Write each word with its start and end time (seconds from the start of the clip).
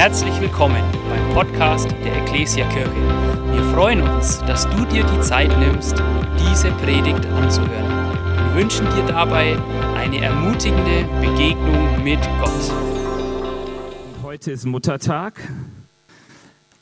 Herzlich 0.00 0.40
willkommen 0.40 0.82
beim 1.10 1.34
Podcast 1.34 1.90
der 2.02 2.22
Ecclesia 2.22 2.66
Kirche. 2.70 2.90
Wir 3.52 3.62
freuen 3.64 4.00
uns, 4.00 4.38
dass 4.46 4.66
du 4.70 4.86
dir 4.86 5.04
die 5.04 5.20
Zeit 5.20 5.50
nimmst, 5.58 6.02
diese 6.38 6.70
Predigt 6.70 7.26
anzuhören. 7.26 8.14
Wir 8.46 8.62
wünschen 8.62 8.86
dir 8.96 9.04
dabei 9.06 9.58
eine 9.98 10.22
ermutigende 10.22 11.04
Begegnung 11.20 12.02
mit 12.02 12.18
Gott. 12.40 12.72
Heute 14.22 14.52
ist 14.52 14.64
Muttertag 14.64 15.38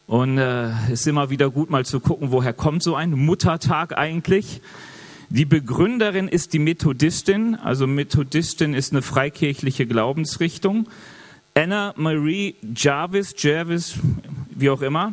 und 0.07 0.39
es 0.39 0.91
äh, 0.91 0.93
ist 0.93 1.09
immer 1.09 1.29
wieder 1.29 1.51
gut 1.51 1.71
mal 1.71 1.85
zu 1.85 1.99
gucken, 1.99 2.31
woher 2.31 2.53
kommt 2.53 2.85
so 2.85 2.95
ein 2.95 3.11
Muttertag 3.11 3.99
eigentlich. 3.99 4.61
Die 5.29 5.45
Begründerin 5.45 6.29
ist 6.29 6.53
die 6.53 6.61
Methodistin, 6.61 7.57
also 7.57 7.89
Methodistin 7.89 8.75
ist 8.75 8.93
eine 8.93 9.03
freikirchliche 9.03 9.87
Glaubensrichtung. 9.87 10.87
Anna 11.59 11.93
Marie 11.97 12.55
Jarvis, 12.77 13.35
Jarvis, 13.37 13.97
wie 14.51 14.71
auch 14.71 14.81
immer, 14.81 15.13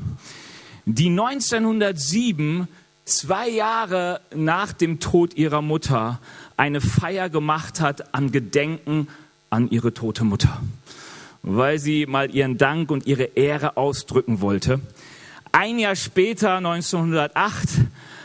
die 0.86 1.10
1907, 1.10 2.68
zwei 3.04 3.50
Jahre 3.50 4.22
nach 4.36 4.72
dem 4.72 5.00
Tod 5.00 5.34
ihrer 5.34 5.64
Mutter, 5.64 6.20
eine 6.56 6.82
Feier 6.82 7.30
gemacht 7.30 7.82
hat 7.82 8.14
an 8.14 8.32
Gedenken 8.32 9.08
an 9.50 9.72
ihre 9.72 9.96
tote 9.96 10.24
Mutter, 10.24 10.62
weil 11.42 11.80
sie 11.80 12.06
mal 12.06 12.30
ihren 12.30 12.60
Dank 12.60 12.92
und 12.92 13.08
ihre 13.08 13.24
Ehre 13.24 13.76
ausdrücken 13.76 14.40
wollte. 14.40 14.82
Ein 15.52 15.80
Jahr 15.80 15.96
später, 15.96 16.58
1908, 16.58 17.70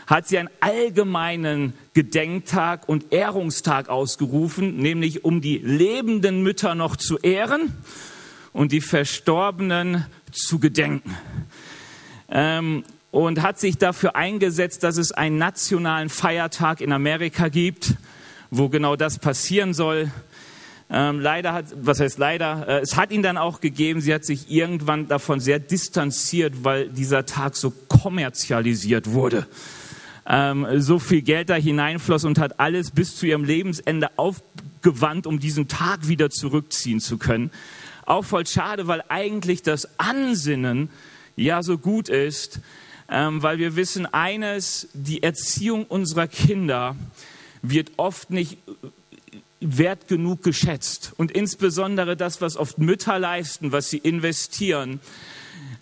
hat 0.05 0.27
sie 0.27 0.37
einen 0.37 0.49
allgemeinen 0.59 1.73
Gedenktag 1.95 2.87
und 2.87 3.11
Ehrungstag 3.11 3.89
ausgerufen, 3.89 4.77
nämlich 4.77 5.25
um 5.25 5.41
die 5.41 5.57
lebenden 5.57 6.43
Mütter 6.43 6.75
noch 6.75 6.97
zu 6.97 7.17
ehren 7.17 7.73
und 8.53 8.71
die 8.71 8.81
Verstorbenen 8.81 10.05
zu 10.31 10.59
gedenken. 10.59 11.15
Ähm, 12.29 12.83
und 13.11 13.41
hat 13.41 13.59
sich 13.59 13.77
dafür 13.77 14.15
eingesetzt, 14.15 14.83
dass 14.83 14.97
es 14.97 15.11
einen 15.11 15.37
nationalen 15.37 16.09
Feiertag 16.09 16.79
in 16.79 16.93
Amerika 16.93 17.49
gibt, 17.49 17.95
wo 18.49 18.69
genau 18.69 18.95
das 18.95 19.19
passieren 19.19 19.73
soll. 19.73 20.09
Ähm, 20.89 21.19
leider 21.19 21.53
hat, 21.53 21.65
was 21.75 21.99
heißt 21.99 22.17
leider, 22.17 22.67
äh, 22.67 22.79
es 22.79 22.95
hat 22.95 23.11
ihn 23.11 23.21
dann 23.21 23.37
auch 23.37 23.61
gegeben, 23.61 24.01
sie 24.01 24.13
hat 24.13 24.25
sich 24.25 24.49
irgendwann 24.49 25.07
davon 25.07 25.39
sehr 25.39 25.59
distanziert, 25.59 26.63
weil 26.63 26.89
dieser 26.89 27.25
Tag 27.25 27.55
so 27.55 27.71
kommerzialisiert 27.87 29.11
wurde. 29.11 29.45
Ähm, 30.25 30.67
so 30.77 30.99
viel 30.99 31.21
Geld 31.21 31.49
da 31.49 31.55
hineinfloss 31.55 32.25
und 32.25 32.39
hat 32.39 32.59
alles 32.59 32.91
bis 32.91 33.15
zu 33.15 33.25
ihrem 33.25 33.43
Lebensende 33.43 34.09
aufgewandt, 34.17 35.27
um 35.27 35.39
diesen 35.39 35.67
Tag 35.67 36.07
wieder 36.07 36.29
zurückziehen 36.29 36.99
zu 36.99 37.17
können 37.17 37.51
auch 38.05 38.23
voll 38.25 38.45
schade, 38.45 38.87
weil 38.87 39.03
eigentlich 39.09 39.63
das 39.63 39.99
Ansinnen 39.99 40.89
ja 41.35 41.63
so 41.63 41.77
gut 41.77 42.09
ist, 42.09 42.59
ähm, 43.09 43.43
weil 43.43 43.57
wir 43.57 43.75
wissen 43.75 44.05
eines, 44.05 44.87
die 44.93 45.23
Erziehung 45.23 45.85
unserer 45.85 46.27
Kinder 46.27 46.95
wird 47.61 47.91
oft 47.97 48.31
nicht 48.31 48.57
wert 49.59 50.07
genug 50.07 50.43
geschätzt. 50.43 51.13
Und 51.17 51.31
insbesondere 51.31 52.17
das, 52.17 52.41
was 52.41 52.57
oft 52.57 52.79
Mütter 52.79 53.19
leisten, 53.19 53.71
was 53.71 53.89
sie 53.89 53.99
investieren, 53.99 54.99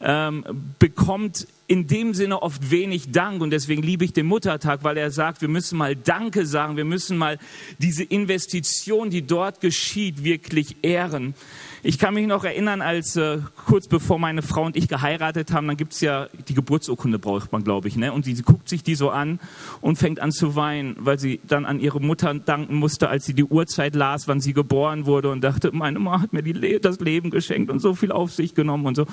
ähm, 0.01 0.43
bekommt 0.79 1.47
in 1.67 1.87
dem 1.87 2.13
Sinne 2.13 2.41
oft 2.41 2.71
wenig 2.71 3.11
Dank. 3.11 3.41
Und 3.41 3.51
deswegen 3.51 3.83
liebe 3.83 4.03
ich 4.03 4.13
den 4.13 4.25
Muttertag, 4.25 4.83
weil 4.83 4.97
er 4.97 5.11
sagt, 5.11 5.41
wir 5.41 5.49
müssen 5.49 5.77
mal 5.77 5.95
Danke 5.95 6.45
sagen, 6.45 6.77
wir 6.77 6.85
müssen 6.85 7.17
mal 7.17 7.37
diese 7.77 8.03
Investition, 8.03 9.09
die 9.09 9.21
dort 9.21 9.61
geschieht, 9.61 10.23
wirklich 10.23 10.77
ehren. 10.81 11.35
Ich 11.81 11.97
kann 11.97 12.13
mich 12.13 12.27
noch 12.27 12.43
erinnern, 12.43 12.81
als 12.81 13.15
äh, 13.15 13.39
kurz 13.65 13.87
bevor 13.87 14.19
meine 14.19 14.41
Frau 14.41 14.65
und 14.65 14.75
ich 14.75 14.89
geheiratet 14.89 15.53
haben, 15.53 15.67
dann 15.67 15.77
gibt's 15.77 16.01
ja 16.01 16.27
die 16.47 16.53
Geburtsurkunde, 16.53 17.19
braucht 17.19 17.53
man, 17.53 17.63
glaube 17.63 17.87
ich, 17.87 17.95
ne? 17.95 18.11
Und 18.11 18.25
sie, 18.25 18.35
sie 18.35 18.43
guckt 18.43 18.67
sich 18.67 18.83
die 18.83 18.95
so 18.95 19.09
an 19.09 19.39
und 19.79 19.97
fängt 19.97 20.19
an 20.19 20.31
zu 20.31 20.55
weinen, 20.55 20.97
weil 20.99 21.19
sie 21.19 21.39
dann 21.47 21.65
an 21.65 21.79
ihre 21.79 22.01
Mutter 22.01 22.33
danken 22.33 22.75
musste, 22.75 23.07
als 23.07 23.25
sie 23.25 23.33
die 23.33 23.45
Uhrzeit 23.45 23.95
las, 23.95 24.27
wann 24.27 24.41
sie 24.41 24.53
geboren 24.53 25.05
wurde 25.05 25.31
und 25.31 25.41
dachte, 25.41 25.71
meine 25.71 25.99
Mama 25.99 26.21
hat 26.21 26.33
mir 26.33 26.43
die, 26.43 26.79
das 26.81 26.99
Leben 26.99 27.29
geschenkt 27.29 27.71
und 27.71 27.79
so 27.79 27.95
viel 27.95 28.11
auf 28.11 28.33
sich 28.33 28.55
genommen 28.55 28.85
und 28.85 28.95
so. 28.95 29.05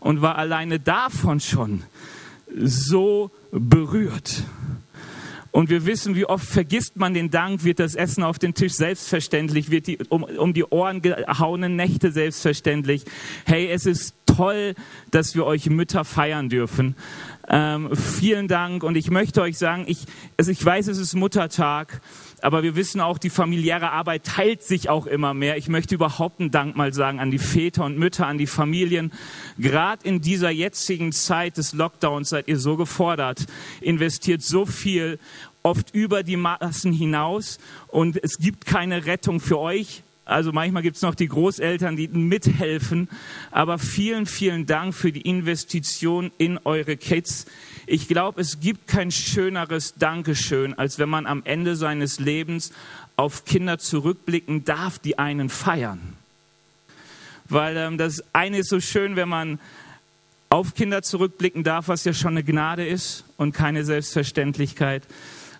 Und 0.00 0.22
war 0.22 0.36
alleine 0.38 0.80
davon 0.80 1.40
schon 1.40 1.82
so 2.56 3.30
berührt. 3.50 4.44
Und 5.50 5.70
wir 5.70 5.86
wissen, 5.86 6.14
wie 6.14 6.26
oft 6.26 6.46
vergisst 6.46 6.96
man 6.96 7.14
den 7.14 7.30
Dank, 7.30 7.64
wird 7.64 7.80
das 7.80 7.94
Essen 7.94 8.22
auf 8.22 8.38
den 8.38 8.54
Tisch 8.54 8.74
selbstverständlich, 8.74 9.70
wird 9.70 9.86
die 9.86 9.98
um, 10.08 10.22
um 10.22 10.52
die 10.52 10.64
Ohren 10.64 11.02
gehauenen 11.02 11.76
Nächte 11.76 12.12
selbstverständlich. 12.12 13.04
Hey, 13.46 13.68
es 13.70 13.86
ist 13.86 14.14
toll, 14.26 14.74
dass 15.10 15.34
wir 15.34 15.46
euch 15.46 15.68
Mütter 15.70 16.04
feiern 16.04 16.48
dürfen. 16.48 16.94
Ähm, 17.50 17.96
vielen 17.96 18.46
Dank 18.46 18.82
und 18.82 18.94
ich 18.94 19.10
möchte 19.10 19.40
euch 19.40 19.56
sagen, 19.56 19.84
ich, 19.86 20.04
also 20.36 20.50
ich 20.50 20.62
weiß, 20.62 20.86
es 20.88 20.98
ist 20.98 21.14
Muttertag, 21.14 22.02
aber 22.42 22.62
wir 22.62 22.76
wissen 22.76 23.00
auch, 23.00 23.16
die 23.16 23.30
familiäre 23.30 23.90
Arbeit 23.90 24.24
teilt 24.24 24.62
sich 24.62 24.90
auch 24.90 25.06
immer 25.06 25.32
mehr. 25.32 25.56
Ich 25.56 25.68
möchte 25.68 25.94
überhaupt 25.94 26.40
einen 26.40 26.50
Dank 26.50 26.76
mal 26.76 26.92
sagen 26.92 27.20
an 27.20 27.30
die 27.30 27.38
Väter 27.38 27.86
und 27.86 27.98
Mütter, 27.98 28.26
an 28.26 28.36
die 28.36 28.46
Familien. 28.46 29.12
Gerade 29.56 30.06
in 30.06 30.20
dieser 30.20 30.50
jetzigen 30.50 31.10
Zeit 31.12 31.56
des 31.56 31.72
Lockdowns 31.72 32.28
seid 32.28 32.48
ihr 32.48 32.58
so 32.58 32.76
gefordert, 32.76 33.46
investiert 33.80 34.42
so 34.42 34.66
viel, 34.66 35.18
oft 35.62 35.94
über 35.94 36.22
die 36.22 36.36
Maßen 36.36 36.92
hinaus 36.92 37.58
und 37.88 38.22
es 38.22 38.38
gibt 38.38 38.66
keine 38.66 39.06
Rettung 39.06 39.40
für 39.40 39.58
euch. 39.58 40.02
Also 40.28 40.52
manchmal 40.52 40.82
gibt 40.82 40.96
es 40.96 41.02
noch 41.02 41.14
die 41.14 41.26
Großeltern, 41.26 41.96
die 41.96 42.06
mithelfen. 42.08 43.08
Aber 43.50 43.78
vielen, 43.78 44.26
vielen 44.26 44.66
Dank 44.66 44.94
für 44.94 45.10
die 45.10 45.22
Investition 45.22 46.30
in 46.36 46.58
eure 46.64 46.98
Kids. 46.98 47.46
Ich 47.86 48.08
glaube, 48.08 48.42
es 48.42 48.60
gibt 48.60 48.86
kein 48.86 49.10
schöneres 49.10 49.94
Dankeschön, 49.94 50.74
als 50.74 50.98
wenn 50.98 51.08
man 51.08 51.26
am 51.26 51.42
Ende 51.44 51.76
seines 51.76 52.20
Lebens 52.20 52.72
auf 53.16 53.46
Kinder 53.46 53.78
zurückblicken 53.78 54.64
darf, 54.64 54.98
die 54.98 55.18
einen 55.18 55.48
feiern. 55.48 56.14
Weil 57.48 57.78
ähm, 57.78 57.96
das 57.96 58.22
eine 58.34 58.58
ist 58.58 58.68
so 58.68 58.80
schön, 58.80 59.16
wenn 59.16 59.30
man 59.30 59.58
auf 60.50 60.74
Kinder 60.74 61.02
zurückblicken 61.02 61.64
darf, 61.64 61.88
was 61.88 62.04
ja 62.04 62.12
schon 62.12 62.32
eine 62.32 62.44
Gnade 62.44 62.86
ist 62.86 63.24
und 63.38 63.52
keine 63.52 63.84
Selbstverständlichkeit. 63.84 65.04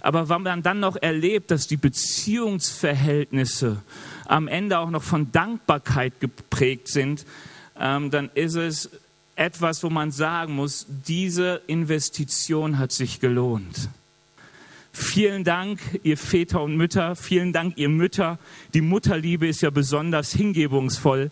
Aber 0.01 0.29
wenn 0.29 0.43
man 0.43 0.63
dann 0.63 0.81
noch 0.81 0.97
erlebt, 0.97 1.51
dass 1.51 1.67
die 1.67 1.77
Beziehungsverhältnisse 1.77 3.83
am 4.27 4.49
Ende 4.49 4.79
auch 4.79 4.91
noch 4.91 5.03
von 5.03 5.33
Dankbarkeit 5.33 6.21
geprägt 6.21 6.89
sind, 6.89 7.25
ähm, 7.79 8.11
dann 8.11 8.31
ist 8.35 8.55
es 8.55 8.91
etwas, 9.37 9.83
wo 9.83 9.91
man 9.91 10.11
sagen 10.11 10.55
muss, 10.55 10.87
diese 11.07 11.63
Investition 11.67 12.79
hat 12.79 12.93
sich 12.93 13.21
gelohnt. 13.21 13.89
Vielen 14.93 15.45
Dank, 15.45 15.79
ihr 16.03 16.17
Väter 16.17 16.61
und 16.61 16.77
Mütter. 16.77 17.15
Vielen 17.15 17.53
Dank, 17.53 17.79
ihr 17.79 17.89
Mütter. 17.89 18.39
Die 18.75 18.81
Mutterliebe 18.81 19.47
ist 19.47 19.61
ja 19.61 19.71
besonders 19.71 20.33
hingebungsvoll. 20.33 21.31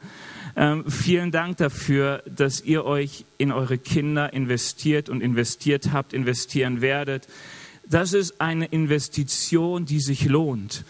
Ähm, 0.54 0.84
vielen 0.88 1.32
Dank 1.32 1.56
dafür, 1.56 2.22
dass 2.26 2.62
ihr 2.62 2.84
euch 2.84 3.24
in 3.38 3.50
eure 3.50 3.76
Kinder 3.76 4.32
investiert 4.32 5.08
und 5.08 5.20
investiert 5.20 5.90
habt, 5.92 6.12
investieren 6.12 6.80
werdet. 6.80 7.26
Das 7.88 8.12
ist 8.12 8.40
eine 8.40 8.66
Investition, 8.66 9.86
die 9.86 10.00
sich 10.00 10.24
lohnt. 10.24 10.84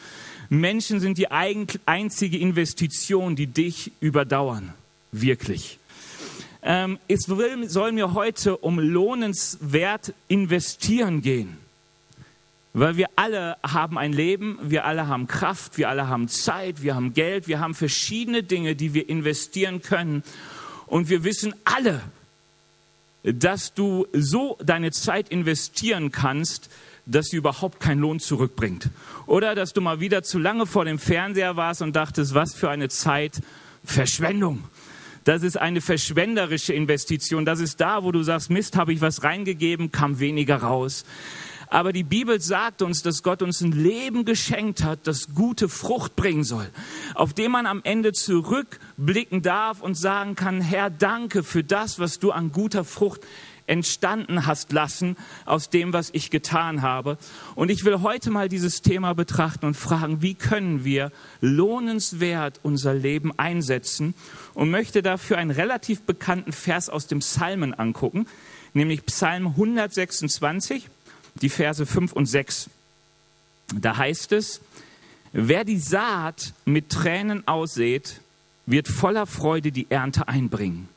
Menschen 0.48 1.00
sind 1.00 1.18
die 1.18 1.30
einzige 1.30 2.38
Investition, 2.38 3.36
die 3.36 3.46
dich 3.46 3.92
überdauern. 4.00 4.72
Wirklich. 5.12 5.78
Ähm, 6.62 6.98
es 7.06 7.26
soll 7.66 7.92
mir 7.92 8.14
heute 8.14 8.56
um 8.56 8.78
lohnenswert 8.78 10.14
investieren 10.28 11.22
gehen. 11.22 11.58
Weil 12.72 12.96
wir 12.96 13.06
alle 13.16 13.56
haben 13.62 13.96
ein 13.96 14.12
Leben, 14.12 14.58
wir 14.62 14.84
alle 14.84 15.08
haben 15.08 15.26
Kraft, 15.26 15.78
wir 15.78 15.88
alle 15.88 16.08
haben 16.08 16.28
Zeit, 16.28 16.82
wir 16.82 16.94
haben 16.94 17.14
Geld, 17.14 17.48
wir 17.48 17.60
haben 17.60 17.74
verschiedene 17.74 18.42
Dinge, 18.42 18.76
die 18.76 18.94
wir 18.94 19.08
investieren 19.08 19.80
können. 19.80 20.22
Und 20.86 21.08
wir 21.08 21.24
wissen 21.24 21.54
alle, 21.64 22.02
dass 23.26 23.74
du 23.74 24.06
so 24.12 24.56
deine 24.64 24.92
Zeit 24.92 25.28
investieren 25.28 26.12
kannst, 26.12 26.70
dass 27.06 27.26
sie 27.26 27.36
überhaupt 27.36 27.80
keinen 27.80 28.00
Lohn 28.00 28.20
zurückbringt. 28.20 28.90
Oder 29.26 29.54
dass 29.54 29.72
du 29.72 29.80
mal 29.80 30.00
wieder 30.00 30.22
zu 30.22 30.38
lange 30.38 30.66
vor 30.66 30.84
dem 30.84 30.98
Fernseher 30.98 31.56
warst 31.56 31.82
und 31.82 31.94
dachtest, 31.94 32.34
was 32.34 32.54
für 32.54 32.70
eine 32.70 32.88
Zeit 32.88 33.40
Verschwendung. 33.84 34.64
Das 35.24 35.42
ist 35.42 35.56
eine 35.56 35.80
verschwenderische 35.80 36.72
Investition. 36.72 37.44
Das 37.44 37.60
ist 37.60 37.80
da, 37.80 38.04
wo 38.04 38.12
du 38.12 38.22
sagst, 38.22 38.48
Mist, 38.50 38.76
habe 38.76 38.92
ich 38.92 39.00
was 39.00 39.24
reingegeben, 39.24 39.90
kam 39.90 40.20
weniger 40.20 40.56
raus. 40.56 41.04
Aber 41.68 41.92
die 41.92 42.04
Bibel 42.04 42.40
sagt 42.40 42.82
uns, 42.82 43.02
dass 43.02 43.22
Gott 43.22 43.42
uns 43.42 43.60
ein 43.60 43.72
Leben 43.72 44.24
geschenkt 44.24 44.84
hat, 44.84 45.06
das 45.06 45.34
gute 45.34 45.68
Frucht 45.68 46.16
bringen 46.16 46.44
soll, 46.44 46.68
auf 47.14 47.34
dem 47.34 47.52
man 47.52 47.66
am 47.66 47.80
Ende 47.84 48.12
zurückblicken 48.12 49.42
darf 49.42 49.82
und 49.82 49.96
sagen 49.96 50.34
kann, 50.34 50.60
Herr, 50.60 50.90
danke 50.90 51.42
für 51.42 51.64
das, 51.64 51.98
was 51.98 52.18
du 52.18 52.30
an 52.30 52.52
guter 52.52 52.84
Frucht 52.84 53.20
entstanden 53.66 54.46
hast 54.46 54.72
lassen 54.72 55.16
aus 55.44 55.70
dem, 55.70 55.92
was 55.92 56.10
ich 56.12 56.30
getan 56.30 56.82
habe. 56.82 57.18
Und 57.54 57.70
ich 57.70 57.84
will 57.84 58.00
heute 58.00 58.30
mal 58.30 58.48
dieses 58.48 58.82
Thema 58.82 59.14
betrachten 59.14 59.66
und 59.66 59.74
fragen, 59.74 60.22
wie 60.22 60.34
können 60.34 60.84
wir 60.84 61.10
lohnenswert 61.40 62.60
unser 62.62 62.94
Leben 62.94 63.36
einsetzen 63.38 64.14
und 64.54 64.70
möchte 64.70 65.02
dafür 65.02 65.38
einen 65.38 65.50
relativ 65.50 66.02
bekannten 66.02 66.52
Vers 66.52 66.88
aus 66.88 67.06
dem 67.06 67.20
Psalmen 67.20 67.74
angucken, 67.74 68.26
nämlich 68.72 69.04
Psalm 69.06 69.48
126, 69.48 70.88
die 71.42 71.48
Verse 71.48 71.84
5 71.84 72.12
und 72.12 72.26
6. 72.26 72.70
Da 73.74 73.96
heißt 73.96 74.32
es, 74.32 74.60
wer 75.32 75.64
die 75.64 75.78
Saat 75.78 76.54
mit 76.64 76.90
Tränen 76.90 77.46
aussät, 77.46 78.20
wird 78.66 78.88
voller 78.88 79.26
Freude 79.26 79.72
die 79.72 79.90
Ernte 79.90 80.28
einbringen. 80.28 80.88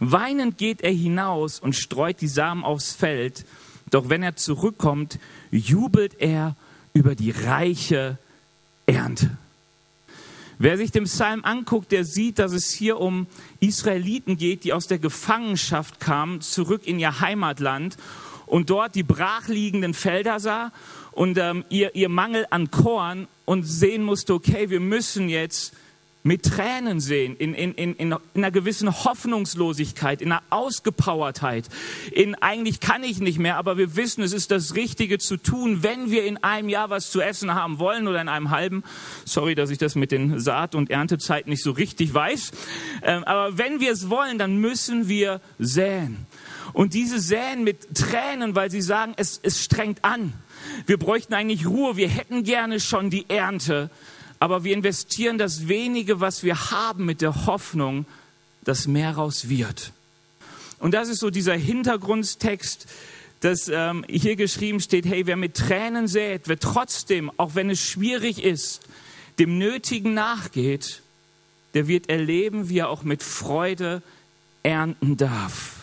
Weinend 0.00 0.58
geht 0.58 0.82
er 0.82 0.92
hinaus 0.92 1.60
und 1.60 1.74
streut 1.74 2.20
die 2.20 2.28
Samen 2.28 2.64
aufs 2.64 2.92
Feld, 2.92 3.44
doch 3.90 4.08
wenn 4.08 4.22
er 4.22 4.36
zurückkommt, 4.36 5.18
jubelt 5.50 6.20
er 6.20 6.56
über 6.94 7.14
die 7.14 7.30
reiche 7.30 8.18
Ernte. 8.86 9.36
Wer 10.58 10.76
sich 10.76 10.92
den 10.92 11.04
Psalm 11.04 11.44
anguckt, 11.44 11.90
der 11.90 12.04
sieht, 12.04 12.38
dass 12.38 12.52
es 12.52 12.70
hier 12.70 13.00
um 13.00 13.26
Israeliten 13.60 14.36
geht, 14.36 14.64
die 14.64 14.72
aus 14.72 14.86
der 14.86 14.98
Gefangenschaft 14.98 16.00
kamen, 16.00 16.40
zurück 16.40 16.86
in 16.86 16.98
ihr 16.98 17.20
Heimatland 17.20 17.96
und 18.46 18.70
dort 18.70 18.94
die 18.94 19.02
brachliegenden 19.02 19.94
Felder 19.94 20.40
sah 20.40 20.72
und 21.12 21.38
ähm, 21.38 21.64
ihr, 21.68 21.94
ihr 21.94 22.08
Mangel 22.08 22.46
an 22.50 22.70
Korn 22.70 23.28
und 23.44 23.64
sehen 23.64 24.02
musste, 24.02 24.34
okay, 24.34 24.70
wir 24.70 24.80
müssen 24.80 25.28
jetzt 25.28 25.74
mit 26.26 26.42
Tränen 26.42 27.00
sehen, 27.00 27.36
in, 27.36 27.52
in, 27.52 27.74
in, 27.74 27.94
in 27.96 28.16
einer 28.34 28.50
gewissen 28.50 29.04
Hoffnungslosigkeit, 29.04 30.22
in 30.22 30.32
einer 30.32 30.42
Ausgepowertheit, 30.48 31.68
in 32.12 32.34
eigentlich 32.36 32.80
kann 32.80 33.04
ich 33.04 33.20
nicht 33.20 33.38
mehr, 33.38 33.58
aber 33.58 33.76
wir 33.76 33.94
wissen, 33.94 34.22
es 34.22 34.32
ist 34.32 34.50
das 34.50 34.74
Richtige 34.74 35.18
zu 35.18 35.36
tun, 35.36 35.82
wenn 35.82 36.10
wir 36.10 36.24
in 36.24 36.42
einem 36.42 36.70
Jahr 36.70 36.88
was 36.88 37.10
zu 37.10 37.20
essen 37.20 37.54
haben 37.54 37.78
wollen 37.78 38.08
oder 38.08 38.22
in 38.22 38.30
einem 38.30 38.50
halben. 38.50 38.84
Sorry, 39.26 39.54
dass 39.54 39.68
ich 39.68 39.76
das 39.76 39.96
mit 39.96 40.12
den 40.12 40.40
Saat- 40.40 40.74
und 40.74 40.88
Erntezeiten 40.88 41.50
nicht 41.50 41.62
so 41.62 41.72
richtig 41.72 42.14
weiß. 42.14 42.52
Ähm, 43.02 43.22
aber 43.24 43.58
wenn 43.58 43.80
wir 43.80 43.92
es 43.92 44.08
wollen, 44.08 44.38
dann 44.38 44.56
müssen 44.56 45.08
wir 45.08 45.42
säen. 45.58 46.26
Und 46.74 46.92
diese 46.92 47.18
säen 47.18 47.64
mit 47.64 47.94
Tränen, 47.94 48.54
weil 48.54 48.70
sie 48.70 48.82
sagen, 48.82 49.14
es, 49.16 49.40
es 49.42 49.64
strengt 49.64 50.04
an. 50.04 50.34
Wir 50.86 50.98
bräuchten 50.98 51.32
eigentlich 51.32 51.66
Ruhe, 51.66 51.96
wir 51.96 52.08
hätten 52.08 52.44
gerne 52.44 52.80
schon 52.80 53.08
die 53.08 53.30
Ernte 53.30 53.90
aber 54.44 54.62
wir 54.62 54.74
investieren 54.74 55.38
das 55.38 55.68
wenige, 55.68 56.20
was 56.20 56.42
wir 56.42 56.70
haben, 56.70 57.06
mit 57.06 57.22
der 57.22 57.46
Hoffnung, 57.46 58.04
dass 58.62 58.86
mehr 58.86 59.12
raus 59.12 59.48
wird. 59.48 59.92
Und 60.78 60.92
das 60.92 61.08
ist 61.08 61.20
so 61.20 61.30
dieser 61.30 61.54
Hintergrundtext, 61.54 62.86
dass 63.40 63.70
ähm, 63.72 64.04
hier 64.06 64.36
geschrieben 64.36 64.80
steht, 64.80 65.06
hey, 65.06 65.26
wer 65.26 65.36
mit 65.36 65.54
Tränen 65.54 66.08
sät, 66.08 66.42
wer 66.44 66.58
trotzdem, 66.58 67.30
auch 67.38 67.54
wenn 67.54 67.70
es 67.70 67.80
schwierig 67.80 68.44
ist, 68.44 68.82
dem 69.38 69.56
Nötigen 69.56 70.12
nachgeht, 70.12 71.00
der 71.72 71.88
wird 71.88 72.10
erleben, 72.10 72.68
wie 72.68 72.80
er 72.80 72.90
auch 72.90 73.02
mit 73.02 73.22
Freude 73.22 74.02
ernten 74.62 75.16
darf. 75.16 75.73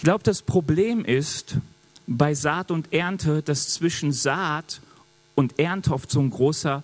Ich 0.00 0.04
glaube, 0.04 0.24
das 0.24 0.40
Problem 0.40 1.04
ist 1.04 1.56
bei 2.06 2.32
Saat 2.32 2.70
und 2.70 2.90
Ernte, 2.90 3.42
dass 3.42 3.68
zwischen 3.68 4.14
Saat 4.14 4.80
und 5.34 5.58
Ernte 5.58 5.92
oft 5.92 6.10
so, 6.10 6.20
ein 6.20 6.30
großer, 6.30 6.82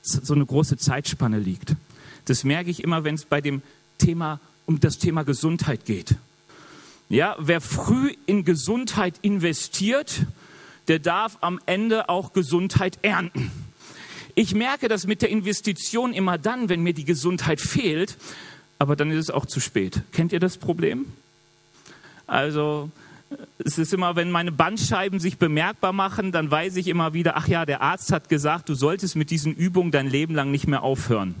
so 0.00 0.32
eine 0.32 0.46
große 0.46 0.76
Zeitspanne 0.76 1.40
liegt. 1.40 1.74
Das 2.26 2.44
merke 2.44 2.70
ich 2.70 2.84
immer, 2.84 3.02
wenn 3.02 3.16
es 3.16 3.24
bei 3.24 3.40
dem 3.40 3.62
Thema 3.98 4.38
um 4.64 4.78
das 4.78 4.98
Thema 4.98 5.24
Gesundheit 5.24 5.86
geht. 5.86 6.14
Ja, 7.08 7.34
wer 7.40 7.60
früh 7.60 8.14
in 8.26 8.44
Gesundheit 8.44 9.16
investiert, 9.22 10.24
der 10.86 11.00
darf 11.00 11.38
am 11.40 11.58
Ende 11.66 12.08
auch 12.08 12.32
Gesundheit 12.32 12.96
ernten. 13.02 13.50
Ich 14.36 14.54
merke 14.54 14.86
das 14.86 15.08
mit 15.08 15.20
der 15.20 15.30
Investition 15.30 16.12
immer 16.12 16.38
dann, 16.38 16.68
wenn 16.68 16.84
mir 16.84 16.94
die 16.94 17.06
Gesundheit 17.06 17.60
fehlt, 17.60 18.16
aber 18.78 18.94
dann 18.94 19.10
ist 19.10 19.18
es 19.18 19.30
auch 19.30 19.46
zu 19.46 19.58
spät. 19.58 20.02
Kennt 20.12 20.32
ihr 20.32 20.38
das 20.38 20.58
Problem? 20.58 21.06
Also 22.32 22.90
es 23.58 23.76
ist 23.76 23.92
immer, 23.92 24.16
wenn 24.16 24.30
meine 24.30 24.52
Bandscheiben 24.52 25.20
sich 25.20 25.36
bemerkbar 25.36 25.92
machen, 25.92 26.32
dann 26.32 26.50
weiß 26.50 26.76
ich 26.76 26.88
immer 26.88 27.12
wieder, 27.12 27.36
ach 27.36 27.46
ja, 27.46 27.66
der 27.66 27.82
Arzt 27.82 28.10
hat 28.10 28.30
gesagt, 28.30 28.70
du 28.70 28.74
solltest 28.74 29.16
mit 29.16 29.28
diesen 29.28 29.54
Übungen 29.54 29.90
dein 29.90 30.06
Leben 30.06 30.34
lang 30.34 30.50
nicht 30.50 30.66
mehr 30.66 30.82
aufhören. 30.82 31.34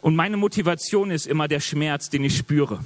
Und 0.00 0.14
meine 0.14 0.36
Motivation 0.36 1.10
ist 1.10 1.26
immer 1.26 1.48
der 1.48 1.58
Schmerz, 1.58 2.08
den 2.08 2.22
ich 2.22 2.36
spüre. 2.36 2.84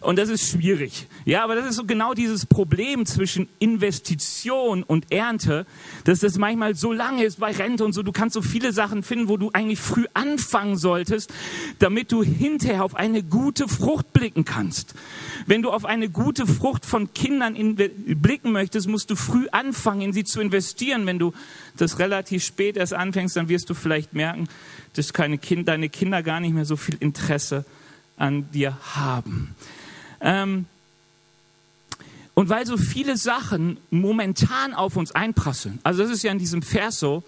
Und 0.00 0.18
das 0.18 0.30
ist 0.30 0.48
schwierig. 0.48 1.06
Ja, 1.26 1.44
aber 1.44 1.54
das 1.54 1.66
ist 1.66 1.76
so 1.76 1.84
genau 1.84 2.14
dieses 2.14 2.46
Problem 2.46 3.04
zwischen 3.04 3.48
Investition 3.58 4.82
und 4.82 5.12
Ernte, 5.12 5.66
dass 6.04 6.20
das 6.20 6.38
manchmal 6.38 6.74
so 6.74 6.92
lange 6.92 7.24
ist 7.24 7.38
bei 7.38 7.50
Rente 7.52 7.84
und 7.84 7.92
so. 7.92 8.02
Du 8.02 8.12
kannst 8.12 8.34
so 8.34 8.40
viele 8.40 8.72
Sachen 8.72 9.02
finden, 9.02 9.28
wo 9.28 9.36
du 9.36 9.50
eigentlich 9.52 9.78
früh 9.78 10.06
anfangen 10.14 10.78
solltest, 10.78 11.32
damit 11.80 12.12
du 12.12 12.22
hinterher 12.22 12.82
auf 12.82 12.94
eine 12.94 13.22
gute 13.22 13.68
Frucht 13.68 14.14
blicken 14.14 14.46
kannst. 14.46 14.94
Wenn 15.46 15.60
du 15.60 15.70
auf 15.70 15.84
eine 15.84 16.08
gute 16.08 16.46
Frucht 16.46 16.86
von 16.86 17.12
Kindern 17.12 17.56
blicken 17.76 18.52
möchtest, 18.52 18.88
musst 18.88 19.10
du 19.10 19.16
früh 19.16 19.48
anfangen, 19.52 20.00
in 20.00 20.12
sie 20.14 20.24
zu 20.24 20.40
investieren. 20.40 21.04
Wenn 21.04 21.18
du 21.18 21.34
das 21.76 21.98
relativ 21.98 22.42
spät 22.42 22.78
erst 22.78 22.94
anfängst, 22.94 23.36
dann 23.36 23.50
wirst 23.50 23.68
du 23.68 23.74
vielleicht 23.74 24.14
merken, 24.14 24.48
dass 24.94 25.12
kind, 25.12 25.68
deine 25.68 25.90
Kinder 25.90 26.22
gar 26.22 26.40
nicht 26.40 26.54
mehr 26.54 26.64
so 26.64 26.76
viel 26.76 26.96
Interesse 27.00 27.66
an 28.16 28.50
dir 28.50 28.78
haben. 28.94 29.54
Ähm, 30.20 30.66
und 32.34 32.48
weil 32.48 32.64
so 32.66 32.76
viele 32.76 33.16
Sachen 33.16 33.78
momentan 33.90 34.72
auf 34.72 34.96
uns 34.96 35.12
einprasseln, 35.12 35.78
also 35.82 36.02
das 36.02 36.10
ist 36.10 36.22
ja 36.22 36.32
in 36.32 36.38
diesem 36.38 36.62
Vers 36.62 36.98
so, 36.98 37.22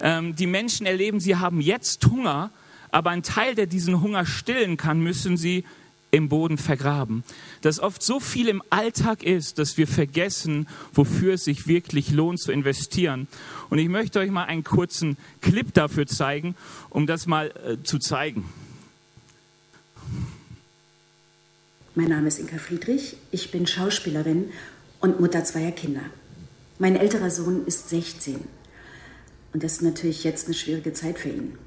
ähm, 0.00 0.34
die 0.34 0.46
Menschen 0.46 0.86
erleben, 0.86 1.20
sie 1.20 1.36
haben 1.36 1.60
jetzt 1.60 2.04
Hunger, 2.06 2.50
aber 2.90 3.10
ein 3.10 3.22
Teil, 3.22 3.54
der 3.54 3.66
diesen 3.66 4.00
Hunger 4.00 4.26
stillen 4.26 4.76
kann, 4.76 5.00
müssen 5.00 5.36
sie 5.36 5.64
im 6.10 6.28
Boden 6.28 6.58
vergraben. 6.58 7.22
Dass 7.60 7.78
oft 7.78 8.02
so 8.02 8.18
viel 8.18 8.48
im 8.48 8.62
Alltag 8.70 9.22
ist, 9.22 9.58
dass 9.58 9.76
wir 9.76 9.86
vergessen, 9.86 10.66
wofür 10.92 11.34
es 11.34 11.44
sich 11.44 11.66
wirklich 11.66 12.10
lohnt 12.10 12.40
zu 12.40 12.50
investieren. 12.50 13.28
Und 13.68 13.78
ich 13.78 13.88
möchte 13.88 14.18
euch 14.18 14.30
mal 14.30 14.44
einen 14.44 14.64
kurzen 14.64 15.16
Clip 15.40 15.72
dafür 15.72 16.06
zeigen, 16.06 16.56
um 16.88 17.06
das 17.06 17.26
mal 17.26 17.52
äh, 17.64 17.82
zu 17.84 17.98
zeigen. 17.98 18.44
Mein 21.96 22.10
Name 22.10 22.28
ist 22.28 22.38
Inka 22.38 22.58
Friedrich, 22.58 23.16
ich 23.32 23.50
bin 23.50 23.66
Schauspielerin 23.66 24.50
und 25.00 25.18
Mutter 25.18 25.42
zweier 25.42 25.72
Kinder. 25.72 26.02
Mein 26.78 26.94
älterer 26.94 27.30
Sohn 27.30 27.66
ist 27.66 27.88
16 27.88 28.36
und 29.52 29.64
das 29.64 29.72
ist 29.72 29.82
natürlich 29.82 30.22
jetzt 30.22 30.46
eine 30.46 30.54
schwierige 30.54 30.92
Zeit 30.92 31.18
für 31.18 31.30
ihn. 31.30 31.58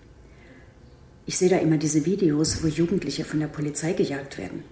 Ich 1.26 1.38
sehe 1.38 1.50
da 1.50 1.58
immer 1.58 1.76
diese 1.76 2.06
Videos, 2.06 2.64
wo 2.64 2.68
Jugendliche 2.68 3.26
von 3.26 3.42
der 3.42 3.48
Polizei 3.48 3.92
gejagt 3.92 4.38
werden. 4.38 4.64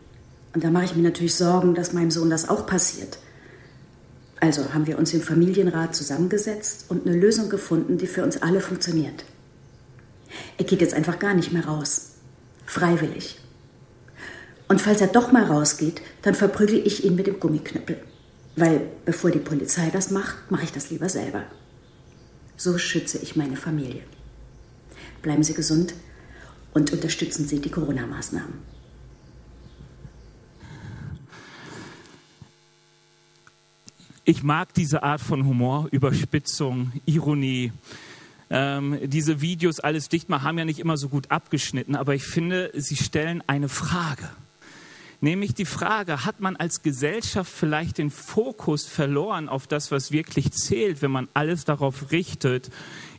Und 0.53 0.63
da 0.63 0.69
mache 0.69 0.85
ich 0.85 0.95
mir 0.95 1.03
natürlich 1.03 1.35
Sorgen, 1.35 1.75
dass 1.75 1.91
meinem 1.91 2.11
Sohn 2.11 2.29
das 2.29 2.47
auch 2.47 2.65
passiert. 2.65 3.17
Also 4.39 4.73
haben 4.73 4.87
wir 4.87 4.97
uns 4.97 5.13
im 5.13 5.21
Familienrat 5.21 5.93
zusammengesetzt 5.93 6.85
und 6.87 7.05
eine 7.05 7.17
Lösung 7.17 7.49
gefunden, 7.49 7.97
die 7.97 8.07
für 8.07 8.23
uns 8.23 8.41
alle 8.41 8.61
funktioniert. 8.61 9.25
Er 10.57 10.63
geht 10.63 10.79
jetzt 10.79 10.93
einfach 10.93 11.19
gar 11.19 11.33
nicht 11.33 11.51
mehr 11.51 11.65
raus. 11.65 12.11
Freiwillig. 12.65 13.40
Und 14.71 14.79
falls 14.79 15.01
er 15.01 15.07
doch 15.07 15.33
mal 15.33 15.43
rausgeht, 15.43 16.01
dann 16.21 16.33
verprügel 16.33 16.87
ich 16.87 17.03
ihn 17.03 17.15
mit 17.15 17.27
dem 17.27 17.41
Gummiknüppel. 17.41 18.01
Weil 18.55 18.87
bevor 19.03 19.29
die 19.29 19.39
Polizei 19.39 19.89
das 19.89 20.11
macht, 20.11 20.49
mache 20.49 20.63
ich 20.63 20.71
das 20.71 20.89
lieber 20.89 21.09
selber. 21.09 21.43
So 22.55 22.77
schütze 22.77 23.17
ich 23.17 23.35
meine 23.35 23.57
Familie. 23.57 24.03
Bleiben 25.23 25.43
Sie 25.43 25.53
gesund 25.53 25.93
und 26.73 26.93
unterstützen 26.93 27.45
Sie 27.49 27.59
die 27.59 27.69
Corona-Maßnahmen. 27.69 28.59
Ich 34.23 34.41
mag 34.41 34.73
diese 34.73 35.03
Art 35.03 35.19
von 35.19 35.45
Humor, 35.45 35.89
Überspitzung, 35.91 36.93
Ironie. 37.03 37.73
Ähm, 38.49 38.99
diese 39.03 39.41
Videos 39.41 39.81
alles 39.81 40.07
dicht 40.07 40.29
machen, 40.29 40.43
haben 40.45 40.57
ja 40.57 40.63
nicht 40.63 40.79
immer 40.79 40.95
so 40.95 41.09
gut 41.09 41.29
abgeschnitten, 41.29 41.97
aber 41.97 42.15
ich 42.15 42.23
finde, 42.23 42.71
sie 42.73 42.95
stellen 42.95 43.43
eine 43.47 43.67
Frage. 43.67 44.29
Nämlich 45.23 45.53
die 45.53 45.65
Frage, 45.65 46.25
hat 46.25 46.39
man 46.39 46.55
als 46.55 46.81
Gesellschaft 46.81 47.51
vielleicht 47.51 47.99
den 47.99 48.09
Fokus 48.09 48.87
verloren 48.87 49.49
auf 49.49 49.67
das, 49.67 49.91
was 49.91 50.11
wirklich 50.11 50.51
zählt, 50.51 51.03
wenn 51.03 51.11
man 51.11 51.27
alles 51.35 51.63
darauf 51.63 52.11
richtet, 52.11 52.71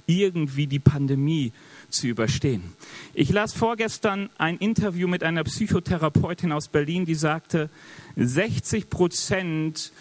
irgendwie 0.07 0.67
die 0.67 0.81
Pandemie 0.81 1.53
zu 1.91 2.09
überstehen. 2.09 2.73
Ich 3.15 3.31
las 3.31 3.53
vorgestern 3.53 4.31
ein 4.37 4.59
Interview 4.59 5.07
mit 5.07 5.23
einer 5.23 5.45
Psychotherapeutin 5.45 6.51
aus 6.51 6.67
Berlin, 6.67 7.05
die 7.05 7.15
sagte, 7.15 7.71
60 8.17 8.91
Prozent 8.91 9.93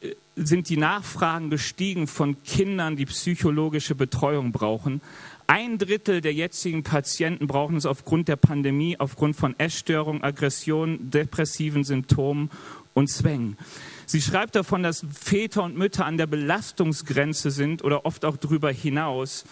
äh, 0.00 0.14
sind 0.36 0.70
die 0.70 0.78
Nachfragen 0.78 1.50
gestiegen 1.50 2.06
von 2.06 2.42
Kindern, 2.44 2.96
die 2.96 3.06
psychologische 3.06 3.94
Betreuung 3.94 4.52
brauchen. 4.52 5.02
Ein 5.46 5.76
Drittel 5.76 6.22
der 6.22 6.32
jetzigen 6.32 6.82
Patienten 6.82 7.46
brauchen 7.46 7.76
es 7.76 7.84
aufgrund 7.84 8.28
der 8.28 8.36
Pandemie, 8.36 8.98
aufgrund 8.98 9.36
von 9.36 9.58
Essstörungen, 9.58 10.22
Aggressionen, 10.22 11.10
depressiven 11.10 11.84
Symptomen 11.84 12.50
und 12.94 13.10
Zwängen. 13.10 13.58
Sie 14.06 14.22
schreibt 14.22 14.54
davon, 14.54 14.82
dass 14.82 15.04
Väter 15.12 15.62
und 15.62 15.76
Mütter 15.76 16.06
an 16.06 16.16
der 16.16 16.26
Belastungsgrenze 16.26 17.50
sind 17.50 17.84
oder 17.84 18.06
oft 18.06 18.24
auch 18.24 18.38
darüber 18.38 18.70
hinaus. 18.70 19.44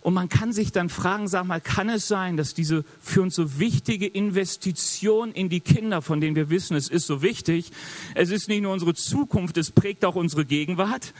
Und 0.00 0.14
man 0.14 0.28
kann 0.28 0.52
sich 0.52 0.72
dann 0.72 0.88
fragen, 0.88 1.28
sag 1.28 1.44
mal, 1.44 1.60
kann 1.60 1.88
es 1.90 2.08
sein, 2.08 2.36
dass 2.36 2.54
diese 2.54 2.84
für 3.00 3.22
uns 3.22 3.34
so 3.34 3.58
wichtige 3.58 4.06
Investition 4.06 5.32
in 5.32 5.48
die 5.48 5.60
Kinder, 5.60 6.00
von 6.00 6.20
denen 6.20 6.36
wir 6.36 6.48
wissen, 6.48 6.76
es 6.76 6.88
ist 6.88 7.06
so 7.06 7.22
wichtig, 7.22 7.72
es 8.14 8.30
ist 8.30 8.48
nicht 8.48 8.62
nur 8.62 8.72
unsere 8.72 8.94
Zukunft, 8.94 9.58
es 9.58 9.72
prägt 9.72 10.04
auch 10.04 10.14
unsere 10.14 10.44
Gegenwart, 10.44 11.12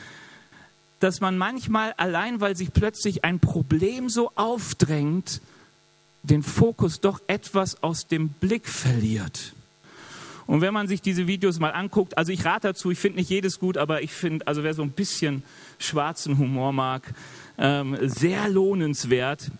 dass 1.01 1.21
man 1.21 1.37
manchmal 1.37 1.93
allein, 1.97 2.41
weil 2.41 2.57
sich 2.57 2.73
plötzlich 2.73 3.25
ein 3.25 3.39
Problem 3.41 4.09
so 4.09 4.31
aufdrängt, 4.35 5.41
den 6.23 6.43
Fokus 6.43 7.01
doch 7.01 7.21
etwas 7.27 7.83
aus 7.83 8.07
dem 8.07 8.29
Blick 8.29 8.69
verliert. 8.69 9.53
Und 10.47 10.61
wenn 10.61 10.73
man 10.73 10.87
sich 10.87 11.03
diese 11.03 11.27
Videos 11.27 11.59
mal 11.59 11.71
anguckt, 11.71 12.17
also 12.17 12.33
ich 12.33 12.45
rate 12.45 12.69
dazu, 12.69 12.91
ich 12.91 12.99
finde 12.99 13.19
nicht 13.19 13.31
jedes 13.31 13.59
gut, 13.59 13.77
aber 13.77 14.03
ich 14.03 14.13
finde, 14.13 14.47
also 14.47 14.63
wer 14.63 14.75
so 14.75 14.83
ein 14.83 14.93
bisschen 14.93 15.43
schwarzen 15.79 16.39
Humor 16.39 16.73
mag, 16.73 17.03
ähm, 17.59 17.97
sehr 18.03 18.49
lohnenswert, 18.49 19.51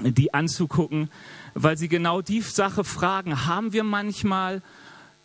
die 0.00 0.34
anzugucken, 0.34 1.10
weil 1.54 1.76
sie 1.76 1.88
genau 1.88 2.20
die 2.20 2.40
Sache 2.40 2.82
fragen, 2.82 3.46
haben 3.46 3.72
wir 3.72 3.84
manchmal 3.84 4.62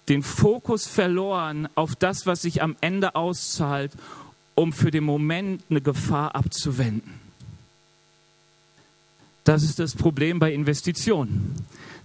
den 0.10 0.24
Fokus 0.24 0.88
verloren 0.88 1.67
auf 1.75 1.96
das, 1.96 2.25
was 2.25 2.41
sich 2.41 2.62
am 2.62 2.75
Ende 2.81 3.15
auszahlt, 3.15 3.91
um 4.58 4.74
für 4.74 4.90
den 4.90 5.04
Moment 5.04 5.62
eine 5.70 5.82
Gefahr 5.82 6.36
abzuwenden. 6.36 7.14
Das 9.44 9.62
ist 9.62 9.78
das 9.78 9.96
Problem 9.96 10.40
bei 10.40 10.52
Investitionen, 10.52 11.54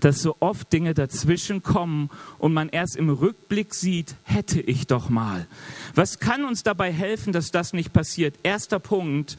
dass 0.00 0.21
so 0.21 0.37
oft 0.38 0.71
Dinge 0.71 0.92
dazwischen 0.92 1.62
kommen 1.62 2.11
und 2.38 2.52
man 2.52 2.68
erst 2.68 2.97
im 2.97 3.09
Rückblick 3.09 3.75
sieht, 3.75 4.16
hätte 4.25 4.61
ich 4.61 4.87
doch 4.87 5.09
mal. 5.09 5.47
Was 5.94 6.21
kann 6.21 6.44
uns 6.44 6.62
dabei 6.62 6.92
helfen, 6.92 7.32
dass 7.32 7.50
das 7.50 7.73
nicht 7.73 7.94
passiert? 7.94 8.35
Erster 8.42 8.78
Punkt, 8.78 9.38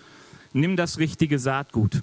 nimm 0.52 0.76
das 0.76 0.98
richtige 0.98 1.38
Saatgut. 1.38 2.02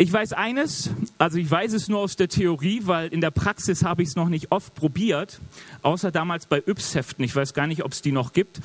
Ich 0.00 0.12
weiß 0.12 0.32
eines, 0.34 0.90
also 1.18 1.38
ich 1.38 1.50
weiß 1.50 1.72
es 1.72 1.88
nur 1.88 1.98
aus 1.98 2.14
der 2.14 2.28
Theorie, 2.28 2.82
weil 2.84 3.08
in 3.08 3.20
der 3.20 3.32
Praxis 3.32 3.82
habe 3.82 4.04
ich 4.04 4.10
es 4.10 4.14
noch 4.14 4.28
nicht 4.28 4.52
oft 4.52 4.76
probiert, 4.76 5.40
außer 5.82 6.12
damals 6.12 6.46
bei 6.46 6.62
Yps-Heften. 6.64 7.24
Ich 7.24 7.34
weiß 7.34 7.52
gar 7.52 7.66
nicht, 7.66 7.84
ob 7.84 7.90
es 7.90 8.00
die 8.00 8.12
noch 8.12 8.32
gibt. 8.32 8.60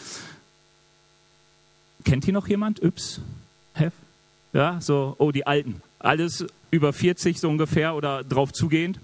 Kennt 2.04 2.26
hier 2.26 2.34
noch 2.34 2.48
jemand 2.48 2.82
Yps? 2.82 3.22
Heft? 3.74 3.98
Ja, 4.54 4.80
so, 4.82 5.16
oh, 5.18 5.32
die 5.32 5.48
Alten. 5.48 5.82
Alles 6.00 6.46
über 6.70 6.94
40 6.94 7.40
so 7.40 7.50
ungefähr 7.50 7.96
oder 7.96 8.24
drauf 8.24 8.52
zugehend. 8.52 9.00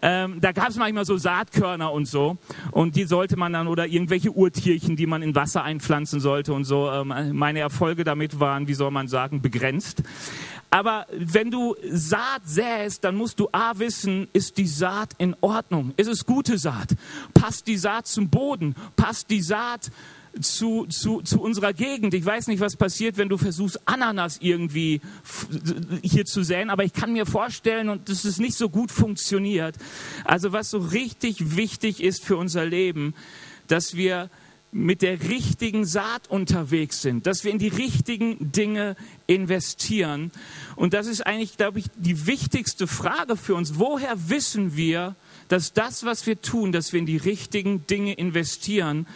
Ähm, 0.00 0.40
da 0.40 0.52
gab 0.52 0.68
es 0.68 0.76
manchmal 0.76 1.04
so 1.04 1.16
Saatkörner 1.16 1.92
und 1.92 2.06
so. 2.06 2.36
Und 2.70 2.96
die 2.96 3.04
sollte 3.04 3.36
man 3.36 3.52
dann, 3.52 3.66
oder 3.66 3.86
irgendwelche 3.86 4.30
Urtierchen, 4.30 4.96
die 4.96 5.06
man 5.06 5.22
in 5.22 5.34
Wasser 5.34 5.62
einpflanzen 5.64 6.20
sollte 6.20 6.52
und 6.52 6.64
so. 6.64 6.90
Ähm, 6.90 7.12
meine 7.32 7.60
Erfolge 7.60 8.04
damit 8.04 8.38
waren, 8.38 8.68
wie 8.68 8.74
soll 8.74 8.90
man 8.90 9.08
sagen, 9.08 9.42
begrenzt. 9.42 10.02
Aber 10.70 11.06
wenn 11.12 11.50
du 11.50 11.74
Saat 11.90 12.42
säst, 12.44 13.02
dann 13.04 13.16
musst 13.16 13.40
du 13.40 13.48
A 13.52 13.78
wissen, 13.78 14.28
ist 14.32 14.58
die 14.58 14.66
Saat 14.66 15.10
in 15.18 15.34
Ordnung? 15.40 15.94
Ist 15.96 16.08
es 16.08 16.26
gute 16.26 16.58
Saat? 16.58 16.94
Passt 17.32 17.66
die 17.66 17.78
Saat 17.78 18.06
zum 18.06 18.28
Boden? 18.28 18.74
Passt 18.94 19.30
die 19.30 19.40
Saat 19.40 19.90
zu, 20.40 20.86
zu, 20.86 21.22
zu 21.22 21.40
unserer 21.40 21.72
Gegend. 21.72 22.14
Ich 22.14 22.24
weiß 22.24 22.46
nicht, 22.48 22.60
was 22.60 22.76
passiert, 22.76 23.16
wenn 23.16 23.28
du 23.28 23.38
versuchst, 23.38 23.80
Ananas 23.86 24.38
irgendwie 24.40 25.00
hier 26.02 26.24
zu 26.24 26.42
säen, 26.42 26.70
aber 26.70 26.84
ich 26.84 26.92
kann 26.92 27.12
mir 27.12 27.26
vorstellen, 27.26 27.88
und 27.88 28.08
dass 28.08 28.24
es 28.24 28.38
nicht 28.38 28.56
so 28.56 28.68
gut 28.68 28.90
funktioniert. 28.90 29.76
Also 30.24 30.52
was 30.52 30.70
so 30.70 30.78
richtig 30.78 31.56
wichtig 31.56 32.02
ist 32.02 32.24
für 32.24 32.36
unser 32.36 32.64
Leben, 32.64 33.14
dass 33.66 33.94
wir 33.94 34.30
mit 34.70 35.00
der 35.00 35.22
richtigen 35.22 35.86
Saat 35.86 36.28
unterwegs 36.28 37.00
sind, 37.00 37.26
dass 37.26 37.42
wir 37.42 37.52
in 37.52 37.58
die 37.58 37.68
richtigen 37.68 38.52
Dinge 38.52 38.96
investieren. 39.26 40.30
Und 40.76 40.92
das 40.92 41.06
ist 41.06 41.26
eigentlich, 41.26 41.56
glaube 41.56 41.78
ich, 41.78 41.86
die 41.96 42.26
wichtigste 42.26 42.86
Frage 42.86 43.36
für 43.36 43.54
uns. 43.54 43.78
Woher 43.78 44.28
wissen 44.28 44.76
wir, 44.76 45.16
dass 45.48 45.72
das, 45.72 46.04
was 46.04 46.26
wir 46.26 46.40
tun, 46.40 46.72
dass 46.72 46.92
wir 46.92 47.00
in 47.00 47.06
die 47.06 47.16
richtigen 47.16 47.86
Dinge 47.86 48.12
investieren? 48.14 49.06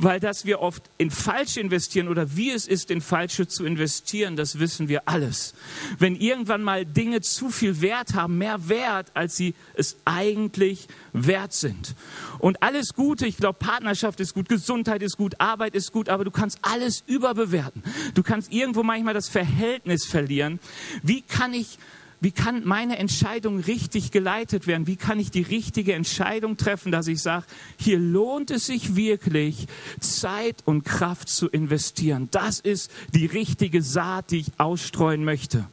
weil 0.00 0.20
dass 0.20 0.44
wir 0.44 0.60
oft 0.60 0.88
in 0.96 1.10
falsche 1.10 1.60
investieren 1.60 2.06
oder 2.06 2.36
wie 2.36 2.50
es 2.50 2.68
ist, 2.68 2.90
in 2.90 3.00
falsche 3.00 3.48
zu 3.48 3.64
investieren, 3.64 4.36
das 4.36 4.60
wissen 4.60 4.88
wir 4.88 5.08
alles. 5.08 5.54
Wenn 5.98 6.14
irgendwann 6.14 6.62
mal 6.62 6.86
Dinge 6.86 7.20
zu 7.20 7.50
viel 7.50 7.80
Wert 7.80 8.14
haben, 8.14 8.38
mehr 8.38 8.68
Wert, 8.68 9.10
als 9.14 9.36
sie 9.36 9.54
es 9.74 9.96
eigentlich 10.04 10.86
wert 11.12 11.52
sind. 11.52 11.96
Und 12.38 12.62
alles 12.62 12.94
Gute, 12.94 13.26
ich 13.26 13.38
glaube, 13.38 13.58
Partnerschaft 13.58 14.20
ist 14.20 14.34
gut, 14.34 14.48
Gesundheit 14.48 15.02
ist 15.02 15.16
gut, 15.16 15.40
Arbeit 15.40 15.74
ist 15.74 15.90
gut, 15.90 16.08
aber 16.08 16.24
du 16.24 16.30
kannst 16.30 16.58
alles 16.62 17.02
überbewerten. 17.08 17.82
Du 18.14 18.22
kannst 18.22 18.52
irgendwo 18.52 18.84
manchmal 18.84 19.14
das 19.14 19.28
Verhältnis 19.28 20.06
verlieren. 20.06 20.60
Wie 21.02 21.22
kann 21.22 21.54
ich 21.54 21.78
wie 22.20 22.32
kann 22.32 22.64
meine 22.64 22.98
Entscheidung 22.98 23.60
richtig 23.60 24.10
geleitet 24.10 24.66
werden? 24.66 24.88
Wie 24.88 24.96
kann 24.96 25.20
ich 25.20 25.30
die 25.30 25.42
richtige 25.42 25.94
Entscheidung 25.94 26.56
treffen, 26.56 26.90
dass 26.90 27.06
ich 27.06 27.22
sage, 27.22 27.44
hier 27.78 27.98
lohnt 27.98 28.50
es 28.50 28.66
sich 28.66 28.96
wirklich, 28.96 29.68
Zeit 30.00 30.56
und 30.64 30.84
Kraft 30.84 31.28
zu 31.28 31.48
investieren. 31.48 32.28
Das 32.32 32.58
ist 32.58 32.90
die 33.14 33.26
richtige 33.26 33.82
Saat, 33.82 34.32
die 34.32 34.38
ich 34.38 34.52
ausstreuen 34.58 35.24
möchte. 35.24 35.66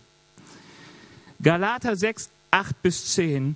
Galater 1.41 1.95
6, 1.95 2.29
8 2.51 2.81
bis 2.83 3.13
10 3.13 3.55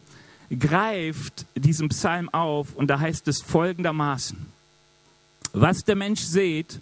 greift 0.57 1.45
diesen 1.55 1.89
Psalm 1.89 2.27
auf 2.29 2.75
und 2.75 2.87
da 2.87 2.99
heißt 2.99 3.27
es 3.27 3.41
folgendermaßen, 3.41 4.47
was 5.53 5.83
der 5.83 5.95
Mensch 5.95 6.21
sät, 6.21 6.81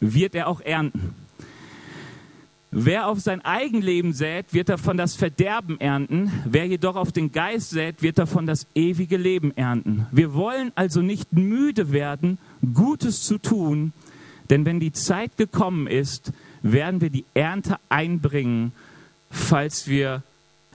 wird 0.00 0.34
er 0.34 0.48
auch 0.48 0.60
ernten. 0.60 1.14
Wer 2.72 3.08
auf 3.08 3.18
sein 3.18 3.44
Eigenleben 3.44 4.12
sät, 4.12 4.54
wird 4.54 4.68
davon 4.68 4.96
das 4.96 5.16
Verderben 5.16 5.80
ernten. 5.80 6.30
Wer 6.44 6.68
jedoch 6.68 6.94
auf 6.94 7.10
den 7.10 7.32
Geist 7.32 7.70
sät, 7.70 8.00
wird 8.00 8.18
davon 8.18 8.46
das 8.46 8.66
ewige 8.74 9.16
Leben 9.16 9.56
ernten. 9.56 10.06
Wir 10.12 10.34
wollen 10.34 10.70
also 10.76 11.02
nicht 11.02 11.32
müde 11.32 11.90
werden, 11.90 12.38
Gutes 12.74 13.22
zu 13.22 13.38
tun, 13.38 13.92
denn 14.50 14.64
wenn 14.64 14.78
die 14.78 14.92
Zeit 14.92 15.36
gekommen 15.36 15.88
ist, 15.88 16.32
werden 16.62 17.00
wir 17.00 17.10
die 17.10 17.24
Ernte 17.34 17.78
einbringen, 17.88 18.72
falls 19.30 19.88
wir 19.88 20.22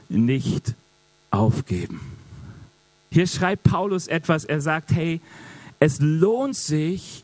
nicht 0.09 0.73
aufgeben. 1.31 2.01
Hier 3.09 3.27
schreibt 3.27 3.63
Paulus 3.63 4.07
etwas, 4.07 4.43
er 4.43 4.59
sagt, 4.59 4.91
hey, 4.91 5.21
es 5.79 5.99
lohnt 6.01 6.55
sich, 6.55 7.23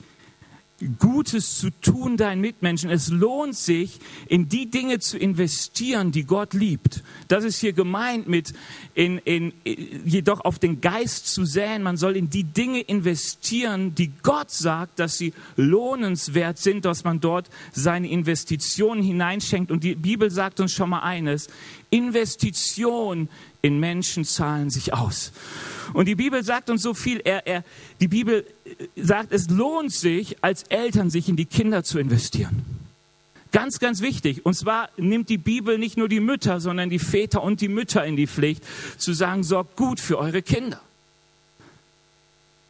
Gutes 0.99 1.57
zu 1.57 1.69
tun 1.81 2.17
deinen 2.17 2.41
Mitmenschen. 2.41 2.89
Es 2.89 3.09
lohnt 3.09 3.55
sich, 3.55 3.99
in 4.27 4.49
die 4.49 4.69
Dinge 4.69 4.99
zu 4.99 5.17
investieren, 5.17 6.11
die 6.11 6.23
Gott 6.23 6.53
liebt. 6.53 7.03
Das 7.27 7.43
ist 7.43 7.59
hier 7.59 7.73
gemeint 7.73 8.27
mit, 8.27 8.53
in, 8.93 9.17
in, 9.19 9.53
jedoch 9.63 10.41
auf 10.41 10.59
den 10.59 10.81
Geist 10.81 11.27
zu 11.27 11.45
säen. 11.45 11.83
Man 11.83 11.97
soll 11.97 12.15
in 12.15 12.29
die 12.29 12.43
Dinge 12.43 12.81
investieren, 12.81 13.95
die 13.95 14.11
Gott 14.23 14.51
sagt, 14.51 14.99
dass 14.99 15.17
sie 15.17 15.33
lohnenswert 15.55 16.57
sind, 16.57 16.85
dass 16.85 17.03
man 17.03 17.19
dort 17.19 17.49
seine 17.71 18.09
Investitionen 18.09 19.01
hineinschenkt. 19.01 19.71
Und 19.71 19.83
die 19.83 19.95
Bibel 19.95 20.31
sagt 20.31 20.59
uns 20.59 20.71
schon 20.71 20.89
mal 20.89 20.99
eines. 20.99 21.47
Investition 21.91 23.29
in 23.61 23.79
Menschen 23.79 24.25
zahlen 24.25 24.71
sich 24.71 24.93
aus. 24.93 25.31
Und 25.93 26.07
die 26.07 26.15
Bibel 26.15 26.43
sagt 26.43 26.69
uns 26.69 26.81
so 26.81 26.93
viel. 26.93 27.19
Er, 27.23 27.45
er, 27.45 27.63
die 27.99 28.07
Bibel 28.07 28.45
sagt, 28.95 29.31
es 29.31 29.49
lohnt 29.49 29.93
sich, 29.93 30.37
als 30.41 30.63
Eltern 30.63 31.09
sich 31.09 31.29
in 31.29 31.35
die 31.35 31.45
Kinder 31.45 31.83
zu 31.83 31.99
investieren. 31.99 32.65
Ganz, 33.51 33.79
ganz 33.79 34.01
wichtig. 34.01 34.45
Und 34.45 34.55
zwar 34.55 34.89
nimmt 34.95 35.27
die 35.29 35.37
Bibel 35.37 35.77
nicht 35.77 35.97
nur 35.97 36.07
die 36.07 36.21
Mütter, 36.21 36.61
sondern 36.61 36.89
die 36.89 36.99
Väter 36.99 37.43
und 37.43 37.59
die 37.59 37.67
Mütter 37.67 38.05
in 38.05 38.15
die 38.15 38.27
Pflicht, 38.27 38.63
zu 38.97 39.13
sagen, 39.13 39.43
sorgt 39.43 39.75
gut 39.75 39.99
für 39.99 40.17
eure 40.17 40.41
Kinder. 40.41 40.79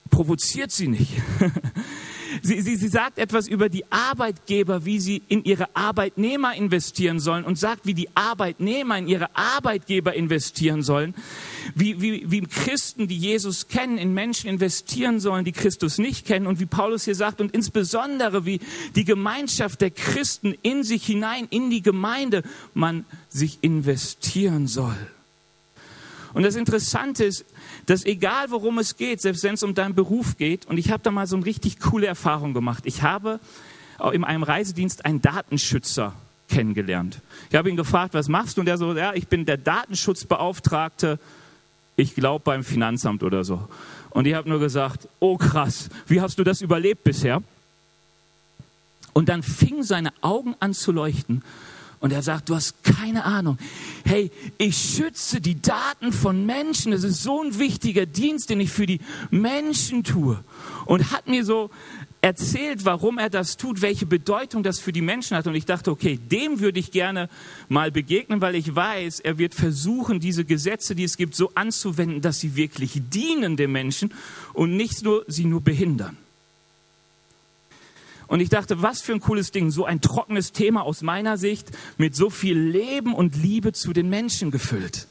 Provoziert 0.09 0.71
sie 0.71 0.87
nicht. 0.87 1.13
Sie, 2.41 2.61
sie, 2.61 2.75
sie 2.75 2.87
sagt 2.87 3.17
etwas 3.17 3.47
über 3.47 3.69
die 3.69 3.89
Arbeitgeber, 3.91 4.85
wie 4.85 4.99
sie 4.99 5.21
in 5.27 5.43
ihre 5.43 5.75
Arbeitnehmer 5.75 6.55
investieren 6.55 7.19
sollen 7.19 7.43
und 7.43 7.57
sagt, 7.57 7.85
wie 7.85 7.93
die 7.93 8.09
Arbeitnehmer 8.15 8.97
in 8.97 9.07
ihre 9.07 9.35
Arbeitgeber 9.35 10.13
investieren 10.13 10.83
sollen, 10.83 11.13
wie, 11.75 12.01
wie, 12.01 12.29
wie 12.31 12.41
Christen, 12.41 13.07
die 13.07 13.17
Jesus 13.17 13.67
kennen, 13.67 13.97
in 13.97 14.13
Menschen 14.13 14.49
investieren 14.49 15.19
sollen, 15.19 15.45
die 15.45 15.51
Christus 15.51 15.97
nicht 15.97 16.25
kennen 16.25 16.47
und 16.47 16.59
wie 16.59 16.65
Paulus 16.65 17.05
hier 17.05 17.15
sagt 17.15 17.41
und 17.41 17.53
insbesondere 17.53 18.45
wie 18.45 18.59
die 18.95 19.05
Gemeinschaft 19.05 19.81
der 19.81 19.91
Christen 19.91 20.55
in 20.61 20.83
sich 20.83 21.05
hinein, 21.05 21.47
in 21.49 21.69
die 21.69 21.81
Gemeinde, 21.81 22.43
man 22.73 23.05
sich 23.29 23.59
investieren 23.61 24.67
soll. 24.67 24.95
Und 26.33 26.43
das 26.43 26.55
Interessante 26.55 27.25
ist, 27.25 27.45
dass 27.85 28.05
egal 28.05 28.51
worum 28.51 28.79
es 28.79 28.97
geht, 28.97 29.21
selbst 29.21 29.43
wenn 29.43 29.55
es 29.55 29.63
um 29.63 29.75
deinen 29.75 29.95
Beruf 29.95 30.37
geht, 30.37 30.65
und 30.65 30.77
ich 30.77 30.91
habe 30.91 31.03
da 31.03 31.11
mal 31.11 31.27
so 31.27 31.35
eine 31.35 31.45
richtig 31.45 31.79
coole 31.79 32.07
Erfahrung 32.07 32.53
gemacht. 32.53 32.83
Ich 32.85 33.01
habe 33.01 33.39
in 34.13 34.23
einem 34.23 34.43
Reisedienst 34.43 35.05
einen 35.05 35.21
Datenschützer 35.21 36.13
kennengelernt. 36.49 37.19
Ich 37.49 37.55
habe 37.55 37.69
ihn 37.69 37.75
gefragt, 37.75 38.13
was 38.13 38.27
machst 38.27 38.57
du? 38.57 38.61
Und 38.61 38.67
er 38.67 38.77
so, 38.77 38.93
ja, 38.93 39.13
ich 39.13 39.27
bin 39.27 39.45
der 39.45 39.57
Datenschutzbeauftragte, 39.57 41.19
ich 41.95 42.15
glaube 42.15 42.43
beim 42.43 42.63
Finanzamt 42.63 43.23
oder 43.23 43.43
so. 43.43 43.67
Und 44.09 44.27
ich 44.27 44.33
habe 44.33 44.49
nur 44.49 44.59
gesagt, 44.59 45.07
oh 45.19 45.37
krass, 45.37 45.89
wie 46.07 46.21
hast 46.21 46.39
du 46.39 46.43
das 46.43 46.61
überlebt 46.61 47.03
bisher? 47.03 47.41
Und 49.13 49.29
dann 49.29 49.43
fingen 49.43 49.83
seine 49.83 50.13
Augen 50.21 50.55
an 50.59 50.73
zu 50.73 50.91
leuchten 50.91 51.43
und 52.01 52.11
er 52.11 52.23
sagt, 52.23 52.49
du 52.49 52.55
hast 52.55 52.83
keine 52.83 53.23
Ahnung. 53.23 53.57
Hey, 54.03 54.31
ich 54.57 54.75
schütze 54.75 55.39
die 55.39 55.61
Daten 55.61 56.11
von 56.11 56.45
Menschen. 56.47 56.91
Das 56.91 57.03
ist 57.03 57.21
so 57.21 57.43
ein 57.43 57.59
wichtiger 57.59 58.07
Dienst, 58.07 58.49
den 58.49 58.59
ich 58.59 58.71
für 58.71 58.87
die 58.87 58.99
Menschen 59.29 60.03
tue. 60.03 60.43
Und 60.85 61.11
hat 61.11 61.27
mir 61.27 61.45
so 61.45 61.69
erzählt, 62.21 62.85
warum 62.85 63.19
er 63.19 63.29
das 63.29 63.55
tut, 63.55 63.83
welche 63.83 64.07
Bedeutung 64.07 64.63
das 64.63 64.79
für 64.79 64.91
die 64.91 65.01
Menschen 65.01 65.37
hat. 65.37 65.45
Und 65.45 65.53
ich 65.53 65.65
dachte, 65.65 65.91
okay, 65.91 66.17
dem 66.17 66.59
würde 66.59 66.79
ich 66.79 66.91
gerne 66.91 67.29
mal 67.69 67.91
begegnen, 67.91 68.41
weil 68.41 68.55
ich 68.55 68.75
weiß, 68.75 69.19
er 69.19 69.37
wird 69.37 69.53
versuchen, 69.53 70.19
diese 70.19 70.43
Gesetze, 70.43 70.95
die 70.95 71.03
es 71.03 71.17
gibt, 71.17 71.35
so 71.35 71.51
anzuwenden, 71.53 72.21
dass 72.21 72.39
sie 72.39 72.55
wirklich 72.55 72.99
dienen 73.11 73.57
den 73.57 73.71
Menschen 73.71 74.11
und 74.53 74.75
nicht 74.75 75.03
nur 75.03 75.23
sie 75.27 75.45
nur 75.45 75.61
behindern. 75.61 76.17
Und 78.31 78.39
ich 78.39 78.47
dachte, 78.47 78.81
was 78.81 79.01
für 79.01 79.11
ein 79.11 79.19
cooles 79.19 79.51
Ding, 79.51 79.71
so 79.71 79.83
ein 79.83 79.99
trockenes 79.99 80.53
Thema 80.53 80.83
aus 80.83 81.01
meiner 81.01 81.37
Sicht 81.37 81.69
mit 81.97 82.15
so 82.15 82.29
viel 82.29 82.57
Leben 82.57 83.13
und 83.13 83.35
Liebe 83.35 83.73
zu 83.73 83.91
den 83.91 84.09
Menschen 84.09 84.51
gefüllt. 84.51 85.07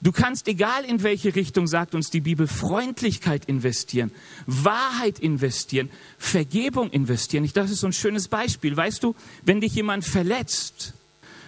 Du 0.00 0.12
kannst, 0.12 0.46
egal 0.46 0.84
in 0.84 1.02
welche 1.02 1.34
Richtung, 1.34 1.66
sagt 1.66 1.96
uns 1.96 2.10
die 2.10 2.20
Bibel, 2.20 2.46
Freundlichkeit 2.46 3.46
investieren, 3.46 4.12
Wahrheit 4.46 5.18
investieren, 5.18 5.90
Vergebung 6.18 6.88
investieren. 6.90 7.42
Ich, 7.42 7.52
das 7.52 7.72
ist 7.72 7.80
so 7.80 7.88
ein 7.88 7.92
schönes 7.92 8.28
Beispiel. 8.28 8.76
Weißt 8.76 9.02
du, 9.02 9.16
wenn 9.42 9.60
dich 9.60 9.74
jemand 9.74 10.04
verletzt, 10.04 10.94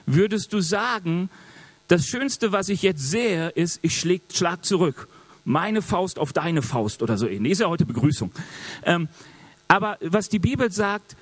würdest 0.05 0.53
du 0.53 0.61
sagen, 0.61 1.31
das 1.87 2.07
Schönste, 2.07 2.51
was 2.51 2.69
ich 2.69 2.83
jetzt 2.83 3.09
sehe, 3.09 3.51
ist, 3.51 3.79
ich 3.83 4.01
schlag 4.01 4.65
zurück 4.65 5.07
meine 5.49 5.81
Faust 5.81 6.19
auf 6.19 6.33
deine 6.33 6.63
Faust 6.63 7.03
oder 7.03 7.17
so 7.17 7.27
ähnlich. 7.27 7.53
Ist 7.53 7.61
ja 7.61 7.69
heute 7.69 7.87
Begrüßung. 7.87 8.31
Ähm, 8.85 9.09
aber 9.67 9.99
was 10.01 10.29
die 10.29 10.39
Bibel 10.39 10.71
sagt, 10.71 11.17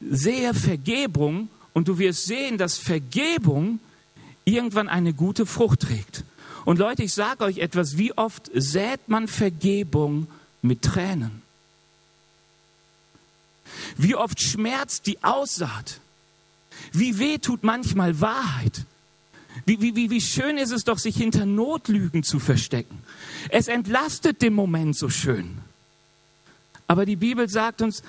sehe 0.00 0.52
Vergebung 0.52 1.48
und 1.72 1.88
du 1.88 1.98
wirst 1.98 2.26
sehen, 2.26 2.58
dass 2.58 2.78
Vergebung 2.78 3.78
irgendwann 4.44 4.88
eine 4.88 5.14
gute 5.14 5.46
Frucht 5.46 5.80
trägt. 5.80 6.24
Und 6.64 6.78
Leute, 6.78 7.04
ich 7.04 7.14
sage 7.14 7.44
euch 7.44 7.58
etwas, 7.58 7.96
wie 7.96 8.12
oft 8.16 8.50
sät 8.52 9.08
man 9.08 9.28
Vergebung 9.28 10.26
mit 10.60 10.82
Tränen? 10.82 11.42
Wie 13.96 14.16
oft 14.16 14.40
schmerzt 14.40 15.06
die 15.06 15.22
Aussaat? 15.22 16.00
Wie 16.92 17.18
weh 17.18 17.38
tut 17.38 17.62
manchmal 17.62 18.20
Wahrheit? 18.20 18.86
Wie, 19.64 19.80
wie, 19.80 20.10
wie, 20.10 20.20
schön 20.20 20.58
ist 20.58 20.72
es 20.72 20.84
doch, 20.84 20.98
sich 20.98 21.16
hinter 21.16 21.46
Notlügen 21.46 22.22
zu 22.22 22.38
verstecken. 22.38 22.98
Es 23.48 23.68
entlastet 23.68 24.42
den 24.42 24.54
Moment 24.54 24.96
so 24.96 25.08
schön. 25.08 25.58
Aber 26.86 27.06
die 27.06 27.16
Bibel 27.16 27.48
sagt 27.48 27.80
uns, 27.80 28.02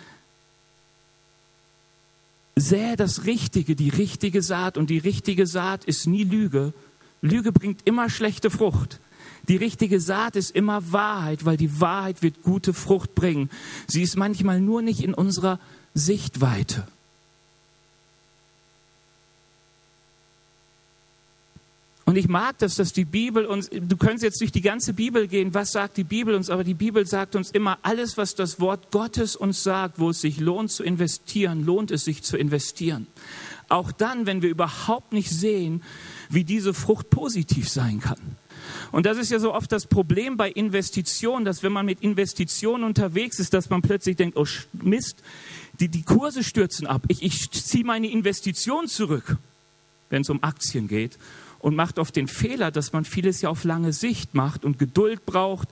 sähe 2.56 2.96
das 2.96 3.26
Richtige, 3.26 3.76
die 3.76 3.90
richtige 3.90 4.42
Saat. 4.42 4.78
Und 4.78 4.90
die 4.90 4.98
richtige 4.98 5.46
Saat 5.48 5.86
ist 5.86 6.08
nie 6.08 6.24
Lüge. 6.24 6.74
Lüge 7.22 7.52
bringt 7.52 7.82
immer 7.86 8.10
schlechte 8.10 8.50
Frucht. 8.50 9.00
Die 9.48 9.58
richtige 9.58 10.00
Saat 10.00 10.36
ist 10.36 10.52
immer 10.52 10.92
Wahrheit, 10.92 11.46
weil 11.46 11.58
die 11.58 11.80
Wahrheit 11.80 12.22
wird 12.22 12.44
gute 12.44 12.74
Frucht 12.74 13.14
bringen. 13.14 13.50
Sie 13.88 14.02
ist 14.02 14.16
manchmal 14.16 14.62
nur 14.62 14.82
nicht 14.82 15.04
in 15.04 15.14
unserer 15.14 15.60
Sichtweite. 15.94 16.88
Und 22.14 22.20
ich 22.20 22.30
mag 22.30 22.60
das, 22.60 22.76
dass 22.76 22.94
die 22.94 23.06
Bibel 23.06 23.48
uns, 23.48 23.72
du 23.72 23.98
könntest 23.98 24.22
jetzt 24.22 24.40
durch 24.40 24.52
die 24.52 24.62
ganze 24.62 24.94
Bibel 24.94 25.28
gehen, 25.28 25.56
was 25.56 25.72
sagt 25.72 25.98
die 25.98 26.04
Bibel 26.04 26.36
uns, 26.36 26.52
aber 26.52 26.64
die 26.64 26.76
Bibel 26.76 27.08
sagt 27.08 27.36
uns 27.36 27.50
immer, 27.50 27.80
alles, 27.82 28.18
was 28.18 28.36
das 28.36 28.60
Wort 28.60 28.92
Gottes 28.92 29.36
uns 29.36 29.64
sagt, 29.64 29.98
wo 29.98 30.12
es 30.12 30.22
sich 30.22 30.40
lohnt 30.40 30.70
zu 30.70 30.84
investieren, 30.84 31.66
lohnt 31.66 31.90
es 31.90 32.06
sich 32.06 32.22
zu 32.22 32.38
investieren. 32.38 33.08
Auch 33.68 33.92
dann, 33.92 34.28
wenn 34.28 34.44
wir 34.44 34.52
überhaupt 34.52 35.12
nicht 35.12 35.32
sehen, 35.32 35.82
wie 36.30 36.44
diese 36.44 36.76
Frucht 36.76 37.10
positiv 37.10 37.68
sein 37.68 38.00
kann. 38.00 38.20
Und 38.92 39.08
das 39.08 39.18
ist 39.18 39.32
ja 39.32 39.40
so 39.40 39.52
oft 39.52 39.72
das 39.72 39.88
Problem 39.88 40.38
bei 40.38 40.52
Investitionen, 40.52 41.46
dass 41.46 41.64
wenn 41.64 41.74
man 41.74 41.88
mit 41.88 42.04
Investitionen 42.04 42.84
unterwegs 42.84 43.40
ist, 43.40 43.56
dass 43.56 43.72
man 43.72 43.82
plötzlich 43.82 44.18
denkt, 44.18 44.38
oh 44.38 44.46
Mist, 44.74 45.24
die, 45.80 45.88
die 45.88 46.04
Kurse 46.04 46.44
stürzen 46.44 46.86
ab, 46.86 47.02
ich, 47.08 47.24
ich 47.24 47.50
ziehe 47.50 47.84
meine 47.84 48.12
Investition 48.12 48.88
zurück, 48.88 49.38
wenn 50.12 50.22
es 50.22 50.30
um 50.30 50.44
Aktien 50.44 50.88
geht 50.88 51.18
und 51.64 51.78
macht 51.78 51.98
oft 51.98 52.16
den 52.18 52.28
Fehler, 52.28 52.72
dass 52.72 52.92
man 52.92 53.06
vieles 53.06 53.42
ja 53.42 53.50
auf 53.50 53.64
lange 53.64 53.94
Sicht 53.94 54.36
macht 54.36 54.66
und 54.66 54.78
Geduld 54.78 55.26
braucht 55.26 55.70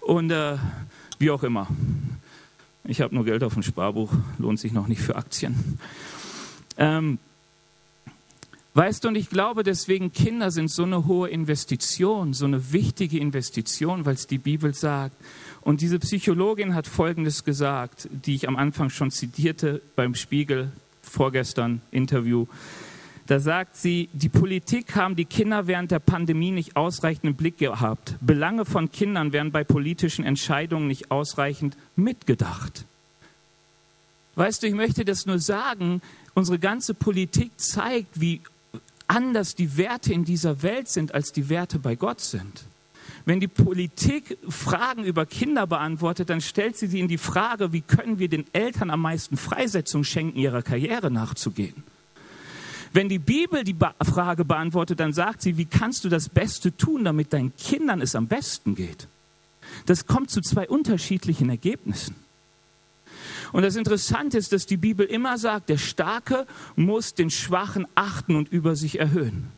und 0.00 0.32
äh, 0.32 0.56
wie 1.20 1.30
auch 1.30 1.44
immer. 1.44 1.68
Ich 2.82 3.00
habe 3.00 3.14
nur 3.14 3.24
Geld 3.24 3.44
auf 3.44 3.54
dem 3.54 3.62
Sparbuch, 3.62 4.10
lohnt 4.38 4.58
sich 4.58 4.72
noch 4.72 4.88
nicht 4.88 5.00
für 5.00 5.14
Aktien. 5.14 5.78
Ähm, 6.76 7.18
weißt 8.74 9.04
du, 9.04 9.08
und 9.08 9.14
ich 9.14 9.30
glaube 9.30 9.62
deswegen, 9.62 10.12
Kinder 10.12 10.50
sind 10.50 10.72
so 10.72 10.82
eine 10.82 11.06
hohe 11.06 11.28
Investition, 11.28 12.34
so 12.34 12.44
eine 12.44 12.72
wichtige 12.72 13.20
Investition, 13.20 14.04
weil 14.06 14.14
es 14.14 14.26
die 14.26 14.38
Bibel 14.38 14.74
sagt. 14.74 15.14
Und 15.60 15.82
diese 15.82 16.00
Psychologin 16.00 16.74
hat 16.74 16.88
Folgendes 16.88 17.44
gesagt, 17.44 18.08
die 18.10 18.34
ich 18.34 18.48
am 18.48 18.56
Anfang 18.56 18.90
schon 18.90 19.12
zitierte 19.12 19.82
beim 19.94 20.16
Spiegel 20.16 20.72
vorgestern 21.00 21.80
Interview. 21.92 22.46
Da 23.28 23.40
sagt 23.40 23.76
sie, 23.76 24.08
die 24.14 24.30
Politik 24.30 24.96
haben 24.96 25.14
die 25.14 25.26
Kinder 25.26 25.66
während 25.66 25.90
der 25.90 25.98
Pandemie 25.98 26.50
nicht 26.50 26.76
ausreichend 26.76 27.24
im 27.26 27.34
Blick 27.34 27.58
gehabt. 27.58 28.16
Belange 28.22 28.64
von 28.64 28.90
Kindern 28.90 29.34
werden 29.34 29.52
bei 29.52 29.64
politischen 29.64 30.24
Entscheidungen 30.24 30.88
nicht 30.88 31.10
ausreichend 31.10 31.76
mitgedacht. 31.94 32.86
Weißt 34.34 34.62
du, 34.62 34.66
ich 34.66 34.72
möchte 34.72 35.04
das 35.04 35.26
nur 35.26 35.40
sagen, 35.40 36.00
unsere 36.32 36.58
ganze 36.58 36.94
Politik 36.94 37.50
zeigt, 37.58 38.18
wie 38.18 38.40
anders 39.08 39.54
die 39.54 39.76
Werte 39.76 40.14
in 40.14 40.24
dieser 40.24 40.62
Welt 40.62 40.88
sind, 40.88 41.12
als 41.12 41.30
die 41.30 41.50
Werte 41.50 41.78
bei 41.78 41.96
Gott 41.96 42.22
sind. 42.22 42.64
Wenn 43.26 43.40
die 43.40 43.48
Politik 43.48 44.38
Fragen 44.48 45.04
über 45.04 45.26
Kinder 45.26 45.66
beantwortet, 45.66 46.30
dann 46.30 46.40
stellt 46.40 46.78
sie 46.78 46.86
sie 46.86 47.00
in 47.00 47.08
die 47.08 47.18
Frage, 47.18 47.74
wie 47.74 47.82
können 47.82 48.18
wir 48.18 48.28
den 48.28 48.46
Eltern 48.54 48.88
am 48.88 49.02
meisten 49.02 49.36
Freisetzung 49.36 50.02
schenken, 50.02 50.38
ihrer 50.38 50.62
Karriere 50.62 51.10
nachzugehen. 51.10 51.84
Wenn 52.92 53.08
die 53.08 53.18
Bibel 53.18 53.64
die 53.64 53.76
Frage 54.02 54.44
beantwortet, 54.44 55.00
dann 55.00 55.12
sagt 55.12 55.42
sie, 55.42 55.56
wie 55.56 55.66
kannst 55.66 56.04
du 56.04 56.08
das 56.08 56.28
Beste 56.28 56.76
tun, 56.76 57.04
damit 57.04 57.32
deinen 57.32 57.54
Kindern 57.56 58.00
es 58.00 58.14
am 58.14 58.26
besten 58.26 58.74
geht? 58.74 59.08
Das 59.86 60.06
kommt 60.06 60.30
zu 60.30 60.40
zwei 60.40 60.68
unterschiedlichen 60.68 61.50
Ergebnissen. 61.50 62.16
Und 63.52 63.62
das 63.62 63.76
Interessante 63.76 64.38
ist, 64.38 64.52
dass 64.52 64.66
die 64.66 64.76
Bibel 64.76 65.06
immer 65.06 65.38
sagt, 65.38 65.68
der 65.68 65.78
Starke 65.78 66.46
muss 66.76 67.14
den 67.14 67.30
Schwachen 67.30 67.86
achten 67.94 68.36
und 68.36 68.50
über 68.50 68.76
sich 68.76 68.98
erhöhen. 68.98 69.48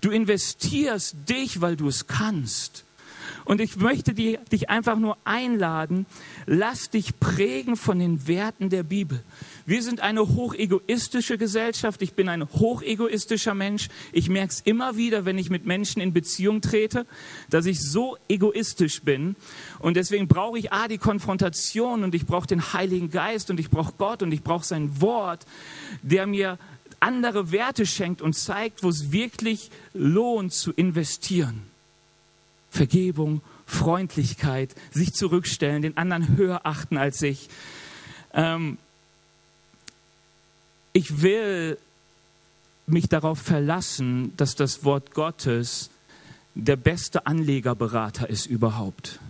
Du 0.00 0.10
investierst 0.10 1.16
dich, 1.28 1.60
weil 1.60 1.76
du 1.76 1.88
es 1.88 2.06
kannst. 2.06 2.84
Und 3.48 3.62
ich 3.62 3.76
möchte 3.78 4.12
dich 4.12 4.68
einfach 4.68 4.98
nur 4.98 5.16
einladen, 5.24 6.04
lass 6.44 6.90
dich 6.90 7.18
prägen 7.18 7.76
von 7.76 7.98
den 7.98 8.28
Werten 8.28 8.68
der 8.68 8.82
Bibel. 8.82 9.24
Wir 9.64 9.82
sind 9.82 10.00
eine 10.00 10.20
hochegoistische 10.20 11.38
Gesellschaft. 11.38 12.02
Ich 12.02 12.12
bin 12.12 12.28
ein 12.28 12.46
hochegoistischer 12.46 13.54
Mensch. 13.54 13.88
Ich 14.12 14.28
merke 14.28 14.52
es 14.52 14.60
immer 14.60 14.98
wieder, 14.98 15.24
wenn 15.24 15.38
ich 15.38 15.48
mit 15.48 15.64
Menschen 15.64 16.02
in 16.02 16.12
Beziehung 16.12 16.60
trete, 16.60 17.06
dass 17.48 17.64
ich 17.64 17.80
so 17.80 18.18
egoistisch 18.28 19.00
bin. 19.00 19.34
Und 19.78 19.96
deswegen 19.96 20.28
brauche 20.28 20.58
ich 20.58 20.70
A, 20.70 20.86
die 20.86 20.98
Konfrontation 20.98 22.04
und 22.04 22.14
ich 22.14 22.26
brauche 22.26 22.46
den 22.46 22.74
Heiligen 22.74 23.08
Geist 23.08 23.50
und 23.50 23.58
ich 23.58 23.70
brauche 23.70 23.94
Gott 23.96 24.22
und 24.22 24.30
ich 24.30 24.42
brauche 24.42 24.66
sein 24.66 25.00
Wort, 25.00 25.46
der 26.02 26.26
mir 26.26 26.58
andere 27.00 27.50
Werte 27.50 27.86
schenkt 27.86 28.20
und 28.20 28.34
zeigt, 28.34 28.82
wo 28.82 28.90
es 28.90 29.10
wirklich 29.10 29.70
lohnt 29.94 30.52
zu 30.52 30.70
investieren. 30.70 31.67
Vergebung, 32.70 33.40
Freundlichkeit, 33.66 34.74
sich 34.90 35.12
zurückstellen, 35.12 35.82
den 35.82 35.96
anderen 35.96 36.36
höher 36.36 36.60
achten 36.64 36.96
als 36.96 37.18
sich. 37.18 37.48
Ähm, 38.32 38.78
ich 40.92 41.22
will 41.22 41.78
mich 42.86 43.08
darauf 43.08 43.38
verlassen, 43.38 44.32
dass 44.36 44.54
das 44.54 44.84
Wort 44.84 45.12
Gottes 45.12 45.90
der 46.54 46.76
beste 46.76 47.26
Anlegerberater 47.26 48.28
ist 48.28 48.46
überhaupt. 48.46 49.20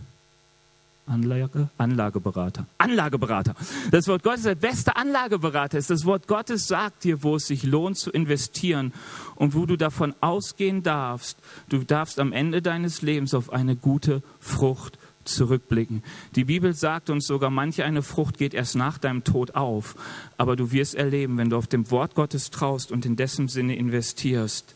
Anlage, 1.08 1.68
Anlageberater. 1.78 2.66
Anlageberater. 2.78 3.54
Das 3.90 4.06
Wort 4.08 4.22
Gottes, 4.22 4.42
der 4.42 4.54
beste 4.54 4.96
Anlageberater 4.96 5.78
ist. 5.78 5.90
Das 5.90 6.04
Wort 6.04 6.28
Gottes 6.28 6.68
sagt 6.68 7.04
dir, 7.04 7.22
wo 7.22 7.36
es 7.36 7.46
sich 7.46 7.62
lohnt 7.62 7.96
zu 7.96 8.10
investieren 8.10 8.92
und 9.36 9.54
wo 9.54 9.66
du 9.66 9.76
davon 9.76 10.14
ausgehen 10.20 10.82
darfst, 10.82 11.38
du 11.68 11.78
darfst 11.78 12.18
am 12.18 12.32
Ende 12.32 12.62
deines 12.62 13.02
Lebens 13.02 13.34
auf 13.34 13.52
eine 13.52 13.76
gute 13.76 14.22
Frucht 14.38 14.98
zurückblicken. 15.24 16.02
Die 16.34 16.44
Bibel 16.44 16.74
sagt 16.74 17.10
uns 17.10 17.26
sogar, 17.26 17.50
manche 17.50 17.84
eine 17.84 18.02
Frucht 18.02 18.38
geht 18.38 18.54
erst 18.54 18.76
nach 18.76 18.98
deinem 18.98 19.24
Tod 19.24 19.54
auf. 19.54 19.94
Aber 20.36 20.56
du 20.56 20.72
wirst 20.72 20.94
erleben, 20.94 21.38
wenn 21.38 21.50
du 21.50 21.56
auf 21.56 21.66
dem 21.66 21.90
Wort 21.90 22.14
Gottes 22.14 22.50
traust 22.50 22.92
und 22.92 23.06
in 23.06 23.16
dessen 23.16 23.48
Sinne 23.48 23.76
investierst, 23.76 24.74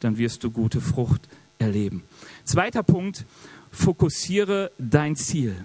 dann 0.00 0.18
wirst 0.18 0.44
du 0.44 0.50
gute 0.50 0.80
Frucht 0.80 1.28
erleben. 1.58 2.02
Zweiter 2.44 2.82
Punkt, 2.82 3.26
fokussiere 3.70 4.70
dein 4.78 5.16
Ziel. 5.16 5.56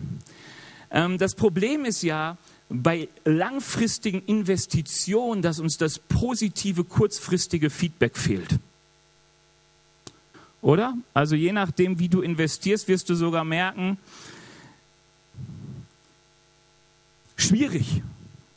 Ähm, 0.91 1.17
das 1.17 1.35
Problem 1.35 1.85
ist 1.85 2.03
ja, 2.03 2.37
bei 2.69 3.07
langfristigen 3.23 4.23
Investitionen, 4.25 5.41
dass 5.41 5.59
uns 5.59 5.77
das 5.77 5.99
positive, 5.99 6.83
kurzfristige 6.83 7.69
Feedback 7.69 8.17
fehlt. 8.17 8.59
Oder? 10.61 10.95
Also 11.13 11.35
je 11.35 11.51
nachdem, 11.51 11.99
wie 11.99 12.09
du 12.09 12.21
investierst, 12.21 12.87
wirst 12.87 13.09
du 13.09 13.15
sogar 13.15 13.43
merken, 13.43 13.97
schwierig. 17.35 18.01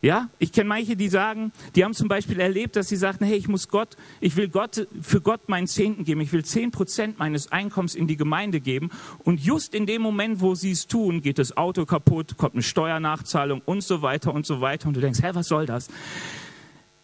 Ja, 0.02 0.28
ich 0.38 0.52
kenne 0.52 0.68
manche, 0.68 0.94
die 0.94 1.09
sagen, 1.09 1.52
die 1.74 1.82
haben 1.82 1.94
zum 1.94 2.09
Beispiel 2.09 2.38
erlebt, 2.38 2.76
dass 2.76 2.88
sie 2.88 2.96
sagten, 2.96 3.24
hey, 3.24 3.37
ich 3.37 3.48
muss 3.48 3.68
Gott, 3.68 3.96
ich 4.20 4.37
will 4.37 4.48
Gott, 4.48 4.87
für 5.00 5.22
Gott 5.22 5.48
meinen 5.48 5.66
Zehnten 5.66 6.04
geben, 6.04 6.20
ich 6.20 6.32
will 6.32 6.44
zehn 6.44 6.70
Prozent 6.70 7.18
meines 7.18 7.50
Einkommens 7.50 7.94
in 7.94 8.06
die 8.06 8.16
Gemeinde 8.16 8.61
geben. 8.61 8.90
Und 9.24 9.40
just 9.40 9.74
in 9.74 9.87
dem 9.87 10.02
Moment, 10.02 10.40
wo 10.40 10.54
sie 10.54 10.70
es 10.70 10.87
tun, 10.87 11.22
geht 11.22 11.38
das 11.38 11.56
Auto 11.56 11.87
kaputt, 11.87 12.37
kommt 12.37 12.54
eine 12.54 12.62
Steuernachzahlung 12.62 13.62
und 13.64 13.82
so 13.82 14.02
weiter 14.02 14.35
und 14.35 14.44
so 14.44 14.61
weiter. 14.61 14.87
Und 14.88 14.94
du 14.94 15.00
denkst, 15.00 15.22
hä, 15.22 15.30
was 15.32 15.48
soll 15.48 15.64
das? 15.64 15.88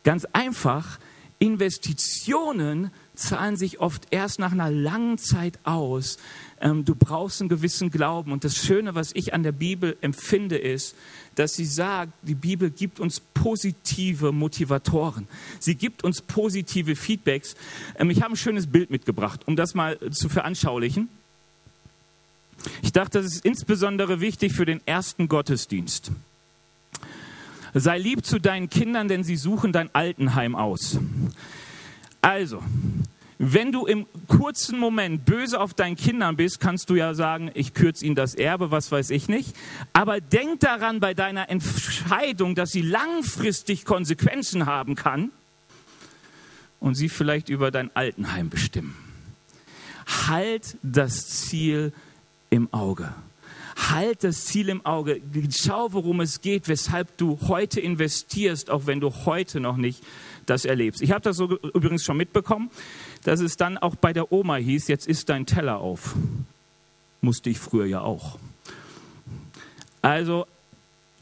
Ganz 0.05 0.26
einfach, 0.26 0.98
Investitionen 1.38 2.90
zahlen 3.14 3.57
sich 3.57 3.81
oft 3.81 4.07
erst 4.11 4.38
nach 4.38 4.53
einer 4.53 4.70
langen 4.70 5.18
Zeit 5.18 5.59
aus. 5.64 6.18
Ähm, 6.61 6.85
du 6.85 6.94
brauchst 6.94 7.40
einen 7.40 7.48
gewissen 7.48 7.90
Glauben. 7.90 8.33
Und 8.33 8.44
das 8.44 8.57
Schöne, 8.57 8.94
was 8.94 9.12
ich 9.14 9.35
an 9.35 9.42
der 9.42 9.53
Bibel 9.53 9.96
empfinde, 10.01 10.57
ist, 10.57 10.94
dass 11.35 11.55
sie 11.55 11.64
sagt, 11.64 12.12
die 12.22 12.35
Bibel 12.35 12.70
gibt 12.70 13.01
uns 13.01 13.20
positive 13.20 14.33
Motivatoren. 14.33 15.29
Sie 15.59 15.75
gibt 15.75 16.05
uns 16.05 16.22
positive 16.22 16.96
Feedbacks. 16.96 17.55
Ähm, 17.98 18.11
ich 18.11 18.22
habe 18.22 18.35
ein 18.35 18.37
schönes 18.37 18.66
Bild 18.66 18.90
mitgebracht, 18.90 19.40
um 19.46 19.57
das 19.57 19.75
mal 19.75 19.98
zu 20.11 20.29
veranschaulichen. 20.29 21.09
Ich 22.83 22.92
dachte, 22.92 23.20
das 23.20 23.33
ist 23.33 23.44
insbesondere 23.44 24.20
wichtig 24.20 24.53
für 24.53 24.64
den 24.64 24.81
ersten 24.87 25.29
Gottesdienst. 25.29 26.12
Sei 27.75 27.98
lieb 27.98 28.25
zu 28.25 28.38
deinen 28.38 28.68
Kindern, 28.68 29.09
denn 29.09 29.25
sie 29.25 29.37
suchen 29.37 29.72
dein 29.72 29.92
Altenheim 29.94 30.55
aus. 30.55 30.98
Also, 32.20 32.62
wenn 33.44 33.72
du 33.72 33.87
im 33.87 34.07
kurzen 34.28 34.78
Moment 34.78 35.24
böse 35.24 35.59
auf 35.59 35.74
deinen 35.74 35.96
Kindern 35.96 36.37
bist, 36.37 36.61
kannst 36.61 36.88
du 36.90 36.94
ja 36.94 37.12
sagen, 37.12 37.50
ich 37.55 37.74
kürze 37.74 38.07
ihnen 38.07 38.14
das 38.14 38.37
Erbe, 38.37 38.70
was 38.70 38.92
weiß 38.92 39.11
ich 39.11 39.28
nicht. 39.28 39.57
Aber 39.92 40.20
denk 40.20 40.61
daran 40.61 41.00
bei 41.00 41.12
deiner 41.12 41.50
Entscheidung, 41.50 42.55
dass 42.55 42.70
sie 42.70 42.83
langfristig 42.83 43.85
Konsequenzen 43.85 44.66
haben 44.66 44.94
kann 44.94 45.33
und 46.78 46.94
sie 46.94 47.09
vielleicht 47.09 47.48
über 47.48 47.72
dein 47.72 47.90
Altenheim 47.96 48.48
bestimmen. 48.48 48.94
Halt 50.28 50.76
das 50.85 51.26
Ziel 51.26 51.92
im 52.48 52.72
Auge. 52.72 53.12
Halt 53.90 54.22
das 54.22 54.44
Ziel 54.44 54.68
im 54.68 54.87
Auge. 54.87 55.20
Schau, 55.50 55.92
worum 55.92 56.20
es 56.20 56.42
geht, 56.42 56.68
weshalb 56.68 57.16
du 57.16 57.40
heute 57.48 57.81
investierst, 57.81 58.70
auch 58.70 58.87
wenn 58.87 59.00
du 59.00 59.12
heute 59.24 59.59
noch 59.59 59.76
nicht 59.76 60.05
das 60.46 60.64
erlebst. 60.64 61.02
Ich 61.02 61.12
habe 61.12 61.22
das 61.22 61.37
so 61.37 61.59
übrigens 61.59 62.05
schon 62.05 62.16
mitbekommen, 62.16 62.70
dass 63.24 63.40
es 63.40 63.56
dann 63.56 63.78
auch 63.78 63.94
bei 63.94 64.12
der 64.12 64.32
Oma 64.32 64.56
hieß, 64.56 64.88
jetzt 64.88 65.06
isst 65.06 65.28
dein 65.28 65.46
Teller 65.46 65.78
auf. 65.78 66.14
Musste 67.20 67.50
ich 67.50 67.58
früher 67.58 67.87
ja 67.87 68.00
auch. 68.00 68.38
Also 70.00 70.46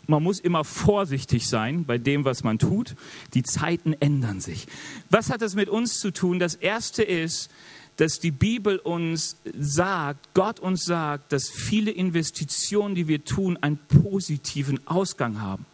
man 0.07 0.23
muss 0.23 0.41
immer 0.41 0.65
vorsichtig 0.65 1.47
sein 1.49 1.85
bei 1.85 1.99
dem, 1.99 2.25
was 2.25 2.43
man 2.43 2.59
tut. 2.59 2.97
Die 3.35 3.43
Zeiten 3.43 3.95
ändern 4.01 4.41
sich. 4.41 4.67
Was 5.09 5.31
hat 5.31 5.43
das 5.43 5.55
mit 5.55 5.69
uns 5.69 6.01
zu 6.01 6.11
tun? 6.11 6.39
Das 6.39 6.55
Erste 6.57 7.03
ist, 7.03 7.51
dass 7.97 8.19
die 8.19 8.31
Bibel 8.31 8.79
uns 8.79 9.37
sagt, 9.59 10.33
Gott 10.35 10.59
uns 10.59 10.85
sagt, 10.85 11.33
dass 11.33 11.51
viele 11.51 11.91
Investitionen, 11.91 12.95
die 12.95 13.09
wir 13.09 13.25
tun, 13.25 13.59
einen 13.61 13.79
positiven 13.79 14.87
Ausgang 14.87 15.41
haben. 15.41 15.67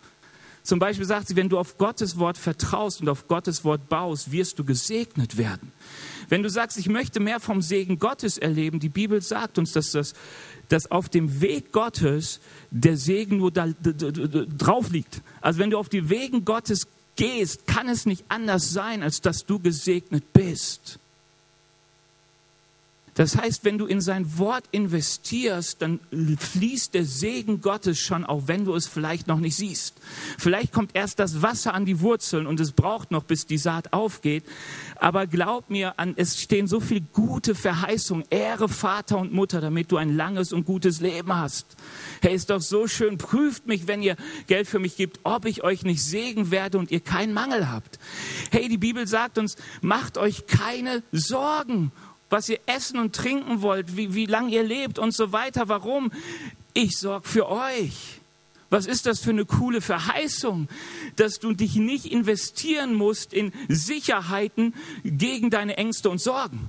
Zum 0.66 0.80
Beispiel 0.80 1.06
sagt 1.06 1.28
sie, 1.28 1.36
wenn 1.36 1.48
du 1.48 1.58
auf 1.58 1.78
Gottes 1.78 2.18
Wort 2.18 2.36
vertraust 2.36 3.00
und 3.00 3.08
auf 3.08 3.28
Gottes 3.28 3.64
Wort 3.64 3.88
baust, 3.88 4.32
wirst 4.32 4.58
du 4.58 4.64
gesegnet 4.64 5.38
werden. 5.38 5.70
Wenn 6.28 6.42
du 6.42 6.50
sagst, 6.50 6.76
ich 6.76 6.88
möchte 6.88 7.20
mehr 7.20 7.38
vom 7.38 7.62
Segen 7.62 8.00
Gottes 8.00 8.36
erleben, 8.36 8.80
die 8.80 8.88
Bibel 8.88 9.22
sagt 9.22 9.58
uns, 9.58 9.72
dass 9.72 9.92
das 9.92 10.14
dass 10.68 10.90
auf 10.90 11.08
dem 11.08 11.40
Weg 11.40 11.70
Gottes 11.70 12.40
der 12.72 12.96
Segen 12.96 13.36
nur 13.36 13.52
da, 13.52 13.68
drauf 13.68 14.90
liegt. 14.90 15.22
Also 15.40 15.60
wenn 15.60 15.70
du 15.70 15.78
auf 15.78 15.88
die 15.88 16.10
Wegen 16.10 16.44
Gottes 16.44 16.88
gehst, 17.14 17.68
kann 17.68 17.88
es 17.88 18.04
nicht 18.04 18.24
anders 18.28 18.72
sein, 18.72 19.04
als 19.04 19.20
dass 19.20 19.46
du 19.46 19.60
gesegnet 19.60 20.32
bist. 20.32 20.98
Das 23.16 23.34
heißt, 23.34 23.64
wenn 23.64 23.78
du 23.78 23.86
in 23.86 24.02
sein 24.02 24.38
Wort 24.38 24.64
investierst, 24.72 25.80
dann 25.80 26.00
fließt 26.38 26.92
der 26.92 27.06
Segen 27.06 27.62
Gottes 27.62 27.98
schon, 27.98 28.26
auch 28.26 28.42
wenn 28.46 28.66
du 28.66 28.74
es 28.74 28.86
vielleicht 28.86 29.26
noch 29.26 29.40
nicht 29.40 29.56
siehst. 29.56 29.94
Vielleicht 30.38 30.70
kommt 30.70 30.90
erst 30.94 31.18
das 31.18 31.40
Wasser 31.40 31.72
an 31.72 31.86
die 31.86 32.00
Wurzeln 32.00 32.46
und 32.46 32.60
es 32.60 32.72
braucht 32.72 33.10
noch, 33.10 33.24
bis 33.24 33.46
die 33.46 33.56
Saat 33.56 33.94
aufgeht. 33.94 34.44
Aber 34.96 35.26
glaub 35.26 35.70
mir, 35.70 35.98
an, 35.98 36.12
es 36.16 36.40
stehen 36.40 36.66
so 36.66 36.78
viele 36.78 37.06
gute 37.14 37.54
Verheißungen. 37.54 38.26
Ehre 38.28 38.68
Vater 38.68 39.16
und 39.16 39.32
Mutter, 39.32 39.62
damit 39.62 39.90
du 39.92 39.96
ein 39.96 40.14
langes 40.14 40.52
und 40.52 40.66
gutes 40.66 41.00
Leben 41.00 41.34
hast. 41.34 41.74
Hey, 42.20 42.34
ist 42.34 42.50
doch 42.50 42.60
so 42.60 42.86
schön. 42.86 43.16
Prüft 43.16 43.66
mich, 43.66 43.86
wenn 43.86 44.02
ihr 44.02 44.16
Geld 44.46 44.68
für 44.68 44.78
mich 44.78 44.96
gebt, 44.96 45.20
ob 45.22 45.46
ich 45.46 45.64
euch 45.64 45.84
nicht 45.84 46.04
segen 46.04 46.50
werde 46.50 46.76
und 46.76 46.90
ihr 46.90 47.00
keinen 47.00 47.32
Mangel 47.32 47.70
habt. 47.70 47.98
Hey, 48.50 48.68
die 48.68 48.76
Bibel 48.76 49.06
sagt 49.06 49.38
uns, 49.38 49.56
macht 49.80 50.18
euch 50.18 50.46
keine 50.46 51.02
Sorgen 51.12 51.92
was 52.30 52.48
ihr 52.48 52.58
essen 52.66 52.98
und 52.98 53.14
trinken 53.14 53.62
wollt, 53.62 53.96
wie, 53.96 54.14
wie 54.14 54.26
lange 54.26 54.52
ihr 54.52 54.62
lebt 54.62 54.98
und 54.98 55.14
so 55.14 55.32
weiter. 55.32 55.68
Warum? 55.68 56.10
Ich 56.74 56.98
sorge 56.98 57.28
für 57.28 57.48
euch. 57.48 58.20
Was 58.68 58.86
ist 58.86 59.06
das 59.06 59.20
für 59.20 59.30
eine 59.30 59.44
coole 59.44 59.80
Verheißung, 59.80 60.68
dass 61.14 61.38
du 61.38 61.52
dich 61.52 61.76
nicht 61.76 62.06
investieren 62.06 62.94
musst 62.94 63.32
in 63.32 63.52
Sicherheiten 63.68 64.74
gegen 65.04 65.50
deine 65.50 65.76
Ängste 65.76 66.10
und 66.10 66.20
Sorgen? 66.20 66.68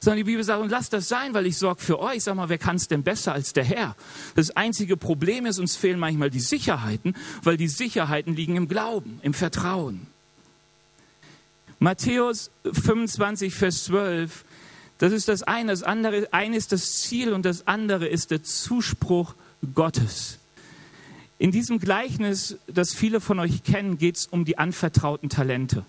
Sondern 0.00 0.18
die 0.18 0.24
Bibel 0.24 0.44
sagt, 0.44 0.62
und 0.62 0.70
lasst 0.70 0.92
das 0.92 1.08
sein, 1.08 1.34
weil 1.34 1.46
ich 1.46 1.56
sorge 1.56 1.82
für 1.82 1.98
euch. 1.98 2.22
Sag 2.22 2.36
mal, 2.36 2.48
wer 2.48 2.58
kann 2.58 2.76
es 2.76 2.86
denn 2.86 3.02
besser 3.02 3.32
als 3.32 3.52
der 3.52 3.64
Herr? 3.64 3.96
Das 4.36 4.50
einzige 4.50 4.96
Problem 4.96 5.46
ist, 5.46 5.58
uns 5.58 5.74
fehlen 5.74 5.98
manchmal 5.98 6.30
die 6.30 6.38
Sicherheiten, 6.38 7.16
weil 7.42 7.56
die 7.56 7.66
Sicherheiten 7.66 8.36
liegen 8.36 8.54
im 8.54 8.68
Glauben, 8.68 9.18
im 9.22 9.34
Vertrauen. 9.34 10.06
Matthäus 11.78 12.50
25, 12.64 13.54
Vers 13.54 13.84
12, 13.84 14.44
das 14.98 15.12
ist 15.12 15.28
das 15.28 15.44
eine. 15.44 15.70
Das 15.70 15.84
andere, 15.84 16.28
eine 16.32 16.56
ist 16.56 16.72
das 16.72 17.02
Ziel 17.02 17.32
und 17.32 17.44
das 17.44 17.66
andere 17.66 18.08
ist 18.08 18.32
der 18.32 18.42
Zuspruch 18.42 19.34
Gottes. 19.74 20.38
In 21.38 21.52
diesem 21.52 21.78
Gleichnis, 21.78 22.56
das 22.66 22.92
viele 22.92 23.20
von 23.20 23.38
euch 23.38 23.62
kennen, 23.62 23.96
geht 23.96 24.16
es 24.16 24.26
um 24.26 24.44
die 24.44 24.58
anvertrauten 24.58 25.28
Talente. 25.28 25.84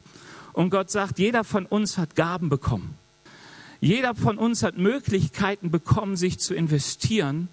Und 0.54 0.69
Gott 0.69 0.91
sagt, 0.91 1.17
jeder 1.17 1.43
von 1.43 1.65
uns 1.65 1.97
hat 1.97 2.15
Gaben 2.15 2.49
bekommen. 2.49 2.95
Jeder 3.82 4.13
von 4.13 4.38
uns 4.38 4.62
hat 4.62 4.78
Möglichkeiten 4.78 5.71
bekommen, 5.71 6.17
sich 6.17 6.38
zu 6.38 6.54
investieren. 6.54 7.47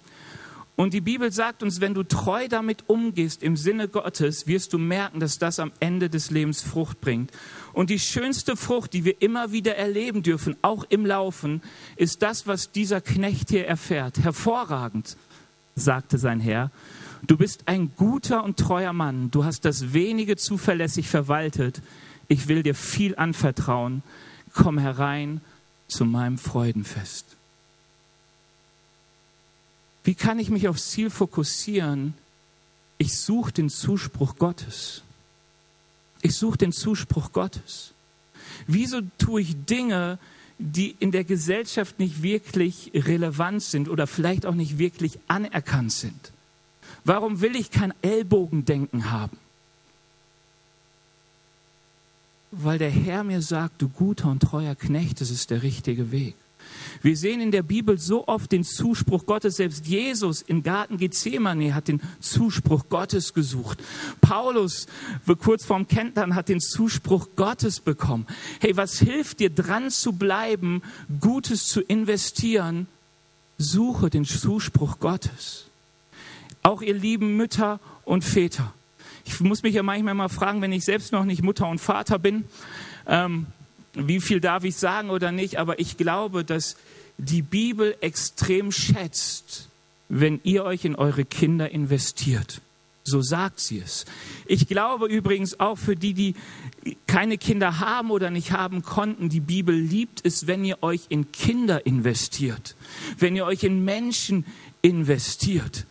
Und 0.76 0.92
die 0.92 1.00
Bibel 1.00 1.32
sagt 1.32 1.62
uns, 1.62 1.80
wenn 1.80 1.94
du 1.94 2.02
treu 2.02 2.48
damit 2.48 2.84
umgehst 2.86 3.42
im 3.42 3.56
Sinne 3.56 3.88
Gottes, 3.88 4.46
wirst 4.46 4.74
du 4.74 4.78
merken, 4.78 5.20
dass 5.20 5.38
das 5.38 5.58
am 5.58 5.72
Ende 5.80 6.10
des 6.10 6.30
Lebens 6.30 6.62
Frucht 6.62 7.00
bringt. 7.00 7.32
Und 7.72 7.88
die 7.88 7.98
schönste 7.98 8.56
Frucht, 8.56 8.92
die 8.92 9.06
wir 9.06 9.22
immer 9.22 9.52
wieder 9.52 9.76
erleben 9.76 10.22
dürfen, 10.22 10.54
auch 10.60 10.84
im 10.90 11.06
Laufen, 11.06 11.62
ist 11.96 12.20
das, 12.20 12.46
was 12.46 12.72
dieser 12.72 13.00
Knecht 13.00 13.48
hier 13.48 13.66
erfährt. 13.66 14.18
Hervorragend, 14.18 15.16
sagte 15.74 16.18
sein 16.18 16.40
Herr. 16.40 16.70
Du 17.26 17.38
bist 17.38 17.62
ein 17.66 17.92
guter 17.96 18.44
und 18.44 18.58
treuer 18.58 18.92
Mann. 18.92 19.30
Du 19.30 19.44
hast 19.44 19.64
das 19.64 19.94
wenige 19.94 20.36
zuverlässig 20.36 21.08
verwaltet. 21.08 21.80
Ich 22.28 22.48
will 22.48 22.62
dir 22.62 22.74
viel 22.74 23.16
anvertrauen. 23.16 24.02
Komm 24.52 24.78
herein 24.78 25.40
zu 25.88 26.04
meinem 26.04 26.36
Freudenfest. 26.36 27.35
Wie 30.06 30.14
kann 30.14 30.38
ich 30.38 30.50
mich 30.50 30.68
aufs 30.68 30.90
Ziel 30.92 31.10
fokussieren? 31.10 32.14
Ich 32.96 33.18
suche 33.18 33.50
den 33.50 33.68
Zuspruch 33.68 34.36
Gottes. 34.36 35.02
Ich 36.22 36.36
suche 36.36 36.58
den 36.58 36.70
Zuspruch 36.70 37.32
Gottes. 37.32 37.92
Wieso 38.68 39.00
tue 39.18 39.40
ich 39.40 39.56
Dinge, 39.64 40.20
die 40.60 40.94
in 41.00 41.10
der 41.10 41.24
Gesellschaft 41.24 41.98
nicht 41.98 42.22
wirklich 42.22 42.92
relevant 42.94 43.64
sind 43.64 43.88
oder 43.88 44.06
vielleicht 44.06 44.46
auch 44.46 44.54
nicht 44.54 44.78
wirklich 44.78 45.18
anerkannt 45.26 45.90
sind? 45.90 46.30
Warum 47.04 47.40
will 47.40 47.56
ich 47.56 47.72
kein 47.72 47.92
Ellbogendenken 48.02 49.10
haben? 49.10 49.36
Weil 52.52 52.78
der 52.78 52.90
Herr 52.90 53.24
mir 53.24 53.42
sagt, 53.42 53.82
du 53.82 53.88
guter 53.88 54.30
und 54.30 54.38
treuer 54.38 54.76
Knecht, 54.76 55.20
das 55.20 55.30
ist 55.30 55.50
der 55.50 55.64
richtige 55.64 56.12
Weg. 56.12 56.36
Wir 57.02 57.16
sehen 57.16 57.40
in 57.40 57.50
der 57.50 57.62
Bibel 57.62 57.98
so 57.98 58.26
oft 58.26 58.52
den 58.52 58.64
Zuspruch 58.64 59.26
Gottes. 59.26 59.56
Selbst 59.56 59.86
Jesus 59.86 60.42
im 60.42 60.62
Garten 60.62 60.96
Gethsemane 60.96 61.74
hat 61.74 61.88
den 61.88 62.00
Zuspruch 62.20 62.88
Gottes 62.88 63.34
gesucht. 63.34 63.82
Paulus, 64.20 64.86
kurz 65.40 65.64
vorm 65.64 65.86
Kentern, 65.88 66.34
hat 66.34 66.48
den 66.48 66.60
Zuspruch 66.60 67.28
Gottes 67.36 67.80
bekommen. 67.80 68.26
Hey, 68.60 68.76
was 68.76 68.98
hilft 68.98 69.40
dir 69.40 69.50
dran 69.50 69.90
zu 69.90 70.12
bleiben, 70.12 70.82
Gutes 71.20 71.66
zu 71.66 71.80
investieren? 71.80 72.86
Suche 73.58 74.10
den 74.10 74.24
Zuspruch 74.24 74.98
Gottes. 74.98 75.66
Auch 76.62 76.82
ihr 76.82 76.94
lieben 76.94 77.36
Mütter 77.36 77.80
und 78.04 78.24
Väter. 78.24 78.72
Ich 79.24 79.40
muss 79.40 79.62
mich 79.62 79.74
ja 79.74 79.82
manchmal 79.82 80.14
mal 80.14 80.28
fragen, 80.28 80.62
wenn 80.62 80.72
ich 80.72 80.84
selbst 80.84 81.12
noch 81.12 81.24
nicht 81.24 81.42
Mutter 81.42 81.68
und 81.68 81.80
Vater 81.80 82.18
bin, 82.18 82.44
ähm, 83.06 83.46
wie 83.96 84.20
viel 84.20 84.40
darf 84.40 84.64
ich 84.64 84.76
sagen 84.76 85.10
oder 85.10 85.32
nicht, 85.32 85.58
aber 85.58 85.78
ich 85.78 85.96
glaube, 85.96 86.44
dass 86.44 86.76
die 87.18 87.42
Bibel 87.42 87.96
extrem 88.00 88.72
schätzt, 88.72 89.68
wenn 90.08 90.40
ihr 90.44 90.64
euch 90.64 90.84
in 90.84 90.94
eure 90.94 91.24
Kinder 91.24 91.70
investiert. 91.70 92.60
So 93.04 93.22
sagt 93.22 93.60
sie 93.60 93.78
es. 93.78 94.04
Ich 94.46 94.66
glaube 94.66 95.06
übrigens 95.06 95.60
auch 95.60 95.78
für 95.78 95.94
die, 95.94 96.12
die 96.12 96.34
keine 97.06 97.38
Kinder 97.38 97.78
haben 97.78 98.10
oder 98.10 98.30
nicht 98.30 98.50
haben 98.50 98.82
konnten, 98.82 99.28
die 99.28 99.40
Bibel 99.40 99.74
liebt 99.74 100.20
es, 100.24 100.48
wenn 100.48 100.64
ihr 100.64 100.82
euch 100.82 101.02
in 101.08 101.30
Kinder 101.30 101.86
investiert, 101.86 102.74
wenn 103.18 103.36
ihr 103.36 103.46
euch 103.46 103.62
in 103.62 103.84
Menschen 103.84 104.44
investiert. 104.82 105.86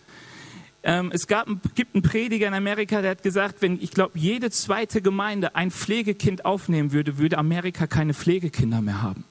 Ähm, 0.88 1.10
es 1.12 1.26
gab, 1.26 1.48
gibt 1.74 1.96
einen 1.96 2.04
Prediger 2.04 2.48
in 2.48 2.54
Amerika, 2.54 3.02
der 3.02 3.12
hat 3.12 3.24
gesagt, 3.24 3.64
wenn, 3.64 3.82
ich 3.82 3.90
glaube, 3.90 4.20
jede 4.20 4.52
zweite 4.52 5.02
Gemeinde 5.02 5.56
ein 5.56 5.72
Pflegekind 5.72 6.46
aufnehmen 6.46 6.92
würde, 6.92 7.18
würde 7.18 7.40
Amerika 7.40 7.88
keine 7.88 8.14
Pflegekinder 8.14 8.82
mehr 8.82 9.02
haben. 9.02 9.24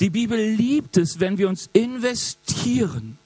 Die 0.00 0.10
Bibel 0.10 0.38
liebt 0.38 0.96
es, 0.96 1.20
wenn 1.20 1.38
wir 1.38 1.48
uns 1.48 1.70
investieren 1.72 3.16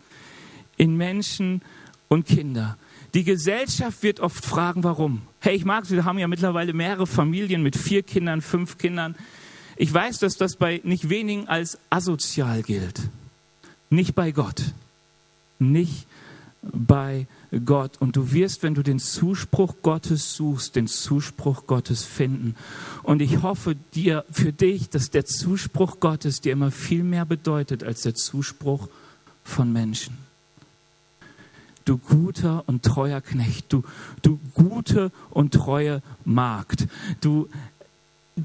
in 0.77 0.99
Menschen 0.99 1.62
und 2.09 2.27
Kinder. 2.27 2.77
Die 3.14 3.25
Gesellschaft 3.25 4.03
wird 4.03 4.21
oft 4.21 4.45
fragen, 4.45 4.85
warum. 4.85 5.23
Hey, 5.40 5.57
ich 5.57 5.64
mag 5.64 5.90
wir 5.90 6.05
haben 6.05 6.18
ja 6.18 6.29
mittlerweile 6.29 6.75
mehrere 6.75 7.07
Familien 7.07 7.62
mit 7.62 7.77
vier 7.77 8.03
Kindern, 8.03 8.42
fünf 8.42 8.77
Kindern. 8.77 9.14
Ich 9.77 9.92
weiß, 9.92 10.18
dass 10.18 10.37
das 10.37 10.57
bei 10.57 10.83
nicht 10.85 11.09
wenigen 11.09 11.49
als 11.49 11.79
asozial 11.88 12.62
gilt. 12.62 13.01
Nicht 13.88 14.14
bei 14.14 14.31
Gott 14.33 14.62
nicht 15.70 16.07
bei 16.62 17.27
Gott. 17.64 18.01
Und 18.01 18.16
du 18.16 18.33
wirst, 18.33 18.62
wenn 18.62 18.75
du 18.75 18.83
den 18.83 18.98
Zuspruch 18.98 19.77
Gottes 19.83 20.35
suchst, 20.35 20.77
den 20.77 20.87
Zuspruch 20.87 21.66
Gottes 21.66 22.05
finden. 22.05 22.55
Und 23.03 23.20
ich 23.20 23.42
hoffe 23.42 23.77
dir 23.94 24.25
für 24.31 24.53
dich, 24.53 24.88
dass 24.88 25.11
der 25.11 25.27
Zuspruch 25.27 26.01
Gottes 26.01 26.40
dir 26.40 26.53
immer 26.53 26.70
viel 26.70 27.03
mehr 27.03 27.25
bedeutet 27.25 27.83
als 27.83 28.03
der 28.03 28.14
Zuspruch 28.14 28.88
von 29.44 29.72
Menschen. 29.72 30.16
Du 31.85 31.98
guter 31.98 32.62
und 32.68 32.85
treuer 32.85 33.20
Knecht, 33.20 33.72
du, 33.72 33.83
du 34.22 34.38
gute 34.55 35.11
und 35.31 35.53
treue 35.53 36.01
Magd, 36.25 36.87
du 37.20 37.48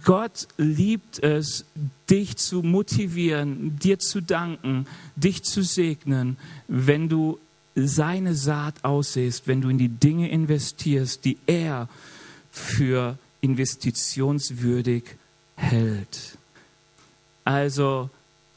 Gott 0.04 0.47
liebt 0.58 1.23
es, 1.23 1.65
dich 2.10 2.36
zu 2.36 2.62
motivieren, 2.62 3.80
dir 3.80 4.00
zu 4.00 4.21
danken, 4.21 4.86
dich 5.15 5.43
zu 5.43 5.63
segnen, 5.63 6.38
wenn 6.67 7.08
du 7.08 7.39
seine 7.76 8.36
Saat 8.36 8.84
aussehst, 8.84 9.47
wenn 9.47 9.62
du 9.62 9.69
in 9.69 9.78
die 9.78 9.89
Dinge 9.89 10.30
investierst, 10.30 11.23
die 11.23 11.38
er 11.45 11.88
für 12.52 13.17
investitionswürdig 13.41 15.04
hält. 15.56 16.38
Also 17.45 18.10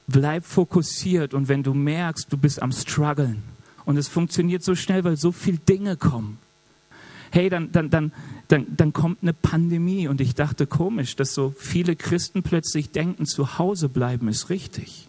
bleib 0.08 0.44
fokussiert 0.44 1.34
und 1.34 1.48
wenn 1.48 1.62
du 1.62 1.74
merkst, 1.74 2.26
du 2.32 2.36
bist 2.36 2.60
am 2.60 2.72
struggeln 2.72 3.42
und 3.84 3.96
es 3.96 4.08
funktioniert 4.08 4.64
so 4.64 4.74
schnell, 4.74 5.04
weil 5.04 5.16
so 5.16 5.30
viele 5.32 5.58
Dinge 5.58 5.96
kommen, 5.96 6.38
hey, 7.30 7.48
dann, 7.48 7.72
dann, 7.72 7.90
dann, 7.90 8.12
dann, 8.48 8.66
dann 8.76 8.92
kommt 8.92 9.22
eine 9.22 9.32
Pandemie. 9.32 10.08
Und 10.08 10.20
ich 10.20 10.34
dachte, 10.34 10.66
komisch, 10.66 11.16
dass 11.16 11.34
so 11.34 11.54
viele 11.56 11.96
Christen 11.96 12.42
plötzlich 12.42 12.90
denken, 12.90 13.26
zu 13.26 13.58
Hause 13.58 13.88
bleiben 13.88 14.28
ist 14.28 14.50
richtig. 14.50 15.08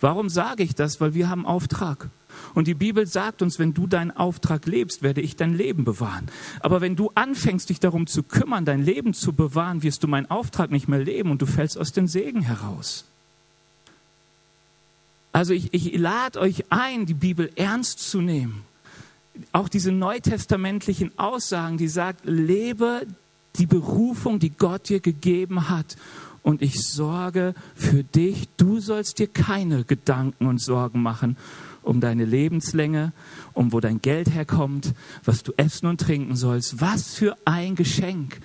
Warum 0.00 0.28
sage 0.28 0.62
ich 0.62 0.74
das? 0.74 1.00
Weil 1.00 1.14
wir 1.14 1.28
haben 1.28 1.46
Auftrag. 1.46 2.08
Und 2.52 2.68
die 2.68 2.74
Bibel 2.74 3.06
sagt 3.06 3.42
uns, 3.42 3.58
wenn 3.58 3.74
du 3.74 3.86
deinen 3.86 4.10
Auftrag 4.10 4.66
lebst, 4.66 5.02
werde 5.02 5.20
ich 5.20 5.36
dein 5.36 5.54
Leben 5.54 5.84
bewahren. 5.84 6.28
Aber 6.60 6.80
wenn 6.80 6.96
du 6.96 7.10
anfängst, 7.14 7.70
dich 7.70 7.80
darum 7.80 8.06
zu 8.06 8.22
kümmern, 8.22 8.64
dein 8.64 8.84
Leben 8.84 9.14
zu 9.14 9.32
bewahren, 9.32 9.82
wirst 9.82 10.02
du 10.02 10.08
meinen 10.08 10.30
Auftrag 10.30 10.70
nicht 10.70 10.88
mehr 10.88 10.98
leben 10.98 11.30
und 11.30 11.42
du 11.42 11.46
fällst 11.46 11.78
aus 11.78 11.92
dem 11.92 12.06
Segen 12.06 12.42
heraus. 12.42 13.04
Also 15.32 15.52
ich, 15.52 15.72
ich 15.72 15.96
lade 15.96 16.40
euch 16.40 16.64
ein, 16.70 17.06
die 17.06 17.14
Bibel 17.14 17.50
ernst 17.56 17.98
zu 17.98 18.20
nehmen 18.20 18.62
auch 19.52 19.68
diese 19.68 19.92
neutestamentlichen 19.92 21.18
Aussagen, 21.18 21.76
die 21.76 21.88
sagt, 21.88 22.20
lebe 22.24 23.06
die 23.56 23.66
Berufung, 23.66 24.38
die 24.38 24.50
Gott 24.50 24.88
dir 24.88 25.00
gegeben 25.00 25.68
hat. 25.68 25.96
Und 26.42 26.60
ich 26.60 26.82
sorge 26.82 27.54
für 27.74 28.04
dich. 28.04 28.48
Du 28.56 28.78
sollst 28.78 29.18
dir 29.18 29.28
keine 29.28 29.84
Gedanken 29.84 30.46
und 30.46 30.60
Sorgen 30.60 31.02
machen 31.02 31.36
um 31.84 32.00
deine 32.00 32.24
Lebenslänge, 32.24 33.12
um 33.52 33.72
wo 33.72 33.80
dein 33.80 34.00
Geld 34.00 34.30
herkommt, 34.32 34.94
was 35.24 35.42
du 35.42 35.52
essen 35.56 35.86
und 35.86 36.00
trinken 36.00 36.36
sollst. 36.36 36.80
Was 36.80 37.14
für 37.14 37.36
ein 37.44 37.74
Geschenk. 37.74 38.40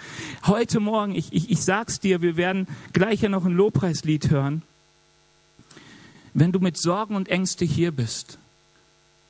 Heute 0.45 0.79
Morgen, 0.79 1.15
ich, 1.15 1.31
ich, 1.31 1.49
ich 1.49 1.63
sag's 1.63 1.99
dir, 1.99 2.21
wir 2.21 2.37
werden 2.37 2.67
gleich 2.93 3.21
ja 3.21 3.29
noch 3.29 3.45
ein 3.45 3.53
Lobpreislied 3.53 4.29
hören. 4.29 4.61
Wenn 6.33 6.51
du 6.51 6.59
mit 6.59 6.77
Sorgen 6.77 7.15
und 7.15 7.29
Ängste 7.29 7.65
hier 7.65 7.91
bist, 7.91 8.37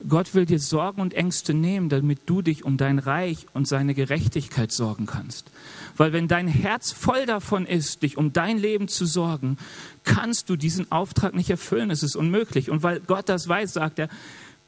Gott 0.07 0.33
will 0.33 0.45
dir 0.45 0.59
Sorgen 0.59 1.01
und 1.01 1.13
Ängste 1.13 1.53
nehmen, 1.53 1.89
damit 1.89 2.21
du 2.25 2.41
dich 2.41 2.63
um 2.63 2.77
dein 2.77 2.99
Reich 2.99 3.45
und 3.53 3.67
seine 3.67 3.93
Gerechtigkeit 3.93 4.71
sorgen 4.71 5.05
kannst. 5.05 5.51
Weil 5.97 6.13
wenn 6.13 6.29
dein 6.29 6.47
Herz 6.47 6.93
voll 6.93 7.25
davon 7.25 7.65
ist, 7.65 8.01
dich 8.01 8.15
um 8.15 8.31
dein 8.31 8.57
Leben 8.57 8.88
zu 8.88 9.05
sorgen, 9.05 9.57
kannst 10.05 10.49
du 10.49 10.55
diesen 10.55 10.89
Auftrag 10.89 11.35
nicht 11.35 11.49
erfüllen. 11.49 11.91
Es 11.91 12.01
ist 12.01 12.15
unmöglich. 12.15 12.69
Und 12.69 12.81
weil 12.81 13.01
Gott 13.01 13.27
das 13.27 13.49
weiß, 13.49 13.73
sagt 13.73 13.99
er, 13.99 14.07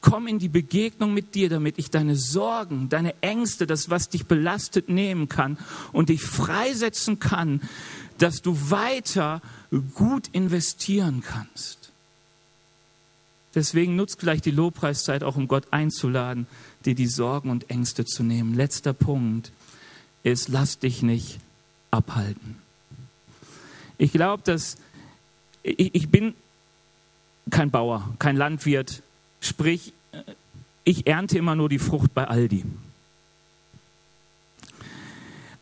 komm 0.02 0.26
in 0.26 0.38
die 0.38 0.50
Begegnung 0.50 1.14
mit 1.14 1.34
dir, 1.34 1.48
damit 1.48 1.78
ich 1.78 1.90
deine 1.90 2.16
Sorgen, 2.16 2.90
deine 2.90 3.14
Ängste, 3.22 3.66
das, 3.66 3.88
was 3.88 4.10
dich 4.10 4.26
belastet, 4.26 4.90
nehmen 4.90 5.30
kann 5.30 5.56
und 5.92 6.10
dich 6.10 6.22
freisetzen 6.22 7.20
kann, 7.20 7.62
dass 8.18 8.42
du 8.42 8.70
weiter 8.70 9.40
gut 9.94 10.28
investieren 10.32 11.22
kannst. 11.26 11.81
Deswegen 13.54 13.96
nutzt 13.96 14.18
gleich 14.18 14.40
die 14.40 14.50
Lobpreiszeit 14.50 15.22
auch, 15.22 15.36
um 15.36 15.46
Gott 15.46 15.64
einzuladen, 15.70 16.46
dir 16.84 16.94
die 16.94 17.06
Sorgen 17.06 17.50
und 17.50 17.68
Ängste 17.70 18.04
zu 18.04 18.22
nehmen. 18.22 18.54
Letzter 18.54 18.92
Punkt 18.92 19.52
ist, 20.22 20.48
lass 20.48 20.78
dich 20.78 21.02
nicht 21.02 21.38
abhalten. 21.90 22.56
Ich 23.98 24.12
glaube, 24.12 24.42
dass 24.44 24.76
ich, 25.62 25.94
ich 25.94 26.08
bin 26.08 26.34
kein 27.50 27.70
Bauer, 27.70 28.14
kein 28.18 28.36
Landwirt, 28.36 29.02
sprich, 29.40 29.92
ich 30.84 31.06
ernte 31.06 31.38
immer 31.38 31.54
nur 31.54 31.68
die 31.68 31.78
Frucht 31.78 32.14
bei 32.14 32.26
Aldi. 32.26 32.64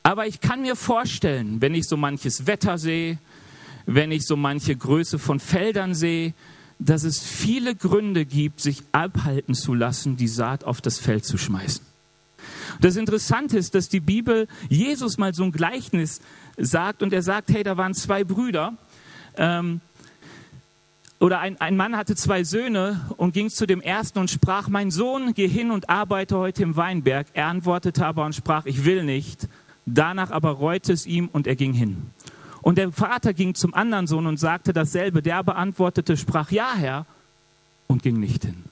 Aber 0.03 0.27
ich 0.27 0.41
kann 0.41 0.63
mir 0.63 0.77
vorstellen, 0.77 1.61
wenn 1.61 1.75
ich 1.75 1.87
so 1.87 1.97
manches 1.97 2.47
Wetter 2.47 2.79
sehe, 2.79 3.19
wenn 3.87 4.13
ich 4.13 4.27
so 4.27 4.37
manche 4.37 4.75
Größe 4.75 5.19
von 5.19 5.41
Feldern 5.41 5.95
sehe, 5.95 6.33
dass 6.81 7.05
es 7.05 7.21
viele 7.21 7.75
Gründe 7.77 8.25
gibt, 8.25 8.61
sich 8.61 8.83
abhalten 8.91 9.55
zu 9.55 9.75
lassen, 9.75 10.17
die 10.17 10.29
Saat 10.29 10.65
auf 10.65 10.81
das 10.81 10.99
Feld 10.99 11.25
zu 11.25 11.37
schmeißen. 11.37 11.85
Das 12.81 12.97
Interessante 12.97 13.59
ist, 13.59 13.75
dass 13.75 13.91
die 13.91 14.01
Bibel 14.01 14.49
Jesus 14.71 15.19
mal 15.19 15.35
so 15.35 15.45
ein 15.45 15.53
Gleichnis 15.53 16.23
sagt 16.57 17.03
und 17.03 17.13
er 17.13 17.23
sagt, 17.23 17.51
hey, 17.51 17.63
da 17.63 17.77
waren 17.77 17.95
zwei 17.95 18.25
Brüder. 18.25 18.75
Ähm, 19.37 19.83
oder 21.19 21.41
ein, 21.41 21.61
ein 21.61 21.77
Mann 21.77 21.95
hatte 21.95 22.17
zwei 22.17 22.45
Söhne 22.45 22.99
und 23.19 23.35
ging 23.35 23.51
zu 23.51 23.67
dem 23.67 23.83
ersten 23.83 24.19
und 24.19 24.31
sprach, 24.31 24.69
mein 24.69 24.91
Sohn, 24.91 25.35
geh 25.35 25.49
hin 25.49 25.71
und 25.71 25.91
arbeite 25.91 26.39
heute 26.39 26.63
im 26.63 26.77
Weinberg. 26.77 27.27
Er 27.35 27.49
antwortete 27.49 28.07
aber 28.07 28.25
und 28.25 28.35
sprach, 28.35 28.65
ich 28.65 28.87
will 28.87 29.05
nicht. 29.05 29.47
Danach 29.85 30.31
aber 30.31 30.53
reute 30.53 30.95
es 30.95 31.05
ihm 31.05 31.29
und 31.31 31.47
er 31.47 31.57
ging 31.57 31.75
hin. 31.75 32.07
Und 32.63 32.79
der 32.79 32.93
Vater 32.93 33.33
ging 33.33 33.55
zum 33.55 33.75
anderen 33.75 34.07
Sohn 34.07 34.27
und 34.27 34.39
sagte 34.39 34.73
dasselbe. 34.73 35.23
Der 35.23 35.43
beantwortete, 35.43 36.17
sprach, 36.17 36.51
ja, 36.51 36.75
Herr, 36.75 37.07
und 37.87 38.03
ging 38.03 38.21
nicht 38.21 38.45
hin. 38.45 38.65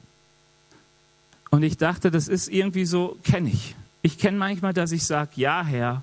Und 1.51 1.63
ich 1.63 1.77
dachte, 1.79 2.11
das 2.11 2.29
ist 2.29 2.49
irgendwie 2.49 2.85
so, 2.85 3.19
kenne 3.25 3.51
ich. 3.51 3.75
Ich 4.03 4.19
kenne 4.19 4.39
manchmal, 4.39 4.75
dass 4.75 4.93
ich 4.93 5.05
sage, 5.05 5.31
ja, 5.37 5.65
Herr, 5.65 6.03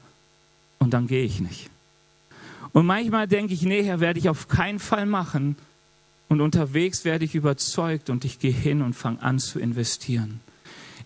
und 0.80 0.94
dann 0.94 1.08
gehe 1.08 1.24
ich 1.24 1.40
nicht. 1.40 1.70
Und 2.74 2.86
manchmal 2.86 3.28
denke 3.28 3.54
ich, 3.54 3.62
nee, 3.62 3.84
Herr, 3.84 4.00
werde 4.00 4.20
ich 4.20 4.28
auf 4.28 4.48
keinen 4.48 4.80
Fall 4.80 5.06
machen. 5.06 5.56
Und 6.28 6.42
unterwegs 6.42 7.06
werde 7.06 7.24
ich 7.24 7.36
überzeugt 7.36 8.10
und 8.10 8.26
ich 8.26 8.40
gehe 8.40 8.52
hin 8.52 8.82
und 8.82 8.94
fange 8.94 9.22
an 9.22 9.40
zu 9.40 9.60
investieren. 9.60 10.42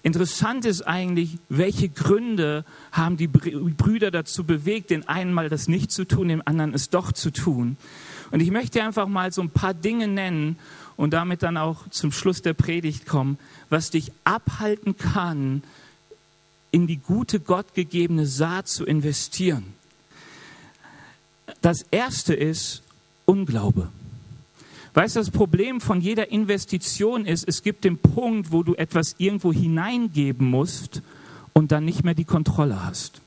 Interessant 0.01 0.65
ist 0.65 0.83
eigentlich, 0.83 1.37
welche 1.49 1.89
Gründe 1.89 2.63
haben 2.91 3.17
die 3.17 3.27
Brüder 3.27 4.11
dazu 4.11 4.45
bewegt, 4.45 4.91
den 4.91 5.07
einen 5.09 5.33
mal 5.33 5.49
das 5.49 5.67
nicht 5.67 5.91
zu 5.91 6.05
tun, 6.05 6.29
dem 6.29 6.41
anderen 6.45 6.73
es 6.73 6.89
doch 6.89 7.11
zu 7.11 7.31
tun. 7.31 7.75
Und 8.31 8.39
ich 8.39 8.51
möchte 8.51 8.81
einfach 8.81 9.07
mal 9.07 9.33
so 9.33 9.41
ein 9.41 9.49
paar 9.49 9.73
Dinge 9.73 10.07
nennen 10.07 10.57
und 10.95 11.11
damit 11.11 11.43
dann 11.43 11.57
auch 11.57 11.89
zum 11.89 12.11
Schluss 12.11 12.41
der 12.41 12.53
Predigt 12.53 13.05
kommen, 13.05 13.37
was 13.69 13.89
dich 13.89 14.11
abhalten 14.23 14.95
kann, 14.97 15.63
in 16.71 16.87
die 16.87 16.97
gute 16.97 17.39
Gott 17.39 17.73
gegebene 17.73 18.25
Saat 18.25 18.67
zu 18.67 18.85
investieren. 18.85 19.73
Das 21.61 21.83
erste 21.91 22.33
ist 22.33 22.83
Unglaube. 23.25 23.89
Weißt 24.99 25.15
du, 25.15 25.21
das 25.21 25.31
Problem 25.31 25.79
von 25.79 26.01
jeder 26.01 26.29
Investition 26.29 27.25
ist, 27.25 27.47
es 27.47 27.63
gibt 27.63 27.85
den 27.85 27.99
Punkt, 27.99 28.51
wo 28.51 28.63
du 28.63 28.75
etwas 28.75 29.15
irgendwo 29.17 29.53
hineingeben 29.53 30.45
musst 30.45 31.01
und 31.53 31.71
dann 31.71 31.85
nicht 31.85 32.03
mehr 32.03 32.15
die 32.15 32.25
Kontrolle 32.25 32.83
hast. 32.83 33.21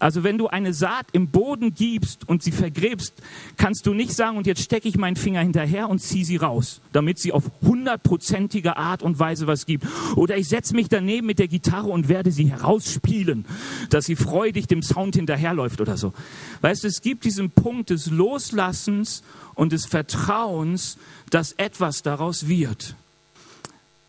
Also 0.00 0.24
wenn 0.24 0.38
du 0.38 0.48
eine 0.48 0.74
Saat 0.74 1.06
im 1.12 1.28
Boden 1.28 1.74
gibst 1.74 2.28
und 2.28 2.42
sie 2.42 2.50
vergräbst, 2.50 3.14
kannst 3.56 3.86
du 3.86 3.94
nicht 3.94 4.12
sagen, 4.12 4.36
und 4.36 4.46
jetzt 4.46 4.62
stecke 4.62 4.88
ich 4.88 4.96
meinen 4.96 5.16
Finger 5.16 5.40
hinterher 5.40 5.88
und 5.88 6.00
ziehe 6.00 6.24
sie 6.24 6.36
raus, 6.36 6.80
damit 6.92 7.18
sie 7.18 7.32
auf 7.32 7.44
hundertprozentige 7.62 8.76
Art 8.76 9.02
und 9.02 9.18
Weise 9.18 9.46
was 9.46 9.66
gibt. 9.66 9.86
Oder 10.16 10.36
ich 10.36 10.48
setze 10.48 10.74
mich 10.74 10.88
daneben 10.88 11.26
mit 11.26 11.38
der 11.38 11.48
Gitarre 11.48 11.88
und 11.88 12.08
werde 12.08 12.32
sie 12.32 12.50
herausspielen, 12.50 13.44
dass 13.90 14.06
sie 14.06 14.16
freudig 14.16 14.66
dem 14.66 14.82
Sound 14.82 15.16
hinterherläuft 15.16 15.80
oder 15.80 15.96
so. 15.96 16.12
Weißt 16.60 16.84
du, 16.84 16.88
es 16.88 17.00
gibt 17.00 17.24
diesen 17.24 17.50
Punkt 17.50 17.90
des 17.90 18.10
Loslassens 18.10 19.22
und 19.54 19.72
des 19.72 19.86
Vertrauens, 19.86 20.98
dass 21.30 21.52
etwas 21.52 22.02
daraus 22.02 22.48
wird. 22.48 22.96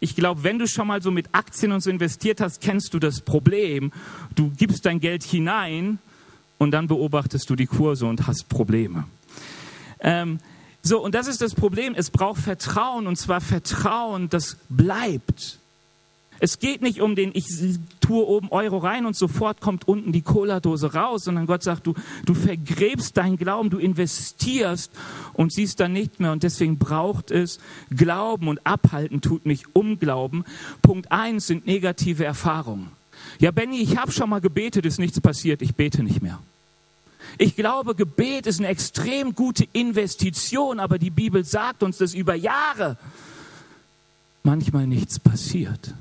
Ich 0.06 0.16
glaube, 0.16 0.44
wenn 0.44 0.60
du 0.60 0.68
schon 0.68 0.86
mal 0.86 1.02
so 1.02 1.10
mit 1.10 1.30
Aktien 1.32 1.72
und 1.72 1.82
so 1.82 1.90
investiert 1.90 2.40
hast, 2.40 2.62
kennst 2.62 2.94
du 2.94 3.00
das 3.00 3.22
Problem. 3.22 3.92
Du 4.36 4.52
gibst 4.52 4.86
dein 4.86 5.00
Geld 5.00 5.24
hinein 5.24 5.98
und 6.60 6.70
dann 6.70 6.86
beobachtest 6.86 7.50
du 7.50 7.56
die 7.56 7.66
Kurse 7.66 8.06
und 8.06 8.28
hast 8.28 8.48
Probleme. 8.48 9.06
Ähm, 10.00 10.38
so, 10.84 11.04
und 11.04 11.16
das 11.16 11.26
ist 11.26 11.42
das 11.42 11.56
Problem. 11.56 11.96
Es 11.96 12.12
braucht 12.12 12.40
Vertrauen 12.40 13.08
und 13.08 13.16
zwar 13.16 13.42
Vertrauen, 13.42 14.30
das 14.30 14.58
bleibt. 14.70 15.58
Es 16.40 16.60
geht 16.60 16.82
nicht 16.82 17.02
um 17.02 17.16
den, 17.16 17.32
ich 17.34 17.46
tue 18.02 18.26
oben 18.26 18.50
Euro 18.50 18.78
rein 18.78 19.06
und 19.06 19.16
sofort 19.16 19.62
kommt 19.62 19.88
unten 19.88 20.12
die 20.12 20.22
Cola-Dose 20.22 20.94
raus, 20.94 21.24
sondern 21.24 21.46
Gott 21.46 21.64
sagt, 21.64 21.88
du, 21.88 21.94
du 22.26 22.34
vergräbst 22.34 23.18
deinen 23.18 23.38
Glauben, 23.38 23.70
du 23.70 23.78
investierst 23.78 24.92
und 25.34 25.54
siehst 25.54 25.80
dann 25.80 25.94
nicht 25.94 26.20
mehr. 26.20 26.32
Und 26.32 26.44
deswegen 26.44 26.78
braucht 26.78 27.32
es 27.32 27.60
Glauben 27.90 28.48
und 28.48 28.60
abhalten 28.66 29.22
tut 29.22 29.46
mich 29.46 29.64
Unglauben. 29.74 30.44
Punkt 30.82 31.12
eins 31.12 31.48
sind 31.48 31.66
negative 31.66 32.26
Erfahrungen. 32.26 32.92
Ja, 33.40 33.52
Benny, 33.52 33.80
ich 33.80 33.98
habe 33.98 34.12
schon 34.12 34.30
mal 34.30 34.42
gebetet, 34.42 34.86
ist 34.86 35.00
nichts 35.00 35.20
passiert, 35.20 35.62
ich 35.62 35.76
bete 35.76 36.04
nicht 36.04 36.22
mehr. 36.22 36.40
Ich 37.38 37.56
glaube, 37.56 37.96
Gebet 37.96 38.48
ist 38.48 38.60
eine 38.60 38.68
extrem 38.68 39.36
gute 39.36 39.68
Investition, 39.74 40.80
aber 40.80 41.00
die 41.00 41.10
Bibel 41.10 41.44
sagt 41.44 41.84
uns, 41.84 41.98
dass 41.98 42.14
über 42.14 42.36
Jahre 42.36 42.98
manchmal 44.44 44.88
nichts 44.88 45.20
passiert. 45.20 45.94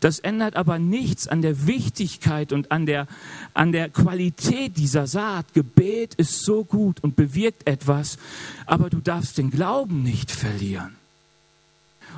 Das 0.00 0.18
ändert 0.18 0.56
aber 0.56 0.78
nichts 0.78 1.28
an 1.28 1.42
der 1.42 1.66
Wichtigkeit 1.66 2.52
und 2.52 2.72
an 2.72 2.86
der, 2.86 3.06
an 3.52 3.70
der 3.70 3.90
Qualität 3.90 4.78
dieser 4.78 5.06
Saat. 5.06 5.52
Gebet 5.52 6.14
ist 6.14 6.42
so 6.42 6.64
gut 6.64 7.00
und 7.04 7.16
bewirkt 7.16 7.66
etwas, 7.68 8.18
aber 8.66 8.88
du 8.88 9.00
darfst 9.00 9.36
den 9.36 9.50
Glauben 9.50 10.02
nicht 10.02 10.30
verlieren. 10.30 10.96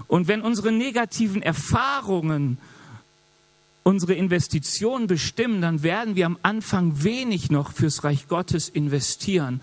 Und 0.06 0.28
wenn 0.28 0.42
unsere 0.42 0.72
negativen 0.72 1.42
Erfahrungen 1.42 2.58
unsere 3.84 4.14
Investitionen 4.14 5.06
bestimmen, 5.06 5.60
dann 5.60 5.82
werden 5.82 6.14
wir 6.14 6.26
am 6.26 6.38
Anfang 6.42 7.02
wenig 7.02 7.50
noch 7.50 7.72
fürs 7.72 8.04
Reich 8.04 8.28
Gottes 8.28 8.68
investieren, 8.68 9.60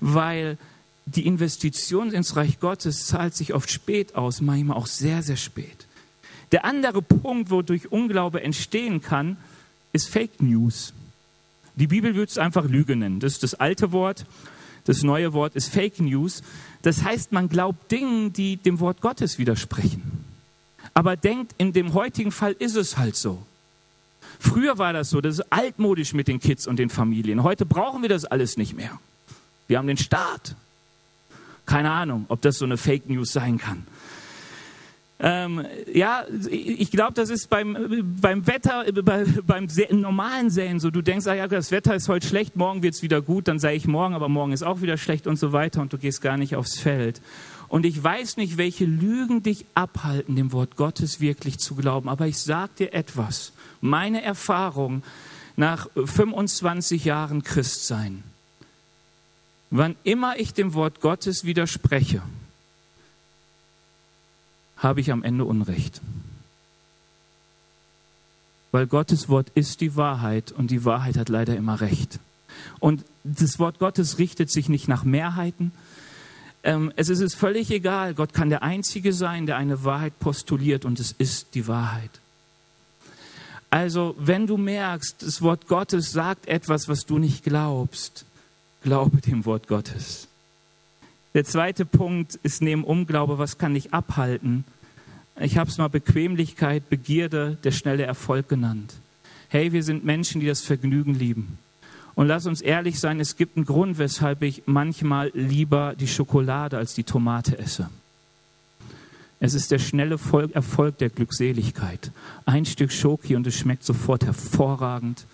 weil 0.00 0.58
die 1.06 1.26
Investition 1.26 2.12
ins 2.12 2.36
Reich 2.36 2.60
Gottes 2.60 3.06
zahlt 3.06 3.34
sich 3.34 3.54
oft 3.54 3.70
spät 3.70 4.16
aus, 4.16 4.40
manchmal 4.40 4.76
auch 4.76 4.86
sehr, 4.86 5.22
sehr 5.22 5.36
spät. 5.36 5.86
Der 6.52 6.64
andere 6.64 7.02
Punkt, 7.02 7.50
wodurch 7.50 7.90
Unglaube 7.90 8.42
entstehen 8.42 9.00
kann, 9.00 9.36
ist 9.92 10.08
Fake 10.08 10.42
News. 10.42 10.92
Die 11.76 11.86
Bibel 11.86 12.14
würde 12.14 12.30
es 12.30 12.38
einfach 12.38 12.64
Lüge 12.64 12.96
nennen. 12.96 13.20
Das 13.20 13.32
ist 13.32 13.42
das 13.42 13.54
alte 13.54 13.92
Wort. 13.92 14.26
Das 14.84 15.02
neue 15.02 15.32
Wort 15.32 15.56
ist 15.56 15.72
Fake 15.72 16.00
News. 16.00 16.42
Das 16.82 17.02
heißt, 17.02 17.32
man 17.32 17.48
glaubt 17.48 17.90
Dingen, 17.90 18.32
die 18.32 18.56
dem 18.56 18.80
Wort 18.80 19.00
Gottes 19.00 19.38
widersprechen. 19.38 20.24
Aber 20.92 21.16
denkt, 21.16 21.54
in 21.58 21.72
dem 21.72 21.94
heutigen 21.94 22.30
Fall 22.30 22.52
ist 22.52 22.76
es 22.76 22.96
halt 22.96 23.16
so. 23.16 23.44
Früher 24.38 24.78
war 24.78 24.92
das 24.92 25.10
so, 25.10 25.20
das 25.20 25.38
ist 25.38 25.52
altmodisch 25.52 26.12
mit 26.12 26.28
den 26.28 26.38
Kids 26.38 26.66
und 26.66 26.78
den 26.78 26.90
Familien. 26.90 27.42
Heute 27.42 27.64
brauchen 27.64 28.02
wir 28.02 28.08
das 28.08 28.24
alles 28.24 28.56
nicht 28.56 28.76
mehr. 28.76 28.98
Wir 29.66 29.78
haben 29.78 29.86
den 29.86 29.96
Staat. 29.96 30.54
Keine 31.66 31.90
Ahnung, 31.90 32.26
ob 32.28 32.42
das 32.42 32.58
so 32.58 32.64
eine 32.64 32.76
Fake 32.76 33.08
News 33.08 33.32
sein 33.32 33.58
kann. 33.58 33.86
Ähm, 35.26 35.64
ja, 35.90 36.26
ich 36.50 36.90
glaube, 36.90 37.14
das 37.14 37.30
ist 37.30 37.48
beim, 37.48 38.04
beim 38.20 38.46
Wetter, 38.46 38.84
bei, 39.02 39.24
beim 39.46 39.68
normalen 39.90 40.50
Säen 40.50 40.80
so. 40.80 40.90
Du 40.90 41.00
denkst, 41.00 41.26
ah 41.26 41.32
ja, 41.32 41.48
das 41.48 41.70
Wetter 41.70 41.94
ist 41.94 42.10
heute 42.10 42.28
schlecht, 42.28 42.56
morgen 42.56 42.82
wird 42.82 42.94
es 42.94 43.02
wieder 43.02 43.22
gut, 43.22 43.48
dann 43.48 43.58
sei 43.58 43.74
ich 43.74 43.86
morgen, 43.86 44.14
aber 44.14 44.28
morgen 44.28 44.52
ist 44.52 44.62
auch 44.62 44.82
wieder 44.82 44.98
schlecht 44.98 45.26
und 45.26 45.38
so 45.38 45.52
weiter 45.52 45.80
und 45.80 45.94
du 45.94 45.96
gehst 45.96 46.20
gar 46.20 46.36
nicht 46.36 46.56
aufs 46.56 46.78
Feld. 46.78 47.22
Und 47.68 47.86
ich 47.86 48.04
weiß 48.04 48.36
nicht, 48.36 48.58
welche 48.58 48.84
Lügen 48.84 49.42
dich 49.42 49.64
abhalten, 49.74 50.36
dem 50.36 50.52
Wort 50.52 50.76
Gottes 50.76 51.22
wirklich 51.22 51.58
zu 51.58 51.74
glauben, 51.74 52.10
aber 52.10 52.26
ich 52.26 52.36
sage 52.36 52.72
dir 52.80 52.92
etwas. 52.92 53.54
Meine 53.80 54.20
Erfahrung 54.20 55.02
nach 55.56 55.88
25 55.94 57.06
Jahren 57.06 57.42
Christsein. 57.42 58.24
Wann 59.70 59.96
immer 60.04 60.38
ich 60.38 60.52
dem 60.52 60.74
Wort 60.74 61.00
Gottes 61.00 61.46
widerspreche, 61.46 62.20
habe 64.84 65.00
ich 65.00 65.10
am 65.10 65.22
Ende 65.22 65.44
Unrecht. 65.44 66.00
Weil 68.70 68.86
Gottes 68.86 69.28
Wort 69.28 69.50
ist 69.54 69.80
die 69.80 69.96
Wahrheit 69.96 70.52
und 70.52 70.70
die 70.70 70.84
Wahrheit 70.84 71.16
hat 71.16 71.28
leider 71.28 71.56
immer 71.56 71.80
Recht. 71.80 72.18
Und 72.80 73.04
das 73.24 73.58
Wort 73.58 73.78
Gottes 73.78 74.18
richtet 74.18 74.50
sich 74.50 74.68
nicht 74.68 74.88
nach 74.88 75.04
Mehrheiten. 75.04 75.72
Ähm, 76.62 76.92
es 76.96 77.08
ist 77.08 77.34
völlig 77.34 77.70
egal. 77.70 78.14
Gott 78.14 78.32
kann 78.32 78.50
der 78.50 78.62
Einzige 78.62 79.12
sein, 79.12 79.46
der 79.46 79.56
eine 79.56 79.84
Wahrheit 79.84 80.18
postuliert 80.18 80.84
und 80.84 80.98
es 81.00 81.12
ist 81.12 81.54
die 81.54 81.66
Wahrheit. 81.66 82.10
Also, 83.70 84.14
wenn 84.18 84.46
du 84.46 84.56
merkst, 84.56 85.22
das 85.22 85.42
Wort 85.42 85.66
Gottes 85.66 86.12
sagt 86.12 86.46
etwas, 86.46 86.88
was 86.88 87.06
du 87.06 87.18
nicht 87.18 87.42
glaubst, 87.42 88.24
glaube 88.82 89.20
dem 89.20 89.44
Wort 89.46 89.66
Gottes. 89.66 90.28
Der 91.34 91.44
zweite 91.44 91.84
Punkt 91.84 92.36
ist 92.36 92.62
neben 92.62 92.84
Unglaube, 92.84 93.38
was 93.38 93.58
kann 93.58 93.74
dich 93.74 93.92
abhalten? 93.92 94.64
Ich 95.40 95.56
habe 95.58 95.68
es 95.68 95.78
mal 95.78 95.88
Bequemlichkeit, 95.88 96.88
Begierde, 96.88 97.58
der 97.64 97.72
schnelle 97.72 98.04
Erfolg 98.04 98.48
genannt. 98.48 98.94
Hey, 99.48 99.72
wir 99.72 99.82
sind 99.82 100.04
Menschen, 100.04 100.40
die 100.40 100.46
das 100.46 100.60
Vergnügen 100.60 101.14
lieben. 101.14 101.58
Und 102.14 102.28
lass 102.28 102.46
uns 102.46 102.60
ehrlich 102.60 103.00
sein, 103.00 103.18
es 103.18 103.36
gibt 103.36 103.56
einen 103.56 103.66
Grund, 103.66 103.98
weshalb 103.98 104.42
ich 104.42 104.62
manchmal 104.66 105.32
lieber 105.34 105.94
die 105.98 106.06
Schokolade 106.06 106.78
als 106.78 106.94
die 106.94 107.02
Tomate 107.02 107.58
esse. 107.58 107.90
Es 109.40 109.54
ist 109.54 109.72
der 109.72 109.80
schnelle 109.80 110.18
Erfolg 110.52 110.98
der 110.98 111.10
Glückseligkeit. 111.10 112.12
Ein 112.46 112.64
Stück 112.64 112.92
Schoki 112.92 113.34
und 113.34 113.46
es 113.46 113.56
schmeckt 113.56 113.84
sofort 113.84 114.24
hervorragend. 114.24 115.26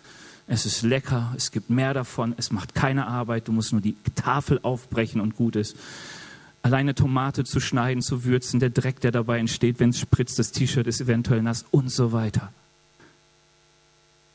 Es 0.47 0.65
ist 0.65 0.83
lecker, 0.83 1.33
es 1.37 1.53
gibt 1.53 1.71
mehr 1.71 1.95
davon, 1.95 2.35
es 2.37 2.51
macht 2.51 2.75
keine 2.75 3.07
Arbeit, 3.07 3.47
du 3.47 3.53
musst 3.53 3.73
nur 3.73 3.83
die 3.83 3.95
Tafel 4.17 4.59
aufbrechen 4.63 5.21
und 5.21 5.37
gut 5.37 5.55
ist. 5.55 5.77
Alleine 6.63 6.95
Tomate 6.95 7.45
zu 7.45 7.59
schneiden, 7.59 8.03
zu 8.03 8.25
würzen, 8.25 8.61
der 8.61 8.71
Dreck, 8.71 9.01
der 9.01 9.13
dabei 9.13 9.39
entsteht, 9.39 9.81
wenn 9.81 9.91
es 9.91 9.99
spritzt, 9.99 10.39
das 10.39 10.53
T-Shirt 10.53 10.87
ist 10.87 11.01
eventuell 11.01 11.43
nass 11.43 11.65
und 11.71 11.91
so 11.91 12.13
weiter. 12.13 12.53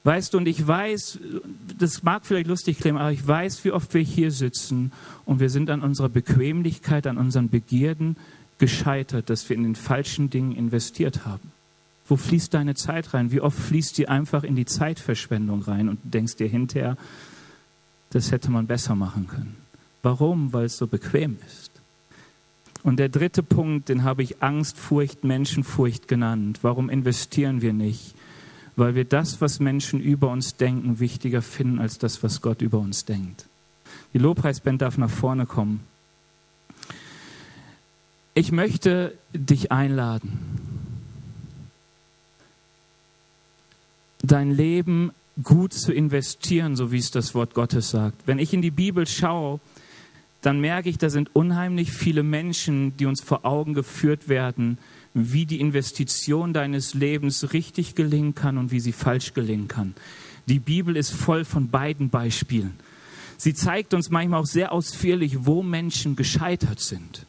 Weißt 0.03 0.33
du, 0.33 0.38
und 0.38 0.47
ich 0.47 0.65
weiß, 0.65 1.19
das 1.79 2.03
mag 2.03 2.25
vielleicht 2.25 2.47
lustig 2.47 2.77
klingen, 2.77 2.97
aber 2.97 3.11
ich 3.11 3.27
weiß, 3.27 3.65
wie 3.65 3.71
oft 3.71 3.93
wir 3.93 4.01
hier 4.01 4.31
sitzen 4.31 4.91
und 5.25 5.39
wir 5.39 5.49
sind 5.49 5.69
an 5.69 5.81
unserer 5.81 6.09
Bequemlichkeit, 6.09 7.07
an 7.07 7.17
unseren 7.17 7.49
Begierden 7.49 8.15
gescheitert, 8.59 9.29
dass 9.29 9.49
wir 9.49 9.55
in 9.55 9.63
den 9.63 9.75
falschen 9.75 10.29
Dingen 10.29 10.51
investiert 10.51 11.25
haben. 11.25 11.51
Wo 12.07 12.17
fließt 12.17 12.53
deine 12.53 12.75
Zeit 12.75 13.13
rein? 13.15 13.31
Wie 13.31 13.41
oft 13.41 13.57
fließt 13.57 13.97
die 13.97 14.07
einfach 14.07 14.43
in 14.43 14.55
die 14.55 14.65
Zeitverschwendung 14.65 15.63
rein 15.63 15.89
und 15.89 15.99
denkst 16.03 16.35
dir 16.35 16.47
hinterher, 16.47 16.97
das 18.11 18.31
hätte 18.31 18.51
man 18.51 18.67
besser 18.67 18.95
machen 18.95 19.27
können. 19.27 19.57
Warum? 20.03 20.53
Weil 20.53 20.65
es 20.65 20.77
so 20.77 20.85
bequem 20.85 21.38
ist. 21.47 21.71
Und 22.85 22.97
der 22.97 23.09
dritte 23.09 23.41
Punkt, 23.41 23.89
den 23.89 24.03
habe 24.03 24.21
ich 24.21 24.43
Angst, 24.43 24.77
Furcht, 24.77 25.23
Menschenfurcht 25.23 26.07
genannt. 26.07 26.59
Warum 26.61 26.91
investieren 26.91 27.63
wir 27.63 27.73
nicht? 27.73 28.13
Weil 28.75 28.93
wir 28.93 29.05
das, 29.05 29.41
was 29.41 29.59
Menschen 29.59 29.99
über 29.99 30.29
uns 30.29 30.55
denken, 30.55 30.99
wichtiger 30.99 31.41
finden 31.41 31.79
als 31.79 31.97
das, 31.97 32.21
was 32.21 32.43
Gott 32.43 32.61
über 32.61 32.77
uns 32.77 33.03
denkt. 33.03 33.47
Die 34.13 34.19
Lobpreisband 34.19 34.83
darf 34.83 34.99
nach 34.99 35.09
vorne 35.09 35.47
kommen. 35.47 35.79
Ich 38.36 38.51
möchte 38.51 39.17
dich 39.33 39.71
einladen, 39.71 40.38
dein 44.21 44.51
Leben 44.51 45.09
gut 45.41 45.73
zu 45.73 45.91
investieren, 45.91 46.75
so 46.75 46.91
wie 46.91 46.99
es 46.99 47.09
das 47.09 47.33
Wort 47.33 47.55
Gottes 47.55 47.89
sagt. 47.89 48.27
Wenn 48.27 48.38
ich 48.38 48.53
in 48.53 48.61
die 48.61 48.69
Bibel 48.69 49.07
schaue, 49.07 49.59
dann 50.45 50.59
merke 50.59 50.89
ich, 50.89 50.99
da 50.99 51.09
sind 51.09 51.35
unheimlich 51.35 51.91
viele 51.91 52.21
Menschen, 52.21 52.95
die 52.97 53.07
uns 53.07 53.21
vor 53.21 53.45
Augen 53.45 53.73
geführt 53.73 54.29
werden, 54.29 54.77
wie 55.15 55.47
die 55.47 55.59
Investition 55.59 56.53
deines 56.53 56.93
Lebens 56.93 57.51
richtig 57.51 57.95
gelingen 57.95 58.35
kann 58.35 58.59
und 58.59 58.71
wie 58.71 58.79
sie 58.79 58.91
falsch 58.91 59.33
gelingen 59.33 59.67
kann. 59.67 59.95
Die 60.47 60.59
Bibel 60.59 60.97
ist 60.97 61.09
voll 61.09 61.45
von 61.45 61.69
beiden 61.69 62.09
Beispielen. 62.09 62.77
Sie 63.37 63.55
zeigt 63.55 63.95
uns 63.95 64.11
manchmal 64.11 64.41
auch 64.41 64.45
sehr 64.45 64.71
ausführlich, 64.71 65.45
wo 65.45 65.63
Menschen 65.63 66.15
gescheitert 66.15 66.79
sind. 66.79 67.25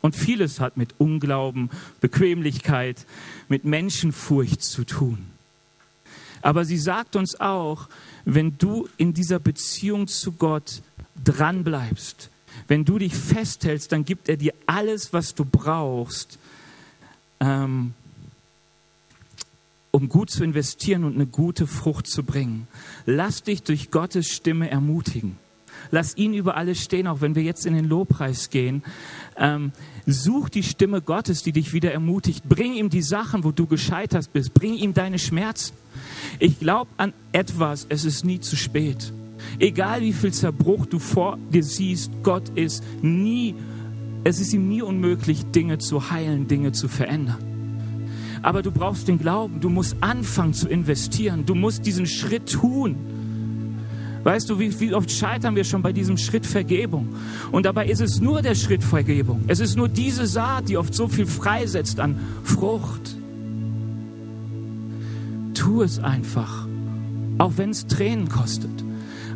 Und 0.00 0.14
vieles 0.14 0.60
hat 0.60 0.76
mit 0.76 0.94
Unglauben, 0.98 1.70
Bequemlichkeit, 2.00 3.04
mit 3.48 3.64
Menschenfurcht 3.64 4.62
zu 4.62 4.84
tun. 4.84 5.26
Aber 6.40 6.64
sie 6.64 6.78
sagt 6.78 7.16
uns 7.16 7.40
auch, 7.40 7.88
wenn 8.24 8.56
du 8.58 8.88
in 8.96 9.12
dieser 9.12 9.40
Beziehung 9.40 10.06
zu 10.06 10.32
Gott 10.32 10.82
dranbleibst, 11.22 12.30
wenn 12.68 12.84
du 12.84 12.98
dich 12.98 13.14
festhältst, 13.14 13.92
dann 13.92 14.04
gibt 14.04 14.28
er 14.28 14.36
dir 14.36 14.54
alles, 14.66 15.12
was 15.12 15.34
du 15.34 15.44
brauchst, 15.44 16.38
ähm, 17.40 17.94
um 19.90 20.08
gut 20.08 20.30
zu 20.30 20.44
investieren 20.44 21.04
und 21.04 21.14
eine 21.14 21.26
gute 21.26 21.66
Frucht 21.66 22.06
zu 22.06 22.22
bringen. 22.22 22.68
Lass 23.06 23.42
dich 23.42 23.62
durch 23.62 23.90
Gottes 23.90 24.28
Stimme 24.28 24.70
ermutigen. 24.70 25.36
Lass 25.90 26.16
ihn 26.16 26.34
über 26.34 26.56
alles 26.56 26.82
stehen, 26.82 27.06
auch 27.06 27.20
wenn 27.20 27.34
wir 27.34 27.42
jetzt 27.42 27.66
in 27.66 27.74
den 27.74 27.86
Lobpreis 27.86 28.50
gehen. 28.50 28.82
Ähm, 29.36 29.72
such 30.06 30.48
die 30.48 30.62
Stimme 30.62 31.00
Gottes, 31.00 31.42
die 31.42 31.52
dich 31.52 31.72
wieder 31.72 31.92
ermutigt. 31.92 32.48
Bring 32.48 32.74
ihm 32.74 32.90
die 32.90 33.02
Sachen, 33.02 33.44
wo 33.44 33.50
du 33.50 33.66
gescheitert 33.66 34.32
bist. 34.32 34.54
Bring 34.54 34.74
ihm 34.74 34.94
deine 34.94 35.18
Schmerzen. 35.18 35.74
Ich 36.38 36.58
glaube 36.60 36.90
an 36.96 37.12
etwas, 37.32 37.86
es 37.88 38.04
ist 38.04 38.24
nie 38.24 38.40
zu 38.40 38.56
spät. 38.56 39.12
Egal 39.58 40.02
wie 40.02 40.12
viel 40.12 40.32
Zerbruch 40.32 40.86
du 40.86 40.98
vor 40.98 41.38
dir 41.52 41.62
siehst, 41.62 42.10
Gott 42.22 42.48
ist 42.50 42.84
nie, 43.02 43.54
es 44.24 44.40
ist 44.40 44.52
ihm 44.52 44.68
nie 44.68 44.82
unmöglich, 44.82 45.44
Dinge 45.46 45.78
zu 45.78 46.10
heilen, 46.10 46.46
Dinge 46.48 46.72
zu 46.72 46.88
verändern. 46.88 47.38
Aber 48.42 48.62
du 48.62 48.70
brauchst 48.70 49.08
den 49.08 49.18
Glauben, 49.18 49.60
du 49.60 49.68
musst 49.68 49.96
anfangen 50.00 50.54
zu 50.54 50.68
investieren, 50.68 51.44
du 51.44 51.54
musst 51.54 51.84
diesen 51.86 52.06
Schritt 52.06 52.50
tun. 52.50 52.96
Weißt 54.22 54.50
du, 54.50 54.58
wie, 54.58 54.78
wie, 54.80 54.94
oft 54.94 55.10
scheitern 55.10 55.56
wir 55.56 55.64
schon 55.64 55.82
bei 55.82 55.92
diesem 55.92 56.18
Schritt 56.18 56.44
Vergebung? 56.44 57.08
Und 57.52 57.64
dabei 57.64 57.86
ist 57.86 58.00
es 58.00 58.20
nur 58.20 58.42
der 58.42 58.54
Schritt 58.54 58.84
Vergebung. 58.84 59.44
Es 59.46 59.60
ist 59.60 59.76
nur 59.76 59.88
diese 59.88 60.26
Saat, 60.26 60.68
die 60.68 60.76
oft 60.76 60.94
so 60.94 61.08
viel 61.08 61.26
freisetzt 61.26 62.00
an 62.00 62.18
Frucht. 62.44 63.16
Tu 65.54 65.82
es 65.82 65.98
einfach, 65.98 66.66
auch 67.38 67.52
wenn 67.56 67.70
es 67.70 67.86
Tränen 67.86 68.28
kostet. 68.28 68.84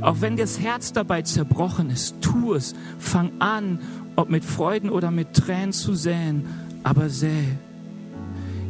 Auch 0.05 0.21
wenn 0.21 0.37
das 0.37 0.61
Herz 0.61 0.93
dabei 0.93 1.23
zerbrochen 1.23 1.89
ist, 1.89 2.17
tu 2.21 2.53
es. 2.53 2.75
Fang 2.99 3.33
an, 3.39 3.79
ob 4.17 4.29
mit 4.29 4.45
Freuden 4.45 4.91
oder 4.91 5.11
mit 5.11 5.33
Tränen 5.33 5.73
zu 5.73 5.95
säen, 5.95 6.45
aber 6.83 7.09
säe. 7.09 7.57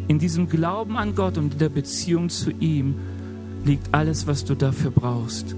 In 0.07 0.21
diesem 0.21 0.49
Glauben 0.49 0.97
an 0.97 1.17
Gott 1.17 1.37
und 1.37 1.55
in 1.55 1.59
der 1.59 1.71
Beziehung 1.71 2.29
zu 2.29 2.53
ihm 2.53 2.95
liegt 3.65 3.93
alles, 3.93 4.29
was 4.29 4.45
du 4.45 4.55
dafür 4.55 4.93
brauchst. 4.93 5.57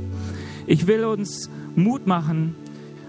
Ich 0.66 0.86
will 0.86 1.04
uns 1.04 1.50
Mut 1.74 2.06
machen, 2.06 2.54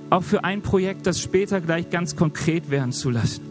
auch 0.09 0.24
für 0.24 0.43
ein 0.43 0.61
Projekt, 0.61 1.07
das 1.07 1.22
später 1.22 1.61
gleich 1.61 1.89
ganz 1.89 2.18
konkret 2.18 2.70
werden 2.70 2.91
zu 2.91 3.11
lassen. 3.11 3.43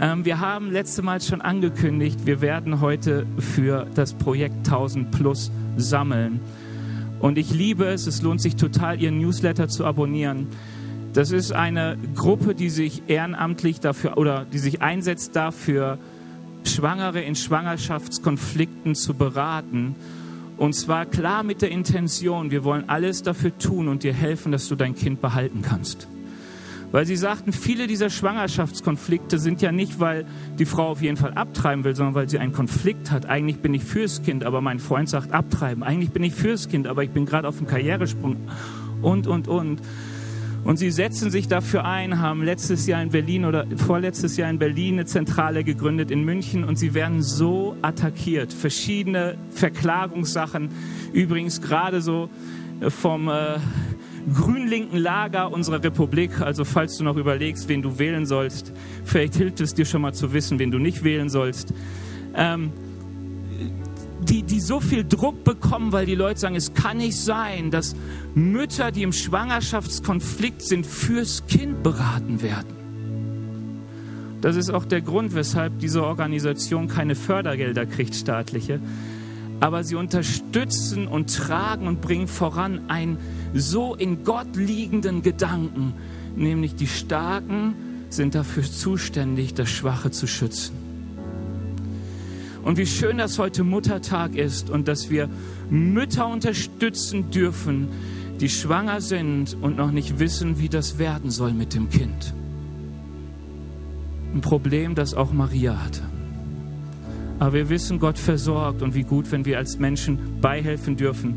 Ähm, 0.00 0.24
wir 0.24 0.40
haben 0.40 0.72
letzte 0.72 1.02
Mal 1.02 1.20
schon 1.20 1.42
angekündigt, 1.42 2.26
wir 2.26 2.40
werden 2.40 2.80
heute 2.80 3.24
für 3.38 3.86
das 3.94 4.14
Projekt 4.14 4.56
1000 4.66 5.12
Plus 5.12 5.52
sammeln. 5.76 6.40
Und 7.20 7.38
ich 7.38 7.52
liebe 7.52 7.86
es, 7.86 8.06
es 8.06 8.22
lohnt 8.22 8.40
sich 8.40 8.56
total, 8.56 9.00
Ihren 9.00 9.18
Newsletter 9.18 9.68
zu 9.68 9.84
abonnieren. 9.84 10.48
Das 11.12 11.32
ist 11.32 11.52
eine 11.52 11.98
Gruppe, 12.14 12.54
die 12.54 12.70
sich 12.70 13.02
ehrenamtlich 13.08 13.80
dafür 13.80 14.16
oder 14.16 14.44
die 14.44 14.58
sich 14.58 14.80
einsetzt 14.80 15.36
dafür, 15.36 15.98
Schwangere 16.64 17.20
in 17.20 17.34
Schwangerschaftskonflikten 17.34 18.94
zu 18.94 19.14
beraten. 19.14 19.96
Und 20.56 20.74
zwar 20.74 21.06
klar 21.06 21.42
mit 21.42 21.62
der 21.62 21.70
Intention, 21.70 22.50
wir 22.50 22.64
wollen 22.64 22.88
alles 22.88 23.22
dafür 23.22 23.56
tun 23.58 23.88
und 23.88 24.02
dir 24.02 24.12
helfen, 24.12 24.52
dass 24.52 24.68
du 24.68 24.76
dein 24.76 24.94
Kind 24.94 25.20
behalten 25.20 25.62
kannst. 25.62 26.06
Weil 26.92 27.06
sie 27.06 27.16
sagten, 27.16 27.52
viele 27.52 27.86
dieser 27.86 28.10
Schwangerschaftskonflikte 28.10 29.38
sind 29.38 29.62
ja 29.62 29.70
nicht, 29.70 30.00
weil 30.00 30.24
die 30.58 30.64
Frau 30.64 30.88
auf 30.88 31.02
jeden 31.02 31.16
Fall 31.16 31.32
abtreiben 31.34 31.84
will, 31.84 31.94
sondern 31.94 32.14
weil 32.14 32.28
sie 32.28 32.38
einen 32.38 32.52
Konflikt 32.52 33.12
hat. 33.12 33.26
Eigentlich 33.26 33.58
bin 33.58 33.74
ich 33.74 33.84
fürs 33.84 34.22
Kind, 34.22 34.44
aber 34.44 34.60
mein 34.60 34.80
Freund 34.80 35.08
sagt 35.08 35.32
abtreiben. 35.32 35.84
Eigentlich 35.84 36.10
bin 36.10 36.24
ich 36.24 36.34
fürs 36.34 36.68
Kind, 36.68 36.88
aber 36.88 37.04
ich 37.04 37.10
bin 37.10 37.26
gerade 37.26 37.46
auf 37.46 37.58
dem 37.58 37.68
Karrieresprung. 37.68 38.36
Und, 39.02 39.28
und, 39.28 39.46
und. 39.46 39.80
Und 40.62 40.76
sie 40.78 40.90
setzen 40.90 41.30
sich 41.30 41.48
dafür 41.48 41.86
ein, 41.86 42.20
haben 42.20 42.42
letztes 42.42 42.86
Jahr 42.86 43.02
in 43.02 43.10
Berlin 43.10 43.46
oder 43.46 43.66
vorletztes 43.76 44.36
Jahr 44.36 44.50
in 44.50 44.58
Berlin 44.58 44.94
eine 44.94 45.06
Zentrale 45.06 45.64
gegründet 45.64 46.10
in 46.10 46.24
München 46.24 46.64
und 46.64 46.76
sie 46.76 46.92
werden 46.92 47.22
so 47.22 47.76
attackiert. 47.80 48.52
Verschiedene 48.52 49.38
Verklagungssachen, 49.50 50.68
übrigens 51.14 51.62
gerade 51.62 52.02
so 52.02 52.28
vom 52.88 53.28
äh, 53.28 53.58
grünlinken 54.34 54.98
Lager 54.98 55.52
unserer 55.52 55.82
Republik. 55.82 56.40
Also 56.40 56.64
falls 56.64 56.96
du 56.96 57.04
noch 57.04 57.16
überlegst, 57.16 57.68
wen 57.68 57.82
du 57.82 57.98
wählen 57.98 58.26
sollst, 58.26 58.72
vielleicht 59.04 59.34
hilft 59.34 59.60
es 59.60 59.74
dir 59.74 59.84
schon 59.84 60.02
mal 60.02 60.14
zu 60.14 60.32
wissen, 60.32 60.58
wen 60.58 60.70
du 60.70 60.78
nicht 60.78 61.04
wählen 61.04 61.28
sollst. 61.28 61.72
Ähm, 62.34 62.72
die, 64.22 64.42
die 64.42 64.60
so 64.60 64.80
viel 64.80 65.04
Druck 65.04 65.44
bekommen, 65.44 65.92
weil 65.92 66.06
die 66.06 66.14
Leute 66.14 66.38
sagen, 66.38 66.54
es 66.54 66.74
kann 66.74 66.98
nicht 66.98 67.16
sein, 67.16 67.70
dass 67.70 67.96
Mütter, 68.34 68.92
die 68.92 69.02
im 69.02 69.12
Schwangerschaftskonflikt 69.12 70.62
sind, 70.62 70.86
fürs 70.86 71.46
Kind 71.46 71.82
beraten 71.82 72.42
werden. 72.42 72.80
Das 74.40 74.56
ist 74.56 74.70
auch 74.70 74.84
der 74.84 75.00
Grund, 75.00 75.34
weshalb 75.34 75.78
diese 75.78 76.04
Organisation 76.04 76.88
keine 76.88 77.14
Fördergelder 77.14 77.86
kriegt, 77.86 78.14
staatliche. 78.14 78.80
Aber 79.60 79.84
sie 79.84 79.96
unterstützen 79.96 81.06
und 81.06 81.34
tragen 81.34 81.86
und 81.86 82.00
bringen 82.00 82.26
voran 82.26 82.88
einen 82.88 83.18
so 83.54 83.94
in 83.94 84.24
Gott 84.24 84.56
liegenden 84.56 85.22
Gedanken, 85.22 85.94
nämlich 86.36 86.74
die 86.74 86.86
Starken 86.86 87.74
sind 88.08 88.34
dafür 88.34 88.64
zuständig, 88.64 89.54
das 89.54 89.70
Schwache 89.70 90.10
zu 90.10 90.26
schützen. 90.26 90.74
Und 92.62 92.76
wie 92.76 92.86
schön, 92.86 93.18
dass 93.18 93.38
heute 93.38 93.64
Muttertag 93.64 94.34
ist 94.36 94.68
und 94.68 94.86
dass 94.86 95.08
wir 95.10 95.28
Mütter 95.70 96.26
unterstützen 96.26 97.30
dürfen, 97.30 97.88
die 98.40 98.48
schwanger 98.48 99.00
sind 99.00 99.56
und 99.60 99.76
noch 99.76 99.90
nicht 99.90 100.18
wissen, 100.18 100.58
wie 100.58 100.68
das 100.68 100.98
werden 100.98 101.30
soll 101.30 101.52
mit 101.52 101.74
dem 101.74 101.88
Kind. 101.88 102.34
Ein 104.34 104.40
Problem, 104.40 104.94
das 104.94 105.14
auch 105.14 105.32
Maria 105.32 105.82
hatte. 105.82 106.02
Aber 107.38 107.54
wir 107.54 107.68
wissen, 107.70 107.98
Gott 107.98 108.18
versorgt 108.18 108.82
und 108.82 108.94
wie 108.94 109.02
gut, 109.02 109.32
wenn 109.32 109.46
wir 109.46 109.58
als 109.58 109.78
Menschen 109.78 110.40
beihelfen 110.40 110.96
dürfen. 110.96 111.36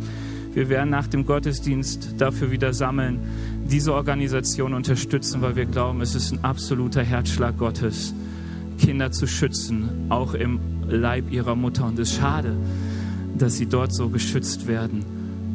Wir 0.53 0.69
werden 0.69 0.89
nach 0.89 1.07
dem 1.07 1.25
Gottesdienst 1.25 2.15
dafür 2.17 2.51
wieder 2.51 2.73
sammeln, 2.73 3.19
diese 3.65 3.93
Organisation 3.93 4.73
unterstützen, 4.73 5.41
weil 5.41 5.55
wir 5.55 5.65
glauben, 5.65 6.01
es 6.01 6.13
ist 6.13 6.31
ein 6.31 6.43
absoluter 6.43 7.01
Herzschlag 7.03 7.57
Gottes, 7.57 8.13
Kinder 8.77 9.11
zu 9.11 9.25
schützen, 9.25 10.05
auch 10.09 10.35
im 10.35 10.59
Leib 10.87 11.31
ihrer 11.31 11.55
Mutter. 11.55 11.85
Und 11.87 11.97
es 11.97 12.11
ist 12.11 12.17
schade, 12.17 12.55
dass 13.37 13.57
sie 13.57 13.65
dort 13.65 13.93
so 13.93 14.09
geschützt 14.09 14.67
werden 14.67 15.03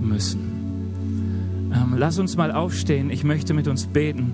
müssen. 0.01 1.71
Ähm, 1.73 1.95
lass 1.97 2.19
uns 2.19 2.37
mal 2.37 2.51
aufstehen. 2.51 3.11
Ich 3.11 3.23
möchte 3.23 3.55
mit 3.55 3.69
uns 3.69 3.87
beten. 3.87 4.33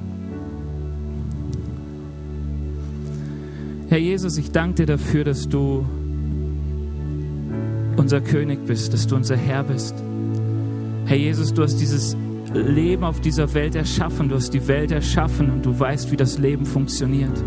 Herr 3.88 3.98
Jesus, 3.98 4.38
ich 4.38 4.50
danke 4.50 4.76
dir 4.76 4.86
dafür, 4.86 5.24
dass 5.24 5.46
du 5.48 5.84
unser 7.96 8.20
König 8.20 8.64
bist, 8.66 8.94
dass 8.94 9.06
du 9.06 9.14
unser 9.14 9.36
Herr 9.36 9.62
bist. 9.64 9.94
Herr 11.06 11.16
Jesus, 11.18 11.52
du 11.52 11.62
hast 11.62 11.76
dieses 11.76 12.16
Leben 12.54 13.04
auf 13.04 13.20
dieser 13.20 13.52
Welt 13.52 13.74
erschaffen, 13.74 14.28
du 14.28 14.36
hast 14.36 14.54
die 14.54 14.66
Welt 14.66 14.90
erschaffen 14.90 15.50
und 15.50 15.66
du 15.66 15.78
weißt, 15.78 16.10
wie 16.10 16.16
das 16.16 16.38
Leben 16.38 16.64
funktioniert. 16.64 17.44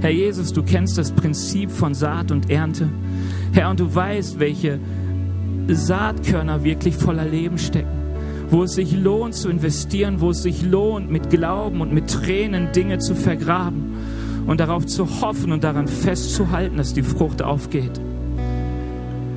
Herr 0.00 0.10
Jesus, 0.10 0.52
du 0.52 0.62
kennst 0.62 0.96
das 0.96 1.12
Prinzip 1.12 1.70
von 1.70 1.94
Saat 1.94 2.30
und 2.30 2.50
Ernte. 2.50 2.88
Herr, 3.52 3.70
und 3.70 3.78
du 3.78 3.94
weißt, 3.94 4.38
welche 4.40 4.80
Saatkörner 5.68 6.64
wirklich 6.64 6.96
voller 6.96 7.26
Leben 7.26 7.58
stecken. 7.58 8.02
Wo 8.48 8.64
es 8.64 8.72
sich 8.72 8.92
lohnt 8.96 9.34
zu 9.34 9.48
investieren, 9.48 10.20
wo 10.20 10.30
es 10.30 10.42
sich 10.42 10.62
lohnt, 10.62 11.10
mit 11.10 11.30
Glauben 11.30 11.80
und 11.80 11.92
mit 11.92 12.10
Tränen 12.10 12.72
Dinge 12.72 12.98
zu 12.98 13.14
vergraben 13.14 13.94
und 14.46 14.60
darauf 14.60 14.86
zu 14.86 15.20
hoffen 15.20 15.52
und 15.52 15.62
daran 15.62 15.88
festzuhalten, 15.88 16.78
dass 16.78 16.94
die 16.94 17.02
Frucht 17.02 17.42
aufgeht. 17.42 18.00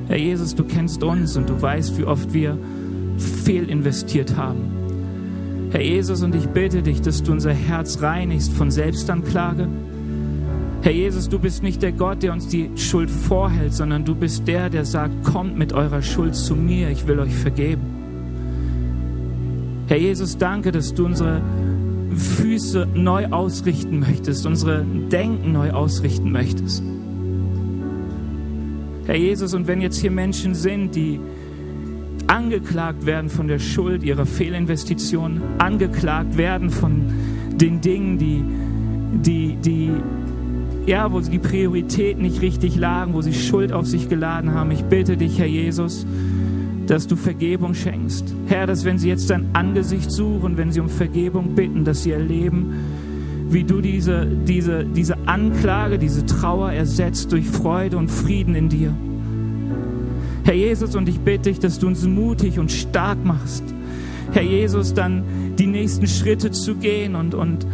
Herr 0.08 0.18
Jesus, 0.18 0.54
du 0.54 0.64
kennst 0.64 1.02
uns 1.02 1.36
und 1.36 1.48
du 1.48 1.60
weißt, 1.60 1.98
wie 1.98 2.04
oft 2.04 2.32
wir 2.32 2.58
fehlinvestiert 3.18 4.36
haben. 4.36 5.68
Herr 5.70 5.82
Jesus, 5.82 6.22
und 6.22 6.34
ich 6.34 6.46
bitte 6.46 6.82
dich, 6.82 7.02
dass 7.02 7.22
du 7.22 7.32
unser 7.32 7.52
Herz 7.52 8.00
reinigst 8.00 8.52
von 8.52 8.70
Selbstanklage, 8.70 9.68
Herr 10.86 10.92
Jesus, 10.92 11.28
du 11.28 11.40
bist 11.40 11.64
nicht 11.64 11.82
der 11.82 11.90
Gott, 11.90 12.22
der 12.22 12.32
uns 12.32 12.46
die 12.46 12.70
Schuld 12.76 13.10
vorhält, 13.10 13.74
sondern 13.74 14.04
du 14.04 14.14
bist 14.14 14.46
der, 14.46 14.70
der 14.70 14.84
sagt, 14.84 15.24
kommt 15.24 15.58
mit 15.58 15.72
eurer 15.72 16.00
Schuld 16.00 16.36
zu 16.36 16.54
mir, 16.54 16.90
ich 16.90 17.08
will 17.08 17.18
euch 17.18 17.34
vergeben. 17.34 17.82
Herr 19.88 19.96
Jesus, 19.96 20.38
danke, 20.38 20.70
dass 20.70 20.94
du 20.94 21.06
unsere 21.06 21.42
Füße 22.14 22.86
neu 22.94 23.26
ausrichten 23.26 23.98
möchtest, 23.98 24.46
unsere 24.46 24.84
Denken 25.10 25.50
neu 25.50 25.72
ausrichten 25.72 26.30
möchtest. 26.30 26.84
Herr 29.06 29.16
Jesus, 29.16 29.54
und 29.54 29.66
wenn 29.66 29.80
jetzt 29.80 29.98
hier 29.98 30.12
Menschen 30.12 30.54
sind, 30.54 30.94
die 30.94 31.18
angeklagt 32.26 33.06
werden 33.06 33.30
von 33.30 33.48
der 33.48 33.58
Schuld 33.58 34.02
ihrer 34.02 34.26
Fehlinvestitionen, 34.26 35.42
angeklagt 35.58 36.36
werden 36.36 36.70
von 36.70 37.12
den 37.52 37.80
Dingen, 37.80 38.18
die, 38.18 38.44
die, 39.18 39.56
die, 39.56 39.90
ja, 40.86 41.12
wo 41.12 41.20
die 41.20 41.38
Prioritäten 41.38 42.22
nicht 42.22 42.42
richtig 42.42 42.76
lagen, 42.76 43.14
wo 43.14 43.22
sie 43.22 43.34
Schuld 43.34 43.72
auf 43.72 43.86
sich 43.86 44.08
geladen 44.08 44.52
haben. 44.52 44.70
Ich 44.70 44.84
bitte 44.84 45.16
dich, 45.16 45.38
Herr 45.38 45.46
Jesus, 45.46 46.06
dass 46.86 47.06
du 47.06 47.16
Vergebung 47.16 47.74
schenkst. 47.74 48.34
Herr, 48.46 48.66
dass 48.66 48.84
wenn 48.84 48.98
sie 48.98 49.08
jetzt 49.08 49.30
dein 49.30 49.48
Angesicht 49.54 50.10
suchen, 50.10 50.56
wenn 50.56 50.72
sie 50.72 50.80
um 50.80 50.88
Vergebung 50.88 51.54
bitten, 51.54 51.84
dass 51.84 52.02
sie 52.02 52.12
erleben, 52.12 52.72
wie 53.48 53.64
du 53.64 53.80
diese, 53.80 54.26
diese, 54.26 54.84
diese 54.84 55.16
Anklage, 55.26 55.98
diese 55.98 56.26
Trauer 56.26 56.72
ersetzt 56.72 57.32
durch 57.32 57.46
Freude 57.46 57.96
und 57.96 58.10
Frieden 58.10 58.54
in 58.54 58.68
dir. 58.68 58.94
Herr 60.46 60.54
Jesus, 60.54 60.94
und 60.94 61.08
ich 61.08 61.18
bitte 61.18 61.50
dich, 61.50 61.58
dass 61.58 61.80
du 61.80 61.88
uns 61.88 62.06
mutig 62.06 62.60
und 62.60 62.70
stark 62.70 63.24
machst. 63.24 63.64
Herr 64.30 64.44
Jesus, 64.44 64.94
dann 64.94 65.24
die 65.58 65.66
nächsten 65.66 66.06
Schritte 66.06 66.52
zu 66.52 66.76
gehen 66.76 67.16
und, 67.16 67.34
und 67.34 67.66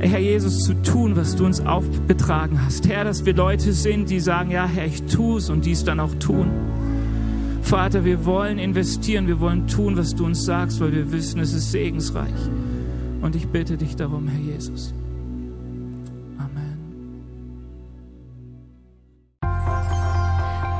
Herr 0.00 0.18
Jesus, 0.18 0.64
zu 0.64 0.74
tun, 0.82 1.14
was 1.14 1.36
du 1.36 1.46
uns 1.46 1.60
aufgetragen 1.60 2.64
hast. 2.64 2.88
Herr, 2.88 3.04
dass 3.04 3.24
wir 3.26 3.34
Leute 3.34 3.72
sind, 3.72 4.10
die 4.10 4.18
sagen, 4.18 4.50
ja, 4.50 4.66
Herr, 4.66 4.86
ich 4.86 5.04
tue 5.04 5.38
es 5.38 5.50
und 5.50 5.64
dies 5.64 5.84
dann 5.84 6.00
auch 6.00 6.12
tun. 6.16 6.50
Vater, 7.62 8.04
wir 8.04 8.24
wollen 8.24 8.58
investieren, 8.58 9.28
wir 9.28 9.38
wollen 9.38 9.68
tun, 9.68 9.96
was 9.96 10.16
du 10.16 10.26
uns 10.26 10.44
sagst, 10.44 10.80
weil 10.80 10.92
wir 10.92 11.12
wissen, 11.12 11.38
es 11.38 11.52
ist 11.52 11.70
segensreich. 11.70 12.34
Und 13.22 13.36
ich 13.36 13.46
bitte 13.46 13.76
dich 13.76 13.94
darum, 13.94 14.26
Herr 14.26 14.40
Jesus. 14.40 14.92